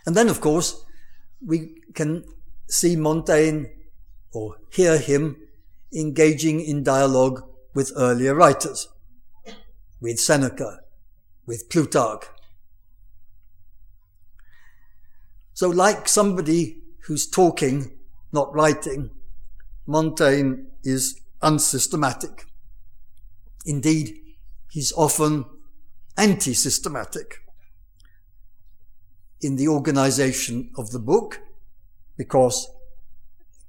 And 0.06 0.16
then, 0.16 0.28
of 0.28 0.40
course, 0.40 0.84
we 1.44 1.76
can 1.94 2.24
see 2.68 2.96
Montaigne 2.96 3.66
or 4.32 4.56
hear 4.70 4.98
him 4.98 5.36
engaging 5.94 6.60
in 6.60 6.82
dialogue 6.82 7.42
with 7.74 7.92
earlier 7.96 8.34
writers, 8.34 8.88
with 10.00 10.18
Seneca, 10.18 10.80
with 11.46 11.68
Plutarch. 11.68 12.24
So, 15.52 15.68
like 15.68 16.08
somebody 16.08 16.82
who's 17.04 17.28
talking, 17.28 17.92
not 18.32 18.54
writing, 18.54 19.10
Montaigne 19.86 20.62
is 20.84 21.20
unsystematic. 21.42 22.46
Indeed, 23.66 24.19
he's 24.70 24.92
often 24.92 25.44
anti 26.16 26.54
systematic 26.54 27.42
in 29.40 29.56
the 29.56 29.68
organization 29.68 30.70
of 30.76 30.90
the 30.90 30.98
book 30.98 31.40
because 32.16 32.70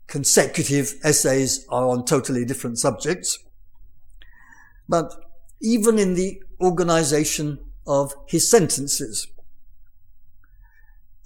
consecutive 0.08 0.96
essays 1.04 1.66
are 1.70 1.88
on 1.88 2.04
totally 2.06 2.44
different 2.44 2.78
subjects. 2.78 3.40
But 4.90 5.14
even 5.62 5.98
in 5.98 6.16
the 6.16 6.42
organization 6.60 7.60
of 7.88 8.14
his 8.28 8.50
sentences, 8.50 9.28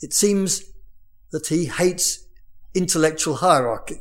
it 0.02 0.14
seems 0.14 0.64
that 1.32 1.48
he 1.48 1.66
hates 1.66 2.26
intellectual 2.76 3.36
hierarchy. 3.38 4.00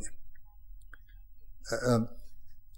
Uh, 1.72 1.90
um, 1.90 2.08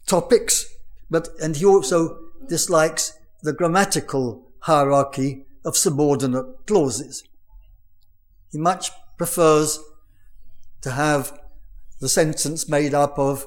topics, 0.07 0.73
but, 1.11 1.29
and 1.43 1.57
he 1.57 1.65
also 1.65 2.26
dislikes 2.49 3.19
the 3.43 3.53
grammatical 3.53 4.51
hierarchy 4.61 5.45
of 5.65 5.77
subordinate 5.77 6.67
clauses. 6.67 7.23
He 8.51 8.59
much 8.59 8.91
prefers 9.17 9.79
to 10.83 10.91
have 10.93 11.39
the 12.01 12.09
sentence 12.09 12.69
made 12.69 12.95
up 12.95 13.19
of 13.19 13.47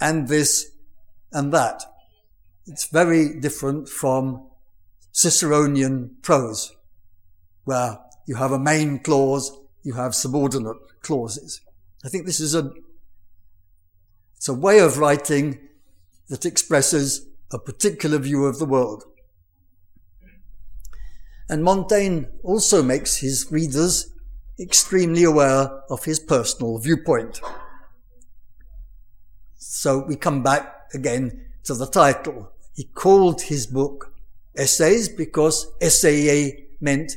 and 0.00 0.28
this 0.28 0.70
and 1.32 1.52
that. 1.52 1.84
It's 2.66 2.86
very 2.86 3.40
different 3.40 3.88
from 3.88 4.48
Ciceronian 5.12 6.22
prose, 6.22 6.72
where 7.64 7.98
you 8.26 8.36
have 8.36 8.52
a 8.52 8.58
main 8.58 8.98
clause, 8.98 9.52
you 9.82 9.94
have 9.94 10.14
subordinate 10.14 10.76
clauses. 11.02 11.60
I 12.04 12.08
think 12.08 12.26
this 12.26 12.40
is 12.40 12.54
a, 12.54 12.72
it's 14.36 14.48
a 14.48 14.54
way 14.54 14.78
of 14.78 14.98
writing 14.98 15.58
that 16.28 16.46
expresses 16.46 17.26
a 17.52 17.58
particular 17.58 18.18
view 18.18 18.44
of 18.46 18.58
the 18.58 18.64
world. 18.64 19.04
And 21.48 21.62
Montaigne 21.62 22.24
also 22.42 22.82
makes 22.82 23.18
his 23.18 23.46
readers 23.50 24.12
extremely 24.58 25.24
aware 25.24 25.82
of 25.90 26.04
his 26.04 26.18
personal 26.18 26.78
viewpoint. 26.78 27.40
So 29.56 30.04
we 30.06 30.16
come 30.16 30.42
back 30.42 30.88
again 30.94 31.46
to 31.64 31.74
the 31.74 31.86
title. 31.86 32.52
He 32.74 32.84
called 32.84 33.42
his 33.42 33.66
book 33.66 34.14
Essays 34.56 35.08
because 35.08 35.66
essayer 35.80 36.52
meant 36.80 37.16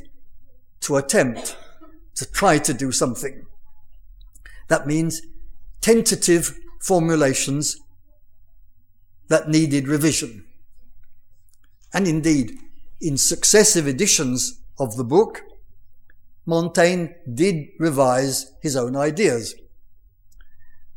to 0.80 0.96
attempt, 0.96 1.56
to 2.14 2.30
try 2.30 2.58
to 2.58 2.74
do 2.74 2.92
something. 2.92 3.46
That 4.68 4.86
means 4.86 5.22
tentative 5.80 6.58
formulations 6.80 7.80
that 9.28 9.48
needed 9.48 9.88
revision. 9.88 10.44
And 11.92 12.06
indeed, 12.06 12.58
in 13.00 13.16
successive 13.16 13.86
editions 13.86 14.60
of 14.78 14.96
the 14.96 15.04
book, 15.04 15.42
Montaigne 16.44 17.08
did 17.32 17.68
revise 17.78 18.52
his 18.62 18.76
own 18.76 18.96
ideas. 18.96 19.54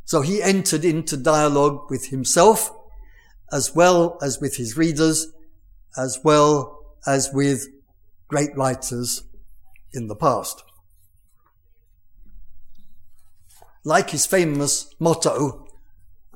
So 0.05 0.21
he 0.21 0.41
entered 0.41 0.85
into 0.85 1.17
dialogue 1.17 1.89
with 1.89 2.07
himself 2.09 2.71
as 3.51 3.73
well 3.73 4.17
as 4.21 4.39
with 4.39 4.57
his 4.57 4.77
readers, 4.77 5.27
as 5.97 6.19
well 6.23 6.79
as 7.07 7.29
with 7.33 7.67
great 8.27 8.55
writers 8.55 9.23
in 9.93 10.07
the 10.07 10.15
past. 10.15 10.63
Like 13.83 14.11
his 14.11 14.25
famous 14.25 14.93
motto, 14.99 15.67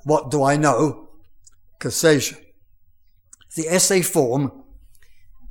what 0.03 0.31
do 0.31 0.43
I 0.43 0.57
know? 0.57 1.02
Sais-je? 1.91 2.35
The 3.55 3.67
essay 3.67 4.01
form 4.01 4.51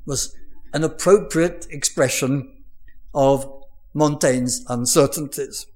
was 0.07 0.35
an 0.72 0.85
appropriate 0.85 1.66
expression 1.70 2.64
of 3.14 3.64
Montaigne's 3.95 4.64
uncertainties. 4.68 5.66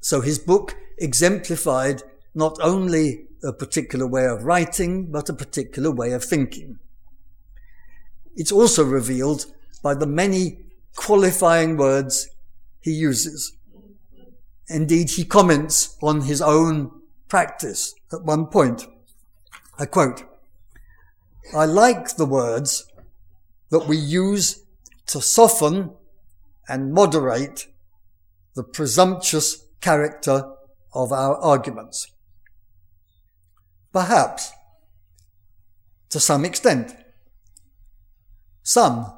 So 0.00 0.20
his 0.20 0.38
book 0.38 0.76
exemplified 0.98 2.02
not 2.34 2.58
only 2.62 3.26
a 3.42 3.52
particular 3.52 4.06
way 4.06 4.26
of 4.26 4.44
writing, 4.44 5.10
but 5.10 5.28
a 5.28 5.34
particular 5.34 5.90
way 5.90 6.12
of 6.12 6.24
thinking. 6.24 6.78
It's 8.34 8.52
also 8.52 8.84
revealed 8.84 9.46
by 9.82 9.94
the 9.94 10.06
many 10.06 10.60
qualifying 10.96 11.76
words 11.76 12.28
he 12.80 12.92
uses. 12.92 13.52
Indeed, 14.68 15.10
he 15.10 15.24
comments 15.24 15.96
on 16.02 16.22
his 16.22 16.42
own 16.42 16.97
practice 17.28 17.94
at 18.12 18.24
one 18.24 18.46
point. 18.46 18.86
I 19.78 19.86
quote, 19.86 20.24
I 21.54 21.64
like 21.64 22.16
the 22.16 22.26
words 22.26 22.86
that 23.70 23.86
we 23.86 23.96
use 23.96 24.64
to 25.06 25.20
soften 25.20 25.94
and 26.68 26.92
moderate 26.92 27.66
the 28.54 28.64
presumptuous 28.64 29.64
character 29.80 30.52
of 30.92 31.12
our 31.12 31.36
arguments. 31.36 32.10
Perhaps, 33.92 34.52
to 36.10 36.20
some 36.20 36.44
extent, 36.44 36.94
some, 38.62 39.12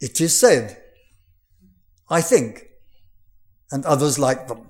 it 0.00 0.20
is 0.20 0.38
said, 0.38 0.80
I 2.08 2.22
think, 2.22 2.64
and 3.70 3.84
others 3.84 4.18
like 4.18 4.48
them. 4.48 4.69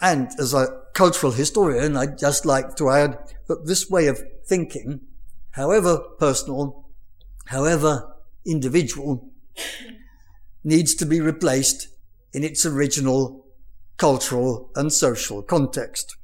And 0.00 0.30
as 0.38 0.54
a 0.54 0.82
cultural 0.94 1.32
historian, 1.32 1.96
I'd 1.96 2.18
just 2.18 2.46
like 2.46 2.76
to 2.76 2.90
add 2.90 3.18
that 3.46 3.66
this 3.66 3.90
way 3.90 4.06
of 4.06 4.22
thinking 4.46 5.00
however 5.52 5.98
personal, 6.18 6.84
however 7.46 8.14
individual, 8.46 9.28
needs 10.62 10.94
to 10.94 11.06
be 11.06 11.20
replaced 11.20 11.88
in 12.32 12.44
its 12.44 12.64
original 12.64 13.44
cultural 13.96 14.70
and 14.76 14.92
social 14.92 15.42
context. 15.42 16.16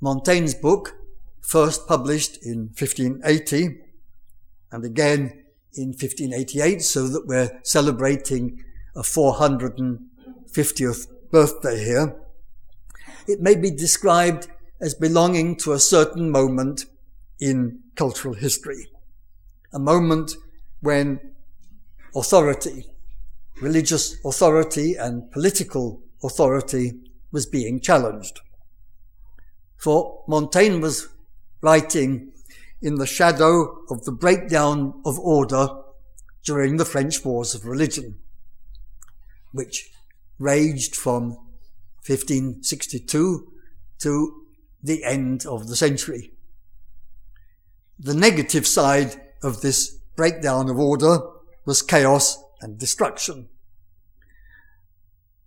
Montaigne's 0.00 0.54
book, 0.54 0.96
first 1.40 1.88
published 1.88 2.44
in 2.44 2.70
1580 2.76 3.80
and 4.70 4.84
again 4.84 5.44
in 5.74 5.88
1588, 5.88 6.82
so 6.82 7.08
that 7.08 7.26
we're 7.26 7.58
celebrating 7.62 8.62
a 8.94 9.00
450th 9.00 11.06
birthday 11.30 11.82
here, 11.84 12.16
it 13.26 13.40
may 13.40 13.54
be 13.54 13.70
described 13.70 14.48
as 14.80 14.94
belonging 14.94 15.56
to 15.56 15.72
a 15.72 15.78
certain 15.78 16.30
moment 16.30 16.84
in 17.40 17.80
cultural 17.94 18.34
history. 18.34 18.88
A 19.72 19.78
moment 19.78 20.32
when 20.80 21.20
authority, 22.14 22.86
religious 23.60 24.16
authority 24.24 24.94
and 24.94 25.30
political 25.30 26.00
authority 26.22 26.92
was 27.30 27.46
being 27.46 27.80
challenged. 27.80 28.40
For 29.76 30.24
Montaigne 30.26 30.80
was 30.80 31.08
writing 31.60 32.32
in 32.80 32.96
the 32.96 33.06
shadow 33.06 33.84
of 33.90 34.04
the 34.04 34.12
breakdown 34.12 35.00
of 35.04 35.18
order 35.18 35.68
during 36.44 36.76
the 36.76 36.84
French 36.84 37.24
Wars 37.24 37.54
of 37.54 37.66
Religion, 37.66 38.18
which 39.52 39.90
raged 40.38 40.94
from 40.94 41.30
1562 42.06 43.52
to 43.98 44.42
the 44.82 45.04
end 45.04 45.44
of 45.46 45.68
the 45.68 45.76
century. 45.76 46.32
The 47.98 48.14
negative 48.14 48.66
side 48.66 49.20
of 49.42 49.60
this 49.60 49.98
breakdown 50.16 50.70
of 50.70 50.78
order 50.78 51.18
was 51.64 51.82
chaos 51.82 52.42
and 52.60 52.78
destruction. 52.78 53.48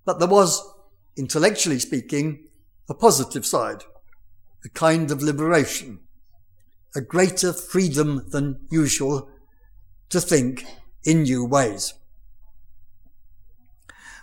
But 0.06 0.20
there 0.20 0.28
was, 0.28 0.62
intellectually 1.16 1.80
speaking, 1.80 2.48
a 2.90 2.94
positive 2.94 3.46
side, 3.46 3.84
a 4.66 4.70
kind 4.70 5.12
of 5.12 5.22
liberation, 5.22 6.00
a 6.96 7.02
greater 7.02 7.54
freedom 7.54 8.26
than 8.30 8.68
usual 8.70 9.30
to 10.10 10.20
think 10.20 10.66
in 11.04 11.24
new 11.24 11.46
ways. 11.46 11.94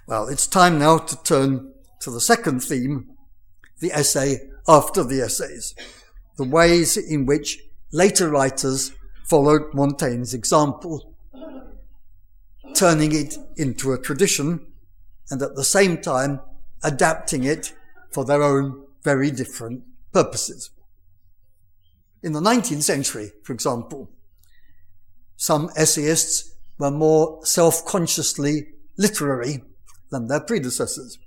Well, 0.09 0.28
it's 0.28 0.46
time 0.46 0.78
now 0.78 0.96
to 0.96 1.22
turn 1.22 1.74
to 2.00 2.11
the 2.11 2.22
second 2.22 2.61
theme, 2.61 3.11
the 3.80 3.92
essay 3.92 4.38
after 4.66 5.04
the 5.04 5.20
essays, 5.20 5.74
the 6.38 6.44
ways 6.44 6.96
in 6.96 7.26
which 7.26 7.59
later 7.92 8.30
writers 8.30 8.92
followed 9.26 9.74
Montaigne's 9.74 10.32
example, 10.32 11.14
turning 12.74 13.14
it 13.14 13.36
into 13.59 13.92
a 13.92 13.98
tradition 13.98 14.72
and 15.30 15.42
at 15.42 15.56
the 15.56 15.64
same 15.64 15.98
time 15.98 16.40
adapting 16.82 17.44
it 17.44 17.74
for 18.11 18.24
their 18.24 18.42
own 18.42 18.86
very 19.04 19.30
different 19.30 19.82
purposes. 20.14 20.70
In 22.22 22.32
the 22.32 22.40
19th 22.40 22.82
century, 22.82 23.32
for 23.42 23.52
example, 23.52 24.11
some 25.36 25.70
essayists 25.76 26.54
were 26.78 26.90
more 26.90 27.44
self-consciously 27.44 28.68
literary 28.96 29.64
than 30.11 30.26
their 30.26 30.40
predecessors. 30.40 31.18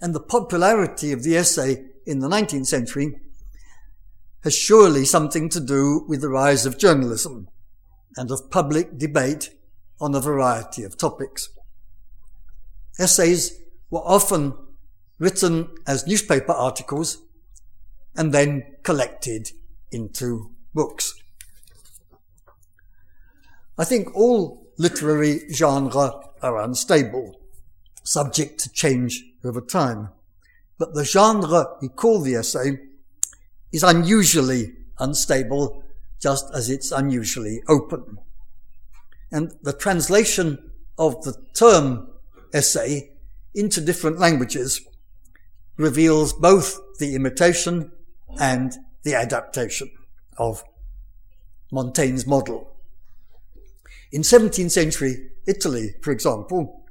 And 0.00 0.14
the 0.14 0.20
popularity 0.20 1.12
of 1.12 1.22
the 1.22 1.36
essay 1.36 1.84
in 2.04 2.20
the 2.20 2.28
19th 2.28 2.66
century 2.66 3.18
has 4.44 4.54
surely 4.54 5.04
something 5.04 5.48
to 5.48 5.60
do 5.60 6.04
with 6.08 6.20
the 6.20 6.28
rise 6.28 6.66
of 6.66 6.78
journalism 6.78 7.48
and 8.16 8.30
of 8.30 8.50
public 8.50 8.98
debate 8.98 9.50
on 10.00 10.14
a 10.14 10.20
variety 10.20 10.84
of 10.84 10.96
topics. 10.96 11.48
Essays 12.98 13.58
were 13.90 14.00
often 14.00 14.54
written 15.18 15.68
as 15.86 16.06
newspaper 16.06 16.52
articles 16.52 17.18
and 18.14 18.32
then 18.32 18.62
collected 18.82 19.50
into 19.90 20.50
books. 20.74 21.14
I 23.78 23.84
think 23.84 24.14
all 24.14 24.66
literary 24.78 25.48
genres 25.52 26.12
are 26.42 26.62
unstable, 26.62 27.38
subject 28.06 28.60
to 28.60 28.70
change 28.70 29.24
over 29.44 29.60
time. 29.60 30.10
But 30.78 30.94
the 30.94 31.04
genre 31.04 31.66
we 31.80 31.88
call 31.88 32.20
the 32.20 32.36
essay 32.36 32.78
is 33.72 33.82
unusually 33.82 34.74
unstable, 34.98 35.82
just 36.20 36.46
as 36.54 36.70
it's 36.70 36.92
unusually 36.92 37.62
open. 37.68 38.18
And 39.30 39.52
the 39.62 39.72
translation 39.72 40.70
of 40.98 41.22
the 41.24 41.34
term 41.54 42.08
essay 42.54 43.10
into 43.54 43.80
different 43.80 44.18
languages 44.18 44.80
reveals 45.76 46.32
both 46.32 46.78
the 46.98 47.14
imitation 47.14 47.90
and 48.38 48.76
the 49.02 49.14
adaptation 49.14 49.90
of 50.38 50.62
Montaigne's 51.72 52.26
model. 52.26 52.72
In 54.12 54.22
17th 54.22 54.70
century 54.70 55.30
Italy, 55.46 55.94
for 56.02 56.12
example, 56.12 56.85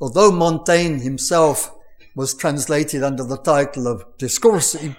although 0.00 0.30
Montaigne 0.30 1.00
himself 1.00 1.72
was 2.14 2.34
translated 2.34 3.02
under 3.02 3.24
the 3.24 3.36
title 3.36 3.86
of 3.86 4.04
Discorsi, 4.18 4.96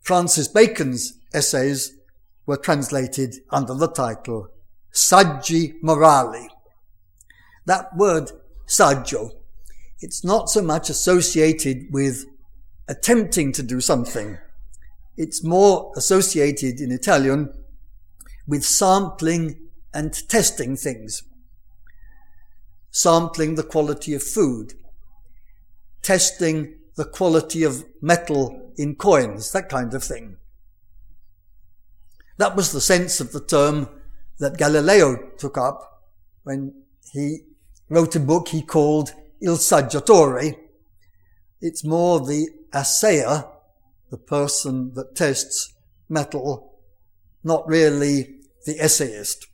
Francis 0.00 0.48
Bacon's 0.48 1.18
essays 1.32 1.96
were 2.46 2.56
translated 2.56 3.36
under 3.50 3.74
the 3.74 3.88
title 3.88 4.48
Saggi 4.92 5.80
Morali. 5.82 6.48
That 7.66 7.96
word 7.96 8.32
saggio, 8.66 9.30
it's 10.00 10.24
not 10.24 10.50
so 10.50 10.60
much 10.60 10.90
associated 10.90 11.86
with 11.90 12.26
attempting 12.88 13.52
to 13.52 13.62
do 13.62 13.80
something. 13.80 14.38
It's 15.16 15.44
more 15.44 15.92
associated 15.96 16.80
in 16.80 16.90
Italian 16.90 17.52
with 18.46 18.64
sampling 18.64 19.68
and 19.94 20.12
testing 20.28 20.76
things. 20.76 21.22
Sampling 22.94 23.54
the 23.54 23.62
quality 23.62 24.12
of 24.14 24.22
food, 24.22 24.74
testing 26.02 26.76
the 26.94 27.06
quality 27.06 27.62
of 27.62 27.84
metal 28.02 28.70
in 28.76 28.94
coins, 28.94 29.50
that 29.52 29.70
kind 29.70 29.94
of 29.94 30.04
thing. 30.04 30.36
That 32.36 32.54
was 32.54 32.70
the 32.70 32.82
sense 32.82 33.18
of 33.18 33.32
the 33.32 33.40
term 33.40 33.88
that 34.40 34.58
Galileo 34.58 35.30
took 35.38 35.56
up 35.56 36.02
when 36.42 36.74
he 37.12 37.40
wrote 37.88 38.14
a 38.14 38.20
book 38.20 38.48
he 38.48 38.60
called 38.60 39.12
Il 39.40 39.56
Saggiatore. 39.56 40.56
It's 41.60 41.84
more 41.84 42.20
the 42.20 42.48
assayer, 42.74 43.44
the 44.10 44.18
person 44.18 44.92
that 44.94 45.16
tests 45.16 45.72
metal, 46.08 46.78
not 47.42 47.66
really 47.66 48.40
the 48.66 48.78
essayist. 48.78 49.46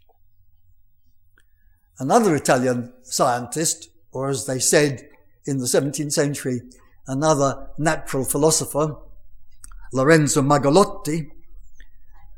Another 1.98 2.36
Italian 2.36 2.92
scientist, 3.02 3.90
or 4.12 4.28
as 4.28 4.46
they 4.46 4.60
said 4.60 5.08
in 5.44 5.58
the 5.58 5.64
17th 5.64 6.12
century, 6.12 6.62
another 7.06 7.70
natural 7.76 8.24
philosopher, 8.24 8.96
Lorenzo 9.92 10.42
Magalotti, 10.42 11.30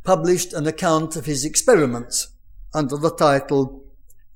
published 0.02 0.54
an 0.54 0.66
account 0.66 1.16
of 1.16 1.26
his 1.26 1.44
experiments 1.44 2.28
under 2.72 2.96
the 2.96 3.10
title 3.10 3.84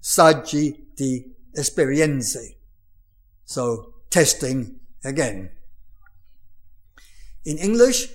Saggi 0.03 0.85
di 0.97 1.25
Esperienze. 1.57 2.57
So, 3.47 3.95
testing 4.11 4.81
again. 5.05 5.51
In 7.45 7.57
English, 7.59 8.09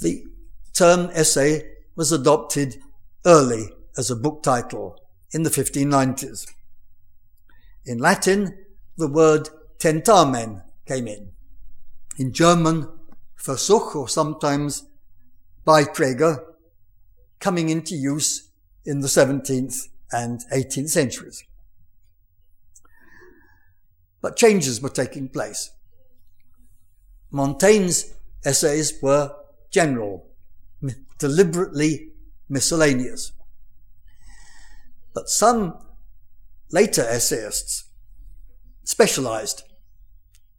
the 0.00 0.24
term 0.72 1.10
essay 1.12 1.70
was 1.94 2.10
adopted 2.10 2.76
early 3.24 3.68
as 3.96 4.10
a 4.10 4.16
book 4.16 4.42
title 4.42 4.99
in 5.32 5.42
the 5.42 5.50
1590s. 5.50 6.52
In 7.84 7.98
Latin, 7.98 8.56
the 8.96 9.08
word 9.08 9.48
tentamen 9.78 10.62
came 10.86 11.06
in. 11.08 11.30
In 12.18 12.32
German, 12.32 12.88
Versuch 13.38 13.94
or 13.94 14.08
sometimes 14.08 14.84
Beiträge 15.66 16.38
coming 17.38 17.68
into 17.68 17.94
use 17.94 18.50
in 18.84 19.00
the 19.00 19.08
17th 19.08 19.88
and 20.12 20.40
18th 20.52 20.90
centuries. 20.90 21.44
But 24.20 24.36
changes 24.36 24.82
were 24.82 24.90
taking 24.90 25.28
place. 25.28 25.70
Montaigne's 27.30 28.12
essays 28.44 28.92
were 29.00 29.34
general, 29.70 30.26
deliberately 31.18 32.10
miscellaneous. 32.48 33.32
But 35.14 35.28
some 35.28 35.78
later 36.70 37.02
essayists 37.02 37.84
specialized. 38.84 39.62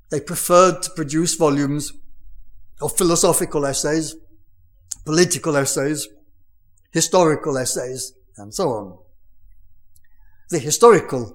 They 0.10 0.20
preferred 0.20 0.82
to 0.84 0.92
produce 0.92 1.36
volumes 1.36 1.94
of 2.82 2.98
philosophical 2.98 3.66
essays, 3.66 4.16
political 5.06 5.56
essays, 5.56 6.08
historical 6.92 7.58
essays, 7.58 8.14
and 8.38 8.54
so 8.54 8.70
on. 8.70 8.98
The 10.50 10.60
historical 10.60 11.34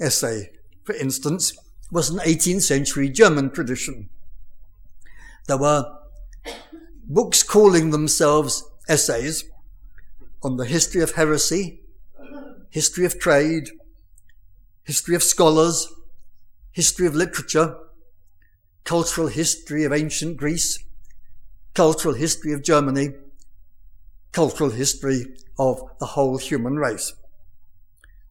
essay, 0.00 0.50
for 0.84 0.94
instance, 0.94 1.56
was 1.90 2.10
an 2.10 2.18
18th 2.18 2.62
century 2.62 3.08
German 3.08 3.50
tradition. 3.50 4.10
There 5.46 5.58
were 5.58 5.86
books 7.06 7.42
calling 7.42 7.90
themselves 7.90 8.64
essays 8.88 9.44
on 10.42 10.56
the 10.56 10.66
history 10.66 11.02
of 11.02 11.12
heresy, 11.12 11.83
history 12.74 13.04
of 13.04 13.20
trade, 13.20 13.68
history 14.82 15.14
of 15.14 15.22
scholars, 15.22 15.86
history 16.72 17.06
of 17.06 17.14
literature, 17.14 17.76
cultural 18.82 19.28
history 19.28 19.84
of 19.84 19.92
ancient 19.92 20.36
Greece, 20.36 20.82
cultural 21.72 22.14
history 22.14 22.52
of 22.52 22.64
Germany, 22.64 23.10
cultural 24.32 24.70
history 24.70 25.24
of 25.56 25.80
the 26.00 26.06
whole 26.06 26.36
human 26.36 26.74
race. 26.74 27.14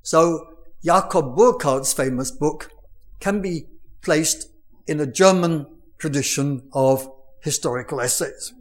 So 0.01 0.45
Jakob 0.83 1.37
Burckhardt's 1.37 1.93
famous 1.93 2.29
book 2.29 2.69
can 3.21 3.41
be 3.41 3.67
placed 4.01 4.49
in 4.85 4.99
a 4.99 5.07
German 5.07 5.67
tradition 5.97 6.67
of 6.73 7.09
historical 7.41 8.01
essays. 8.01 8.51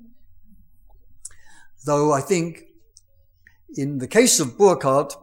Though 1.85 2.12
I 2.12 2.20
think 2.20 2.66
in 3.74 3.99
the 3.99 4.07
case 4.07 4.39
of 4.39 4.57
Burckhardt, 4.57 5.16
it, 5.16 5.22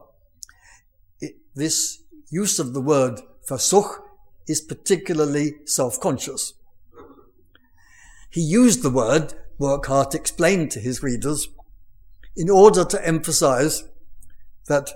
this 1.54 2.02
use 2.30 2.58
of 2.58 2.72
the 2.72 2.80
word 2.80 3.20
Versuch 3.48 4.00
is 4.46 4.60
particularly 4.60 5.54
self-conscious. 5.64 6.54
He 8.30 8.40
used 8.40 8.82
the 8.82 8.90
word, 8.90 9.34
Burckhardt 9.58 10.14
explained 10.14 10.70
to 10.72 10.80
his 10.80 11.02
readers, 11.02 11.48
in 12.36 12.48
order 12.48 12.84
to 12.84 13.06
emphasize 13.06 13.84
that 14.68 14.90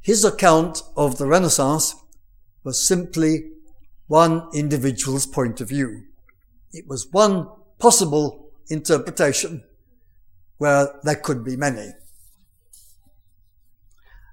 his 0.00 0.24
account 0.24 0.82
of 0.96 1.18
the 1.18 1.26
Renaissance 1.26 1.94
was 2.64 2.86
simply 2.86 3.50
one 4.06 4.48
individual's 4.54 5.26
point 5.26 5.60
of 5.60 5.68
view. 5.68 6.04
It 6.72 6.86
was 6.88 7.08
one 7.10 7.48
possible 7.78 8.50
interpretation 8.68 9.64
where 10.58 10.88
there 11.02 11.16
could 11.16 11.44
be 11.44 11.56
many. 11.56 11.90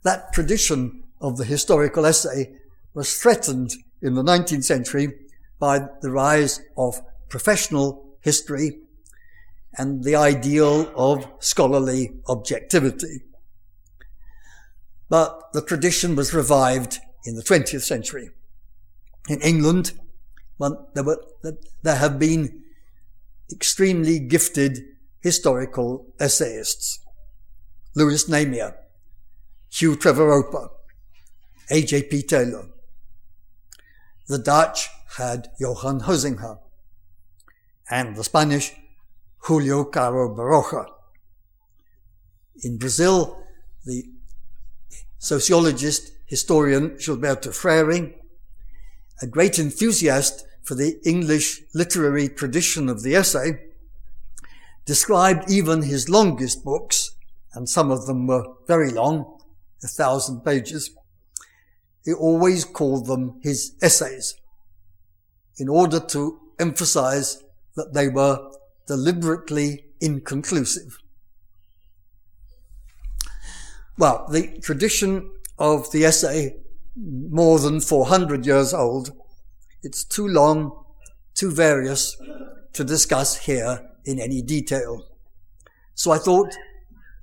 That 0.03 0.31
tradition 0.33 1.02
of 1.23 1.37
the 1.37 1.45
historical 1.45 2.05
essay 2.05 2.53
was 2.93 3.17
threatened 3.17 3.73
in 4.01 4.13
the 4.13 4.23
19th 4.23 4.65
century 4.65 5.13
by 5.57 5.87
the 6.01 6.11
rise 6.11 6.61
of 6.77 7.01
professional 7.29 8.05
history 8.19 8.79
and 9.77 10.03
the 10.03 10.15
ideal 10.15 10.91
of 10.95 11.25
scholarly 11.39 12.13
objectivity. 12.27 13.23
But 15.09 15.53
the 15.53 15.61
tradition 15.61 16.15
was 16.15 16.33
revived 16.33 16.99
in 17.25 17.35
the 17.35 17.41
20th 17.41 17.81
century. 17.81 18.29
In 19.29 19.41
England, 19.41 19.93
there, 20.93 21.03
were, 21.03 21.23
there 21.81 21.95
have 21.95 22.19
been 22.19 22.63
extremely 23.51 24.19
gifted 24.19 24.79
historical 25.21 26.05
essayists. 26.19 26.99
Lewis 27.95 28.29
Namier, 28.29 28.75
Hugh 29.69 29.95
Trevor 29.95 30.27
Roper, 30.27 30.69
A.J.P. 31.69 32.23
Taylor. 32.23 32.67
The 34.27 34.37
Dutch 34.37 34.89
had 35.17 35.49
Johan 35.59 36.01
Huizinga, 36.01 36.59
and 37.89 38.15
the 38.15 38.23
Spanish, 38.23 38.73
Julio 39.39 39.83
Caro 39.85 40.35
Baroja. 40.35 40.85
In 42.63 42.77
Brazil, 42.77 43.43
the 43.85 44.05
sociologist, 45.19 46.11
historian 46.25 46.91
Gilberto 46.91 47.53
Freyre, 47.53 48.13
a 49.21 49.27
great 49.27 49.59
enthusiast 49.59 50.45
for 50.63 50.75
the 50.75 50.99
English 51.05 51.61
literary 51.73 52.29
tradition 52.29 52.89
of 52.89 53.03
the 53.03 53.15
essay, 53.15 53.59
described 54.85 55.49
even 55.49 55.83
his 55.83 56.09
longest 56.09 56.63
books, 56.63 57.11
and 57.53 57.69
some 57.69 57.91
of 57.91 58.05
them 58.05 58.27
were 58.27 58.45
very 58.67 58.89
long, 58.89 59.39
a 59.83 59.87
thousand 59.87 60.41
pages. 60.41 60.91
He 62.03 62.13
always 62.13 62.65
called 62.65 63.07
them 63.07 63.39
his 63.41 63.75
essays 63.81 64.35
in 65.57 65.69
order 65.69 65.99
to 65.99 66.39
emphasize 66.59 67.43
that 67.75 67.93
they 67.93 68.09
were 68.09 68.51
deliberately 68.87 69.85
inconclusive. 70.01 70.97
Well, 73.97 74.27
the 74.29 74.59
tradition 74.59 75.31
of 75.57 75.91
the 75.91 76.03
essay, 76.03 76.57
more 76.95 77.59
than 77.59 77.79
400 77.79 78.45
years 78.45 78.73
old, 78.73 79.11
it's 79.83 80.03
too 80.03 80.27
long, 80.27 80.83
too 81.35 81.51
various 81.51 82.17
to 82.73 82.83
discuss 82.83 83.45
here 83.45 83.89
in 84.05 84.19
any 84.19 84.41
detail. 84.41 85.05
So 85.93 86.11
I 86.11 86.17
thought 86.17 86.53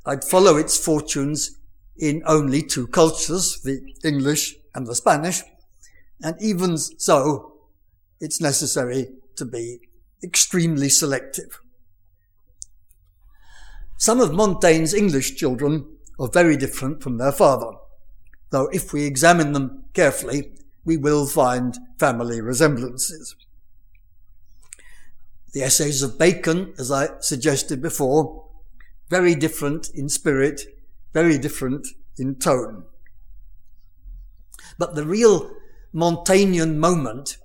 I'd 0.07 0.25
follow 0.25 0.57
its 0.57 0.83
fortunes 0.83 1.59
in 1.99 2.23
only 2.25 2.63
two 2.63 2.87
cultures, 2.87 3.61
the 3.63 3.81
English 4.05 4.55
and 4.75 4.87
the 4.87 4.95
Spanish, 4.95 5.43
and 6.23 6.37
even 6.41 6.77
so, 6.77 7.55
it's 8.21 8.41
necessary 8.41 9.09
to 9.37 9.45
be 9.45 9.81
extremely 10.23 10.89
selective. 10.89 11.61
Some 13.97 14.21
of 14.21 14.33
Montaigne's 14.33 14.95
English 14.95 15.37
children 15.37 15.87
are 16.19 16.29
very 16.29 16.57
different 16.57 17.03
from 17.03 17.19
their 17.19 17.33
father, 17.33 17.73
though 18.51 18.69
if 18.73 18.93
we 18.93 19.05
examine 19.05 19.53
them 19.53 19.85
carefully, 19.95 20.53
we 20.85 20.97
will 20.97 21.27
find 21.27 21.79
family 21.99 22.41
resemblances. 22.41 23.37
The 25.53 25.63
essays 25.63 26.03
of 26.03 26.19
Bacon, 26.19 26.75
as 26.79 26.91
I 26.91 27.09
suggested 27.21 27.83
before, 27.83 28.47
very 29.09 29.35
different 29.35 29.91
in 29.95 30.09
spirit, 30.09 30.63
very 31.13 31.39
different 31.39 31.87
in 32.17 32.37
tone. 32.37 32.85
But 34.81 34.95
the 34.95 35.05
real 35.05 35.51
Montaignean 35.93 36.79
moment 36.79 37.37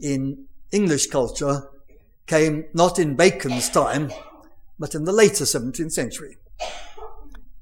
in 0.00 0.46
English 0.72 1.06
culture 1.06 1.68
came 2.26 2.64
not 2.74 2.98
in 2.98 3.14
Bacon's 3.14 3.70
time, 3.70 4.10
but 4.76 4.96
in 4.96 5.04
the 5.04 5.12
later 5.12 5.44
17th 5.44 5.92
century. 5.92 6.36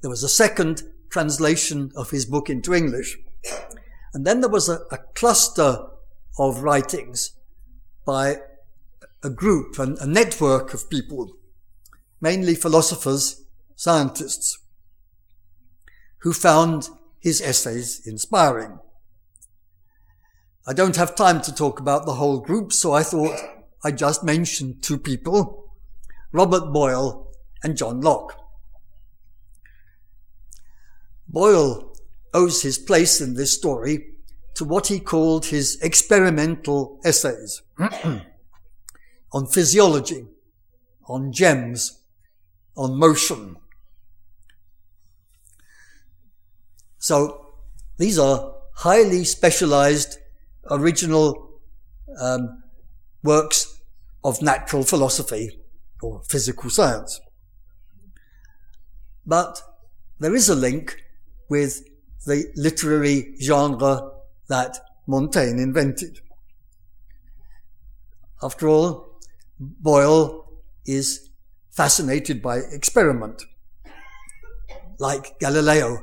There 0.01 0.09
was 0.09 0.23
a 0.23 0.29
second 0.43 0.81
translation 1.11 1.91
of 1.95 2.09
his 2.09 2.25
book 2.25 2.49
into 2.49 2.73
English. 2.73 3.19
And 4.15 4.25
then 4.25 4.41
there 4.41 4.49
was 4.49 4.67
a, 4.67 4.79
a 4.91 4.97
cluster 5.13 5.85
of 6.39 6.63
writings 6.63 7.33
by 8.07 8.37
a 9.21 9.29
group, 9.29 9.77
and 9.77 9.95
a 9.99 10.07
network 10.07 10.73
of 10.73 10.89
people, 10.89 11.33
mainly 12.19 12.55
philosophers, 12.55 13.43
scientists, 13.75 14.57
who 16.21 16.33
found 16.33 16.89
his 17.19 17.41
essays 17.41 18.01
inspiring. 18.07 18.79
I 20.69 20.73
don't 20.73 20.97
have 20.97 21.15
time 21.15 21.41
to 21.41 21.55
talk 21.55 21.79
about 21.79 22.05
the 22.05 22.13
whole 22.13 22.39
group, 22.39 22.71
so 22.71 22.93
I 22.93 23.01
thought 23.01 23.35
I'd 23.83 23.97
just 23.97 24.23
mention 24.23 24.79
two 24.81 24.99
people, 24.99 25.73
Robert 26.31 26.71
Boyle 26.71 27.31
and 27.63 27.75
John 27.75 28.01
Locke. 28.01 28.39
Boyle 31.27 31.91
owes 32.35 32.61
his 32.61 32.77
place 32.77 33.19
in 33.19 33.33
this 33.33 33.51
story 33.51 34.09
to 34.53 34.63
what 34.63 34.85
he 34.85 34.99
called 34.99 35.47
his 35.47 35.81
experimental 35.81 36.99
essays 37.03 37.63
on 39.33 39.47
physiology, 39.47 40.27
on 41.07 41.31
gems, 41.31 42.03
on 42.77 42.95
motion. 42.95 43.55
So 46.99 47.55
these 47.97 48.19
are 48.19 48.53
highly 48.75 49.23
specialized 49.23 50.19
original 50.69 51.49
um, 52.19 52.63
works 53.23 53.81
of 54.23 54.41
natural 54.41 54.83
philosophy 54.83 55.59
or 56.01 56.21
physical 56.23 56.69
science. 56.69 57.19
But 59.25 59.61
there 60.19 60.35
is 60.35 60.49
a 60.49 60.55
link 60.55 60.97
with 61.49 61.83
the 62.25 62.51
literary 62.55 63.35
genre 63.41 64.11
that 64.47 64.77
Montaigne 65.07 65.61
invented. 65.61 66.19
After 68.41 68.67
all, 68.67 69.19
Boyle 69.59 70.45
is 70.85 71.29
fascinated 71.71 72.41
by 72.41 72.57
experiment, 72.57 73.43
like 74.97 75.39
Galileo, 75.39 75.99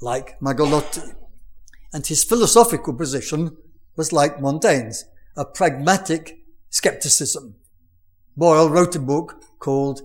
like 0.00 0.38
Magalotti. 0.40 1.14
And 1.92 2.06
his 2.06 2.24
philosophical 2.24 2.94
position 2.94 3.56
was 3.96 4.12
like 4.12 4.40
Montaigne's, 4.40 5.04
a 5.36 5.44
pragmatic 5.44 6.38
skepticism. 6.70 7.56
Boyle 8.36 8.68
wrote 8.68 8.94
a 8.94 9.00
book 9.00 9.42
called 9.58 10.02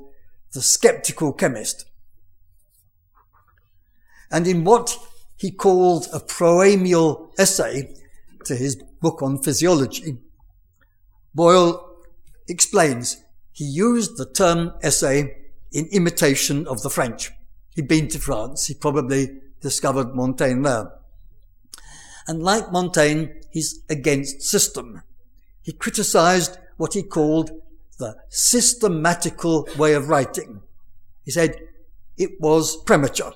The 0.54 0.62
Skeptical 0.62 1.34
Chemist. 1.34 1.86
And 4.32 4.48
in 4.48 4.64
what 4.64 4.98
he 5.36 5.52
called 5.52 6.08
a 6.14 6.20
proemial 6.20 7.32
essay 7.38 7.94
to 8.46 8.56
his 8.56 8.82
book 9.02 9.22
on 9.22 9.44
physiology, 9.44 10.18
Boyle 11.36 11.98
explains 12.48 13.24
he 13.52 13.66
used 13.66 14.18
the 14.18 14.26
term 14.26 14.74
essay 14.82 15.36
in 15.72 15.88
imitation 15.88 16.68
of 16.68 16.82
the 16.82 16.89
French. 16.89 17.32
He'd 17.76 17.88
been 17.88 18.08
to 18.10 18.20
France. 18.20 18.68
He 18.68 18.74
probably 18.74 19.39
discovered 19.62 20.16
Montaigne 20.16 20.64
there. 20.64 20.92
And 22.28 22.41
like 22.41 22.72
Montaigne, 22.72 23.28
he's 23.51 23.84
against 23.89 24.41
system. 24.41 25.03
He 25.61 25.74
criticized 25.74 26.57
what 26.78 26.93
he 26.93 27.03
called 27.03 27.51
the 27.99 28.15
systematical 28.30 29.67
way 29.78 29.93
of 29.93 30.09
writing. 30.09 30.61
He 31.24 31.32
said 31.32 31.55
it 32.17 32.39
was 32.39 32.76
premature. 32.84 33.34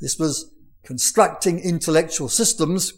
This 0.00 0.18
was 0.18 0.50
constructing 0.84 1.58
intellectual 1.58 2.28
systems 2.28 2.92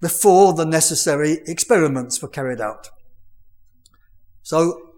before 0.00 0.54
the 0.54 0.64
necessary 0.64 1.40
experiments 1.46 2.22
were 2.22 2.28
carried 2.28 2.60
out. 2.60 2.88
So, 4.42 4.92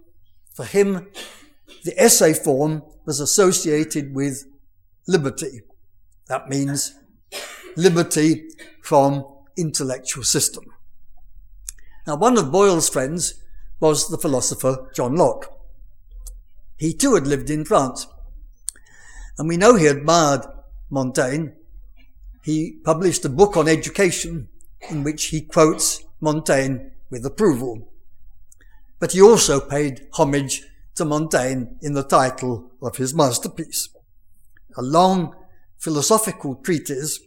for 0.55 0.65
him, 0.65 1.09
the 1.85 1.95
essay 2.01 2.35
form 2.35 2.83
was 3.07 3.21
associated 3.21 4.15
with 4.15 4.45
liberty. 5.07 5.63
That 6.29 6.49
means 6.49 6.95
liberty 7.77 8.49
from 8.83 9.25
intellectual 9.57 10.25
system. 10.25 10.65
Now, 12.07 12.17
one 12.17 12.39
of 12.39 12.51
Boyle's 12.53 12.89
friends 12.89 13.35
was 13.79 14.09
the 14.09 14.19
philosopher 14.19 14.91
John 14.95 15.17
Locke. 15.17 15.53
He 16.77 16.95
too 16.95 17.15
had 17.15 17.27
lived 17.27 17.51
in 17.51 17.65
France. 17.65 18.07
And 19.39 19.49
we 19.49 19.57
know 19.57 19.77
he 19.77 19.87
admired 19.87 20.47
Montaigne. 20.91 21.49
He 22.43 22.79
published 22.85 23.25
a 23.25 23.29
book 23.29 23.57
on 23.57 23.69
education 23.69 24.49
in 24.89 25.05
which 25.05 25.27
he 25.27 25.43
quotes 25.43 26.03
Montaigne 26.21 26.79
with 27.11 27.25
approval. 27.25 27.89
But 28.99 29.13
he 29.13 29.23
also 29.23 29.61
paid 29.61 30.07
homage 30.13 30.63
to 30.97 31.05
Montaigne 31.05 31.67
in 31.81 31.95
the 31.95 32.03
title 32.03 32.71
of 32.83 32.97
his 32.97 33.15
masterpiece, 33.15 33.89
a 34.77 34.83
long 34.83 35.35
philosophical 35.79 36.57
treatise, 36.57 37.21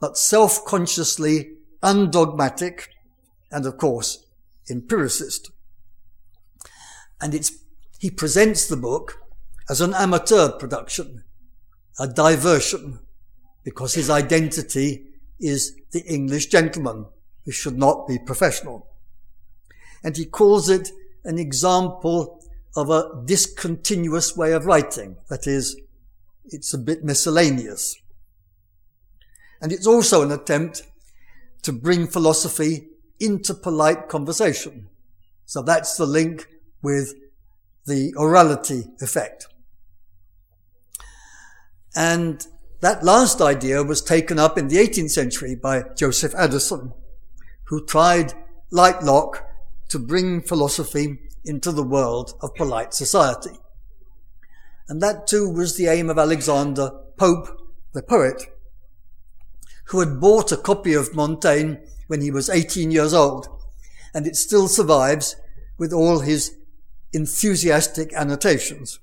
but 0.00 0.16
self-consciously 0.16 1.52
undogmatic 1.82 2.88
and 3.50 3.66
of 3.66 3.76
course 3.76 4.24
empiricist. 4.70 5.50
And 7.20 7.34
it's, 7.34 7.52
he 7.98 8.10
presents 8.10 8.66
the 8.66 8.76
book 8.76 9.20
as 9.68 9.80
an 9.80 9.94
amateur 9.94 10.48
production, 10.48 11.24
a 11.98 12.08
diversion, 12.08 13.00
because 13.64 13.94
his 13.94 14.08
identity 14.08 15.06
is 15.38 15.76
the 15.92 16.02
English 16.06 16.46
gentleman 16.46 17.06
who 17.44 17.52
should 17.52 17.76
not 17.76 18.08
be 18.08 18.18
professional. 18.18 18.86
And 20.02 20.16
he 20.16 20.24
calls 20.24 20.70
it 20.70 20.88
an 21.24 21.38
example 21.38 22.42
of 22.76 22.88
a 22.90 23.22
discontinuous 23.26 24.36
way 24.36 24.52
of 24.52 24.64
writing. 24.64 25.16
That 25.28 25.46
is, 25.46 25.76
it's 26.46 26.72
a 26.72 26.78
bit 26.78 27.04
miscellaneous. 27.04 27.96
And 29.60 29.72
it's 29.72 29.86
also 29.86 30.22
an 30.22 30.32
attempt 30.32 30.82
to 31.62 31.72
bring 31.72 32.06
philosophy 32.06 32.88
into 33.18 33.54
polite 33.54 34.08
conversation. 34.08 34.88
So 35.44 35.62
that's 35.62 35.96
the 35.96 36.06
link 36.06 36.46
with 36.82 37.14
the 37.86 38.14
orality 38.16 38.84
effect. 39.02 39.46
And 41.94 42.46
that 42.80 43.02
last 43.02 43.40
idea 43.40 43.82
was 43.82 44.00
taken 44.00 44.38
up 44.38 44.56
in 44.56 44.68
the 44.68 44.76
18th 44.76 45.10
century 45.10 45.54
by 45.54 45.84
Joseph 45.96 46.34
Addison, 46.34 46.92
who 47.64 47.84
tried, 47.84 48.32
like 48.70 49.02
Locke, 49.02 49.44
to 49.88 49.98
bring 49.98 50.40
philosophy 50.40 51.18
into 51.44 51.72
the 51.72 51.82
world 51.82 52.34
of 52.40 52.54
polite 52.54 52.94
society. 52.94 53.58
And 54.88 55.02
that 55.02 55.26
too 55.26 55.48
was 55.48 55.76
the 55.76 55.88
aim 55.88 56.10
of 56.10 56.18
Alexander 56.18 56.90
Pope, 57.16 57.48
the 57.92 58.02
poet, 58.02 58.42
who 59.90 60.00
had 60.00 60.20
bought 60.20 60.52
a 60.52 60.56
copy 60.56 60.94
of 60.94 61.16
Montaigne 61.16 61.74
when 62.06 62.20
he 62.20 62.30
was 62.30 62.48
18 62.48 62.92
years 62.92 63.12
old, 63.12 63.48
and 64.14 64.24
it 64.24 64.36
still 64.36 64.68
survives 64.68 65.34
with 65.78 65.92
all 65.92 66.20
his 66.20 66.56
enthusiastic 67.12 68.12
annotations. 68.14 69.00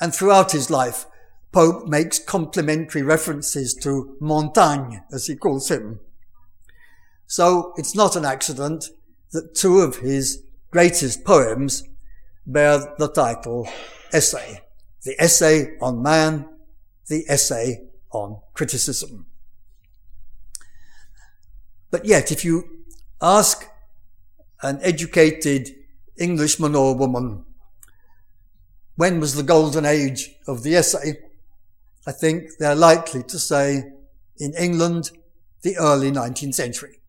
And 0.00 0.14
throughout 0.14 0.52
his 0.52 0.70
life, 0.70 1.06
Pope 1.50 1.86
makes 1.86 2.20
complimentary 2.20 3.02
references 3.02 3.74
to 3.82 4.16
Montaigne, 4.20 4.98
as 5.12 5.26
he 5.26 5.34
calls 5.34 5.68
him. 5.68 5.98
So 7.26 7.72
it's 7.76 7.96
not 7.96 8.14
an 8.14 8.24
accident 8.24 8.90
that 9.32 9.54
two 9.54 9.80
of 9.80 9.96
his 9.96 10.44
greatest 10.70 11.24
poems 11.24 11.82
bear 12.46 12.94
the 12.98 13.08
title 13.08 13.68
essay. 14.12 14.60
The 15.02 15.20
essay 15.20 15.76
on 15.80 16.02
man, 16.02 16.48
the 17.08 17.24
essay 17.28 17.88
on 18.12 18.40
criticism. 18.54 19.26
But 21.90 22.04
yet, 22.04 22.32
if 22.32 22.44
you 22.44 22.84
ask 23.20 23.68
an 24.62 24.78
educated 24.82 25.70
Englishman 26.18 26.74
or 26.74 26.96
woman, 26.96 27.44
when 28.96 29.20
was 29.20 29.34
the 29.34 29.42
golden 29.42 29.84
age 29.84 30.30
of 30.46 30.62
the 30.62 30.76
essay? 30.76 31.18
I 32.06 32.12
think 32.12 32.50
they're 32.58 32.74
likely 32.74 33.22
to 33.24 33.38
say 33.38 33.84
in 34.38 34.54
England, 34.58 35.10
the 35.62 35.76
early 35.78 36.10
19th 36.10 36.54
century. 36.54 37.00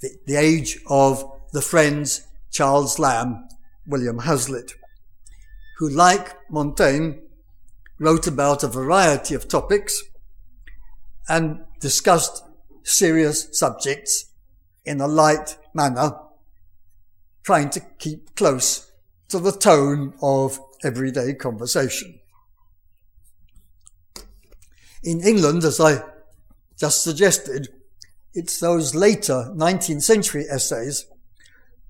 The, 0.00 0.10
the 0.26 0.36
age 0.36 0.78
of 0.88 1.24
the 1.52 1.62
friends 1.62 2.26
Charles 2.50 2.98
Lamb, 2.98 3.48
William 3.86 4.20
Hazlitt, 4.20 4.72
who 5.78 5.88
like 5.88 6.36
Montaigne 6.50 7.14
wrote 7.98 8.26
about 8.26 8.62
a 8.62 8.68
variety 8.68 9.34
of 9.34 9.48
topics 9.48 10.02
and 11.28 11.60
discussed 11.80 12.44
serious 12.82 13.48
subjects 13.52 14.32
in 14.84 15.00
a 15.00 15.06
light 15.06 15.56
manner, 15.74 16.12
trying 17.42 17.70
to 17.70 17.80
keep 17.98 18.34
close 18.36 18.90
to 19.28 19.38
the 19.38 19.52
tone 19.52 20.14
of 20.20 20.60
everyday 20.84 21.34
conversation. 21.34 22.20
In 25.02 25.20
England, 25.20 25.64
as 25.64 25.80
I 25.80 26.02
just 26.78 27.02
suggested, 27.02 27.68
it's 28.34 28.58
those 28.58 28.94
later 28.94 29.52
19th 29.54 30.02
century 30.02 30.44
essays 30.50 31.06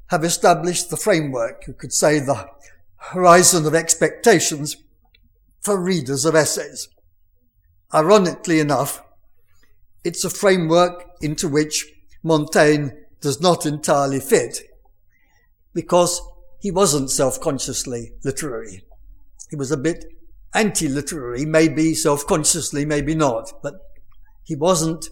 have 0.09 0.25
established 0.25 0.91
the 0.91 0.97
framework, 0.97 1.67
you 1.67 1.73
could 1.73 1.93
say 1.93 2.21
the 2.21 2.49
horizon 2.97 3.67
of 3.67 3.75
expectations 3.75 4.77
for 5.65 5.81
readers 5.81 6.25
of 6.25 6.35
essays. 6.35 6.89
Ironically 7.93 8.61
enough, 8.61 9.03
it's 10.05 10.25
a 10.25 10.31
framework 10.31 11.07
into 11.23 11.49
which 11.49 11.87
Montaigne 12.23 12.91
does 13.21 13.41
not 13.41 13.65
entirely 13.65 14.21
fit 14.21 14.61
because 15.73 16.21
he 16.61 16.71
wasn't 16.71 17.11
self-consciously 17.11 18.13
literary. 18.23 18.85
He 19.49 19.57
was 19.57 19.71
a 19.71 19.77
bit 19.79 20.05
anti-literary, 20.55 21.47
maybe 21.47 21.95
self-consciously, 21.95 22.85
maybe 22.85 23.15
not, 23.15 23.51
but 23.63 23.75
he 24.45 24.55
wasn't 24.55 25.09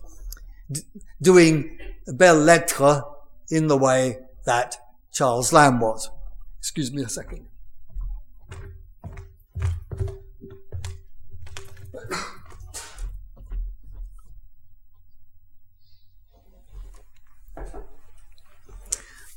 d- 0.70 0.82
doing 1.20 1.78
belles 2.06 2.44
lettres 2.44 3.02
in 3.50 3.68
the 3.68 3.76
way 3.76 4.18
that 4.44 4.76
Charles 5.12 5.52
Lamb 5.52 5.80
was. 5.80 6.10
Excuse 6.58 6.92
me 6.92 7.02
a 7.02 7.08
second. 7.08 7.46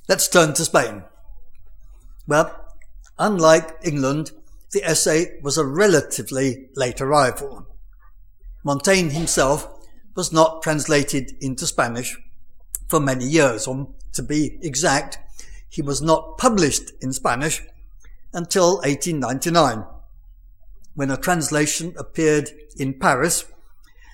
Let's 0.07 0.27
turn 0.27 0.53
to 0.53 0.65
Spain. 0.65 1.03
Well, 2.27 2.55
unlike 3.17 3.77
England, 3.83 4.31
the 4.71 4.83
essay 4.83 5.39
was 5.41 5.57
a 5.57 5.65
relatively 5.65 6.67
late 6.75 7.01
arrival. 7.01 7.65
Montaigne 8.63 9.09
himself 9.09 9.67
was 10.15 10.31
not 10.31 10.61
translated 10.61 11.31
into 11.41 11.65
Spanish 11.65 12.17
for 12.87 12.99
many 12.99 13.25
years, 13.25 13.65
or 13.67 13.87
to 14.13 14.21
be 14.21 14.59
exact, 14.61 15.17
he 15.69 15.81
was 15.81 16.01
not 16.01 16.37
published 16.37 16.91
in 17.01 17.11
Spanish 17.11 17.63
until 18.31 18.75
1899, 18.77 19.85
when 20.93 21.09
a 21.09 21.17
translation 21.17 21.95
appeared 21.97 22.51
in 22.77 22.93
Paris, 22.93 23.45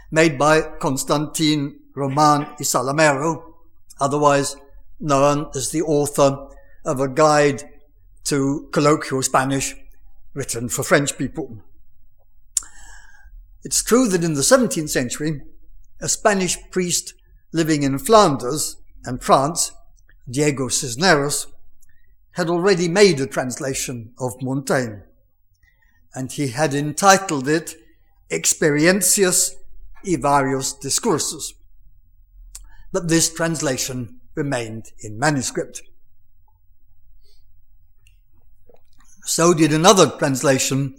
made 0.09 0.37
by 0.37 0.61
Constantin 0.61 1.79
Roman 1.95 2.41
y 2.41 2.61
Salamero, 2.61 3.43
otherwise 3.99 4.55
known 5.01 5.49
as 5.55 5.71
the 5.71 5.81
author 5.81 6.47
of 6.85 6.99
a 6.99 7.07
guide 7.07 7.63
to 8.25 8.69
colloquial 8.71 9.23
Spanish 9.23 9.75
written 10.33 10.69
for 10.69 10.83
French 10.83 11.17
people. 11.17 11.61
It's 13.63 13.83
true 13.83 14.07
that 14.07 14.23
in 14.23 14.33
the 14.33 14.41
17th 14.41 14.89
century, 14.89 15.41
a 15.99 16.07
Spanish 16.07 16.57
priest 16.71 17.13
living 17.51 17.83
in 17.83 17.99
Flanders 17.99 18.77
and 19.03 19.21
France, 19.21 19.71
Diego 20.29 20.67
Cisneros, 20.67 21.47
had 22.31 22.49
already 22.49 22.87
made 22.87 23.19
a 23.19 23.27
translation 23.27 24.13
of 24.17 24.41
Montaigne, 24.41 25.01
and 26.15 26.31
he 26.31 26.47
had 26.47 26.73
entitled 26.73 27.47
it 27.47 27.75
Experiencias 28.31 29.55
y 30.05 30.15
varios 30.15 30.79
discursos. 30.79 31.53
But 32.93 33.09
this 33.09 33.33
translation 33.33 34.20
remained 34.41 34.91
in 34.99 35.19
manuscript. 35.19 35.83
So 39.25 39.53
did 39.53 39.71
another 39.71 40.07
translation 40.17 40.95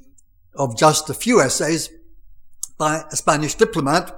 of 0.55 0.79
just 0.79 1.11
a 1.11 1.15
few 1.15 1.41
essays 1.41 1.91
by 2.79 3.03
a 3.11 3.17
Spanish 3.17 3.55
diplomat, 3.57 4.17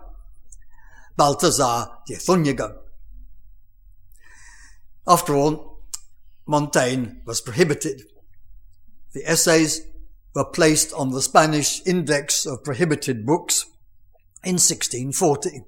Baltasar 1.19 2.05
de 2.07 2.17
Zúñiga. 2.17 2.77
After 5.07 5.35
all, 5.35 5.81
Montaigne 6.47 7.23
was 7.25 7.41
prohibited. 7.41 8.03
The 9.15 9.25
essays 9.25 9.81
were 10.35 10.45
placed 10.45 10.93
on 10.93 11.11
the 11.11 11.23
Spanish 11.23 11.81
Index 11.87 12.45
of 12.45 12.65
Prohibited 12.65 13.25
Books 13.25 13.65
in 14.43 14.55
1640. 14.55 15.63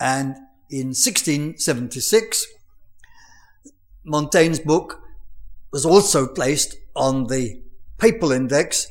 And 0.00 0.36
in 0.72 0.88
1676, 0.88 2.46
Montaigne's 4.04 4.58
book 4.58 5.02
was 5.70 5.84
also 5.84 6.26
placed 6.26 6.76
on 6.96 7.26
the 7.26 7.62
papal 7.98 8.32
index 8.32 8.88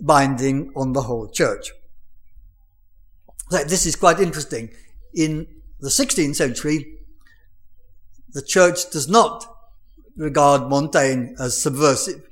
binding 0.00 0.72
on 0.74 0.92
the 0.92 1.02
whole 1.02 1.28
church. 1.28 1.70
This 3.50 3.86
is 3.86 3.94
quite 3.94 4.18
interesting. 4.18 4.70
In 5.14 5.46
the 5.78 5.90
16th 5.90 6.34
century, 6.34 6.98
the 8.32 8.42
church 8.42 8.90
does 8.90 9.08
not 9.08 9.46
regard 10.16 10.68
Montaigne 10.68 11.34
as 11.38 11.56
subversive. 11.56 12.22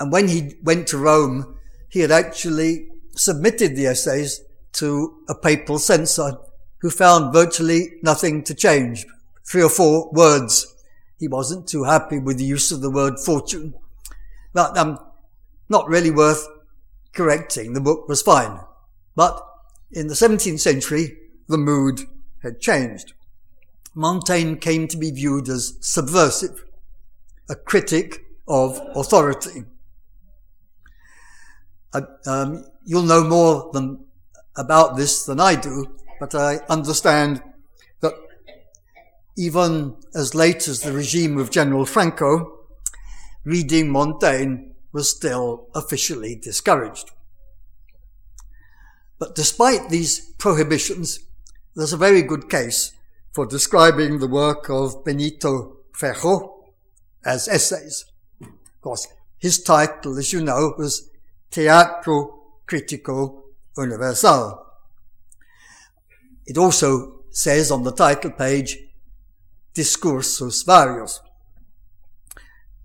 And 0.00 0.10
when 0.10 0.28
he 0.28 0.54
went 0.62 0.86
to 0.88 0.98
Rome, 0.98 1.58
he 1.90 2.00
had 2.00 2.10
actually 2.10 2.88
submitted 3.14 3.76
the 3.76 3.86
essays 3.86 4.40
to 4.72 5.22
a 5.28 5.34
papal 5.34 5.78
censor 5.78 6.38
who 6.84 6.90
found 6.90 7.32
virtually 7.32 7.94
nothing 8.02 8.44
to 8.44 8.54
change. 8.54 9.06
Three 9.42 9.62
or 9.62 9.70
four 9.70 10.10
words. 10.12 10.76
He 11.18 11.26
wasn't 11.26 11.66
too 11.66 11.84
happy 11.84 12.18
with 12.18 12.36
the 12.36 12.44
use 12.44 12.70
of 12.70 12.82
the 12.82 12.90
word 12.90 13.18
fortune. 13.18 13.72
But 14.52 14.76
um, 14.76 14.98
not 15.70 15.88
really 15.88 16.10
worth 16.10 16.46
correcting. 17.14 17.72
The 17.72 17.80
book 17.80 18.06
was 18.06 18.20
fine. 18.20 18.60
But 19.16 19.42
in 19.92 20.08
the 20.08 20.14
17th 20.14 20.60
century, 20.60 21.16
the 21.48 21.56
mood 21.56 22.02
had 22.42 22.60
changed. 22.60 23.14
Montaigne 23.94 24.56
came 24.56 24.86
to 24.88 24.98
be 24.98 25.10
viewed 25.10 25.48
as 25.48 25.78
subversive, 25.80 26.66
a 27.48 27.54
critic 27.54 28.26
of 28.46 28.78
authority. 28.94 29.64
Uh, 31.94 32.02
um, 32.26 32.66
you'll 32.84 33.04
know 33.04 33.24
more 33.24 33.70
than, 33.72 34.04
about 34.54 34.98
this 34.98 35.24
than 35.24 35.40
I 35.40 35.54
do, 35.54 35.96
but 36.20 36.34
I 36.34 36.60
understand 36.68 37.42
that 38.00 38.14
even 39.36 39.96
as 40.14 40.34
late 40.34 40.68
as 40.68 40.80
the 40.80 40.92
regime 40.92 41.38
of 41.38 41.50
General 41.50 41.86
Franco, 41.86 42.60
reading 43.44 43.90
Montaigne 43.90 44.72
was 44.92 45.10
still 45.10 45.68
officially 45.74 46.36
discouraged. 46.36 47.10
But 49.18 49.34
despite 49.34 49.88
these 49.90 50.20
prohibitions, 50.38 51.20
there's 51.74 51.92
a 51.92 51.98
very 51.98 52.22
good 52.22 52.48
case 52.48 52.92
for 53.32 53.46
describing 53.46 54.18
the 54.18 54.28
work 54.28 54.68
of 54.70 55.04
Benito 55.04 55.78
Feijoo 55.92 56.50
as 57.24 57.48
essays. 57.48 58.04
Of 58.40 58.80
course, 58.80 59.08
his 59.38 59.62
title, 59.62 60.18
as 60.18 60.32
you 60.32 60.42
know, 60.42 60.74
was 60.78 61.10
Teatro 61.50 62.40
Crítico 62.66 63.42
Universal. 63.76 64.63
It 66.46 66.58
also 66.58 67.24
says 67.30 67.70
on 67.70 67.82
the 67.82 67.92
title 67.92 68.30
page, 68.30 68.78
Discursos 69.74 70.64
Varios. 70.64 71.20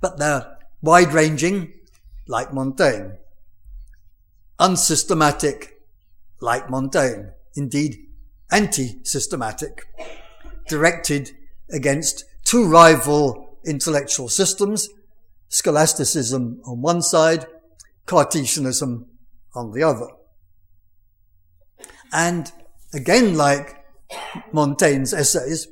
But 0.02 0.18
they're 0.18 0.58
wide-ranging, 0.82 1.74
like 2.28 2.54
Montaigne. 2.54 3.12
Unsystematic, 4.58 5.82
like 6.40 6.70
Montaigne. 6.70 7.28
Indeed, 7.56 8.08
anti-systematic. 8.52 9.86
Directed 10.68 11.32
against 11.72 12.26
two 12.44 12.66
rival 12.66 13.60
intellectual 13.66 14.30
systems, 14.30 14.90
scholasticism 15.50 16.62
on 16.66 16.82
one 16.82 17.02
side, 17.02 17.46
Cartesianism 18.06 19.06
on 19.54 19.72
the 19.72 19.84
other. 19.84 20.08
And 22.12 22.52
again, 22.94 23.36
like 23.36 23.76
Montaigne's 24.52 25.14
essays, 25.14 25.68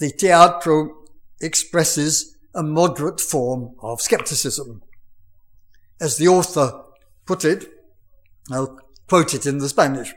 the 0.00 0.10
Teatro 0.10 1.04
expresses 1.40 2.36
a 2.54 2.62
moderate 2.62 3.20
form 3.20 3.74
of 3.80 4.00
skepticism. 4.00 4.82
As 6.00 6.16
the 6.16 6.28
author 6.28 6.82
put 7.26 7.44
it, 7.44 7.68
I'll 8.50 8.78
quote 9.08 9.34
it 9.34 9.46
in 9.46 9.58
the 9.58 9.68
Spanish. 9.68 10.14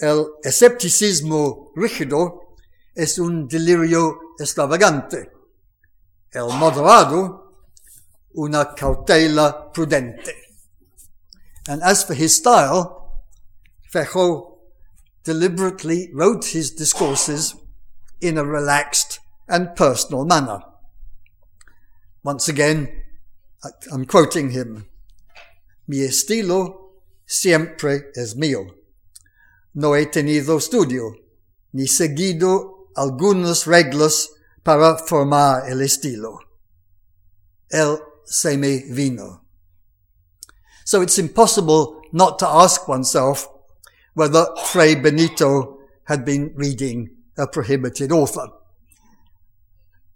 El 0.00 0.38
escepticismo 0.44 1.72
rígido 1.76 2.40
es 2.96 3.18
un 3.18 3.48
delirio 3.48 4.18
extravagante. 4.40 5.30
El 6.32 6.48
moderado, 6.48 7.52
una 8.36 8.74
cautela 8.74 9.72
prudente. 9.72 10.32
And 11.68 11.82
as 11.82 12.04
for 12.04 12.14
his 12.14 12.36
style, 12.36 13.22
Feijoo 13.92 14.53
deliberately 15.24 16.10
wrote 16.12 16.46
his 16.46 16.70
discourses 16.70 17.54
in 18.20 18.38
a 18.38 18.44
relaxed 18.44 19.20
and 19.48 19.74
personal 19.74 20.24
manner. 20.24 20.60
Once 22.22 22.48
again, 22.48 22.88
I'm 23.90 24.04
quoting 24.04 24.50
him. 24.50 24.86
Mi 25.86 25.98
estilo 25.98 26.92
siempre 27.26 28.10
es 28.14 28.34
mío. 28.34 28.66
No 29.74 29.94
he 29.94 30.06
tenido 30.06 30.56
estudio, 30.58 31.14
ni 31.72 31.86
seguido 31.86 32.88
algunas 32.96 33.66
reglas 33.66 34.28
para 34.62 34.96
formar 34.98 35.68
el 35.68 35.80
estilo. 35.82 36.38
Él 37.70 37.98
se 38.24 38.56
me 38.56 38.84
vino. 38.90 39.42
So 40.84 41.02
it's 41.02 41.18
impossible 41.18 42.02
not 42.12 42.38
to 42.38 42.46
ask 42.46 42.88
oneself 42.88 43.48
whether 44.14 44.46
Fray 44.66 44.94
Benito 44.94 45.78
had 46.04 46.24
been 46.24 46.52
reading 46.54 47.10
a 47.36 47.46
prohibited 47.46 48.12
author. 48.12 48.48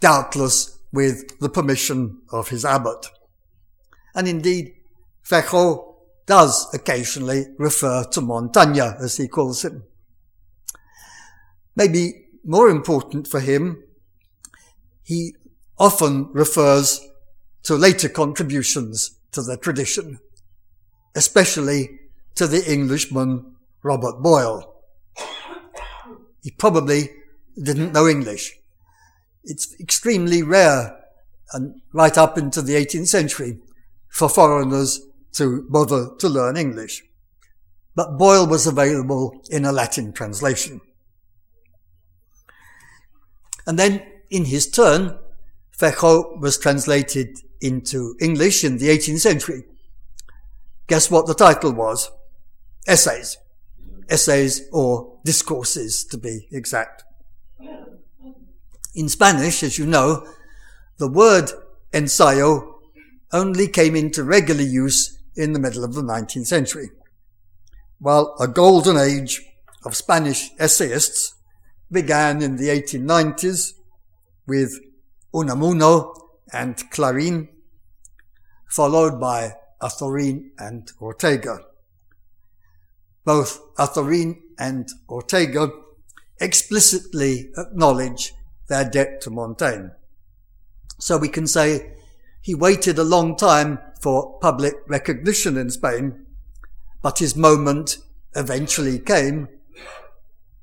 Doubtless 0.00 0.78
with 0.92 1.38
the 1.40 1.48
permission 1.48 2.22
of 2.32 2.48
his 2.48 2.64
abbot. 2.64 3.06
And 4.14 4.26
indeed, 4.26 4.74
Feijoo 5.24 5.94
does 6.26 6.72
occasionally 6.72 7.46
refer 7.58 8.04
to 8.04 8.20
Montaigne, 8.20 8.80
as 8.80 9.16
he 9.16 9.28
calls 9.28 9.64
him. 9.64 9.84
Maybe 11.74 12.26
more 12.44 12.68
important 12.68 13.26
for 13.26 13.40
him, 13.40 13.82
he 15.02 15.34
often 15.78 16.30
refers 16.32 17.00
to 17.64 17.74
later 17.74 18.08
contributions 18.08 19.18
to 19.32 19.42
the 19.42 19.56
tradition 19.56 20.18
especially 21.18 21.98
to 22.36 22.46
the 22.46 22.70
Englishman 22.70 23.56
Robert 23.82 24.22
Boyle. 24.22 24.74
He 26.42 26.50
probably 26.50 27.10
didn't 27.62 27.92
know 27.92 28.06
English. 28.06 28.54
It's 29.44 29.74
extremely 29.80 30.42
rare 30.42 30.96
and 31.52 31.80
right 31.92 32.16
up 32.16 32.36
into 32.36 32.62
the 32.62 32.74
18th 32.74 33.08
century 33.08 33.58
for 34.08 34.28
foreigners 34.28 35.00
to 35.32 35.66
bother 35.68 36.10
to 36.18 36.28
learn 36.28 36.56
English. 36.56 37.04
But 37.94 38.18
Boyle 38.18 38.46
was 38.46 38.66
available 38.66 39.42
in 39.50 39.64
a 39.64 39.72
Latin 39.72 40.12
translation. 40.12 40.80
And 43.66 43.78
then 43.78 44.02
in 44.30 44.44
his 44.44 44.70
turn, 44.70 45.18
Feijoo 45.76 46.40
was 46.40 46.58
translated 46.58 47.38
into 47.60 48.16
English 48.20 48.64
in 48.64 48.78
the 48.78 48.88
18th 48.88 49.20
century. 49.20 49.64
Guess 50.86 51.10
what 51.10 51.26
the 51.26 51.34
title 51.34 51.72
was? 51.72 52.10
Essays. 52.86 53.36
Essays 54.08 54.62
or 54.72 55.18
discourses 55.24 56.04
to 56.04 56.16
be 56.18 56.48
exact. 56.50 57.04
In 58.94 59.08
Spanish, 59.08 59.62
as 59.62 59.78
you 59.78 59.86
know, 59.86 60.26
the 60.98 61.08
word 61.08 61.50
ensayo 61.92 62.74
only 63.32 63.68
came 63.68 63.94
into 63.94 64.24
regular 64.24 64.62
use 64.62 65.22
in 65.36 65.52
the 65.52 65.58
middle 65.58 65.84
of 65.84 65.94
the 65.94 66.02
19th 66.02 66.46
century, 66.46 66.90
while 67.98 68.34
a 68.40 68.48
golden 68.48 68.96
age 68.96 69.42
of 69.84 69.94
Spanish 69.94 70.50
essayists 70.58 71.34
began 71.90 72.42
in 72.42 72.56
the 72.56 72.68
1890s 72.68 73.74
with 74.46 74.80
Unamuno 75.34 76.14
and 76.52 76.76
Clarín, 76.90 77.48
followed 78.68 79.20
by 79.20 79.54
Azorín 79.80 80.50
and 80.58 80.90
Ortega. 81.00 81.60
Both 83.24 83.74
Azorín 83.76 84.40
and 84.58 84.88
Ortega 85.08 85.70
explicitly 86.40 87.50
acknowledge 87.56 88.32
their 88.68 88.88
debt 88.88 89.20
to 89.22 89.30
Montaigne. 89.30 89.88
So 90.98 91.16
we 91.16 91.28
can 91.28 91.46
say 91.46 91.94
he 92.40 92.54
waited 92.54 92.98
a 92.98 93.04
long 93.04 93.36
time 93.36 93.78
for 94.00 94.38
public 94.40 94.74
recognition 94.86 95.56
in 95.56 95.70
Spain, 95.70 96.26
but 97.02 97.18
his 97.18 97.36
moment 97.36 97.98
eventually 98.34 98.98
came 98.98 99.48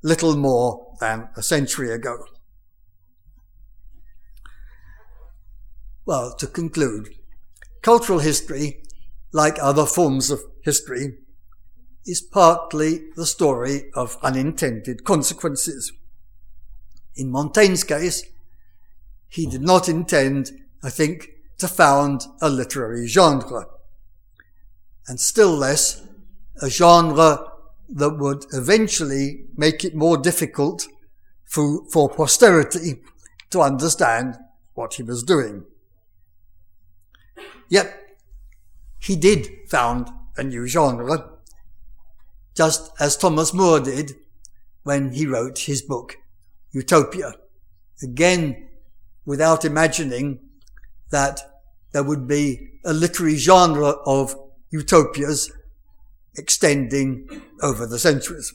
little 0.02 0.36
more 0.36 0.94
than 1.00 1.28
a 1.36 1.42
century 1.42 1.90
ago. 1.90 2.24
Well, 6.04 6.34
to 6.36 6.46
conclude, 6.46 7.08
cultural 7.82 8.20
history 8.20 8.82
like 9.32 9.58
other 9.60 9.84
forms 9.84 10.30
of 10.30 10.40
history, 10.62 11.18
is 12.06 12.20
partly 12.20 13.02
the 13.16 13.26
story 13.26 13.90
of 13.94 14.16
unintended 14.22 15.04
consequences. 15.04 15.92
In 17.16 17.30
Montaigne's 17.30 17.82
case, 17.82 18.24
he 19.28 19.46
did 19.46 19.62
not 19.62 19.88
intend, 19.88 20.52
I 20.82 20.90
think, 20.90 21.30
to 21.58 21.68
found 21.68 22.22
a 22.40 22.48
literary 22.48 23.06
genre, 23.06 23.66
and 25.08 25.18
still 25.18 25.54
less 25.54 26.06
a 26.62 26.70
genre 26.70 27.52
that 27.88 28.18
would 28.18 28.46
eventually 28.52 29.44
make 29.56 29.84
it 29.84 29.94
more 29.94 30.16
difficult 30.16 30.86
for, 31.44 31.84
for 31.90 32.08
posterity 32.08 33.02
to 33.50 33.60
understand 33.60 34.36
what 34.74 34.94
he 34.94 35.02
was 35.02 35.22
doing. 35.22 35.64
Yet, 37.68 38.18
he 38.98 39.16
did 39.16 39.48
found 39.68 40.08
a 40.36 40.42
new 40.42 40.66
genre, 40.66 41.35
just 42.56 42.90
as 42.98 43.16
Thomas 43.16 43.52
More 43.52 43.80
did 43.80 44.12
when 44.82 45.12
he 45.12 45.26
wrote 45.26 45.58
his 45.60 45.82
book, 45.82 46.16
Utopia. 46.72 47.34
Again, 48.02 48.68
without 49.24 49.64
imagining 49.64 50.40
that 51.10 51.40
there 51.92 52.02
would 52.02 52.26
be 52.26 52.70
a 52.84 52.92
literary 52.92 53.36
genre 53.36 53.94
of 54.06 54.36
utopias 54.70 55.52
extending 56.36 57.42
over 57.62 57.86
the 57.86 57.98
centuries. 57.98 58.52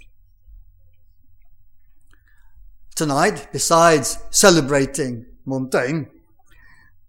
Tonight, 2.95 3.47
besides 3.51 4.17
celebrating 4.29 5.25
Montaigne, 5.45 6.03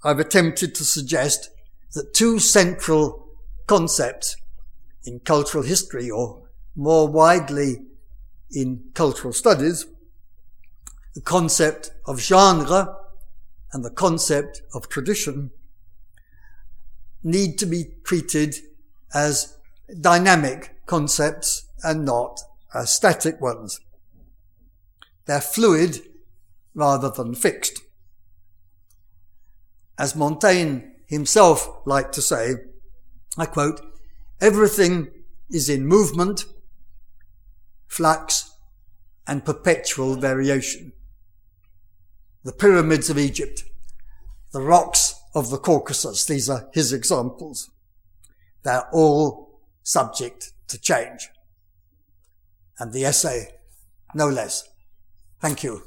I've 0.04 0.18
attempted 0.18 0.74
to 0.76 0.84
suggest 0.84 1.50
that 1.92 2.14
two 2.14 2.38
central 2.38 3.26
concepts 3.66 4.36
in 5.04 5.20
cultural 5.20 5.64
history, 5.64 6.10
or 6.10 6.42
more 6.74 7.08
widely 7.08 7.82
in 8.50 8.84
cultural 8.94 9.32
studies, 9.32 9.86
the 11.14 11.20
concept 11.20 11.90
of 12.06 12.20
genre 12.20 12.96
and 13.72 13.84
the 13.84 13.90
concept 13.90 14.62
of 14.74 14.88
tradition 14.88 15.50
need 17.22 17.58
to 17.58 17.66
be 17.66 17.84
treated 18.04 18.56
as 19.14 19.56
dynamic 20.00 20.74
concepts 20.86 21.66
and 21.82 22.04
not 22.04 22.40
as 22.74 22.94
static 22.94 23.40
ones. 23.40 23.80
They're 25.26 25.40
fluid 25.40 26.00
rather 26.74 27.10
than 27.10 27.34
fixed. 27.34 27.80
As 29.98 30.16
Montaigne 30.16 30.80
himself 31.06 31.68
liked 31.84 32.14
to 32.14 32.22
say, 32.22 32.54
I 33.36 33.46
quote, 33.46 33.80
everything 34.40 35.10
is 35.50 35.68
in 35.68 35.86
movement, 35.86 36.44
flux, 37.92 38.50
and 39.26 39.44
perpetual 39.44 40.16
variation. 40.16 40.94
The 42.42 42.52
pyramids 42.52 43.10
of 43.10 43.18
Egypt, 43.18 43.64
the 44.52 44.62
rocks 44.62 45.14
of 45.34 45.50
the 45.50 45.58
Caucasus, 45.58 46.24
these 46.24 46.48
are 46.48 46.70
his 46.72 46.94
examples. 46.94 47.70
They're 48.62 48.88
all 48.92 49.60
subject 49.82 50.52
to 50.68 50.80
change. 50.80 51.28
And 52.78 52.94
the 52.94 53.04
essay, 53.04 53.58
no 54.14 54.26
less. 54.26 54.66
Thank 55.42 55.62
you. 55.62 55.82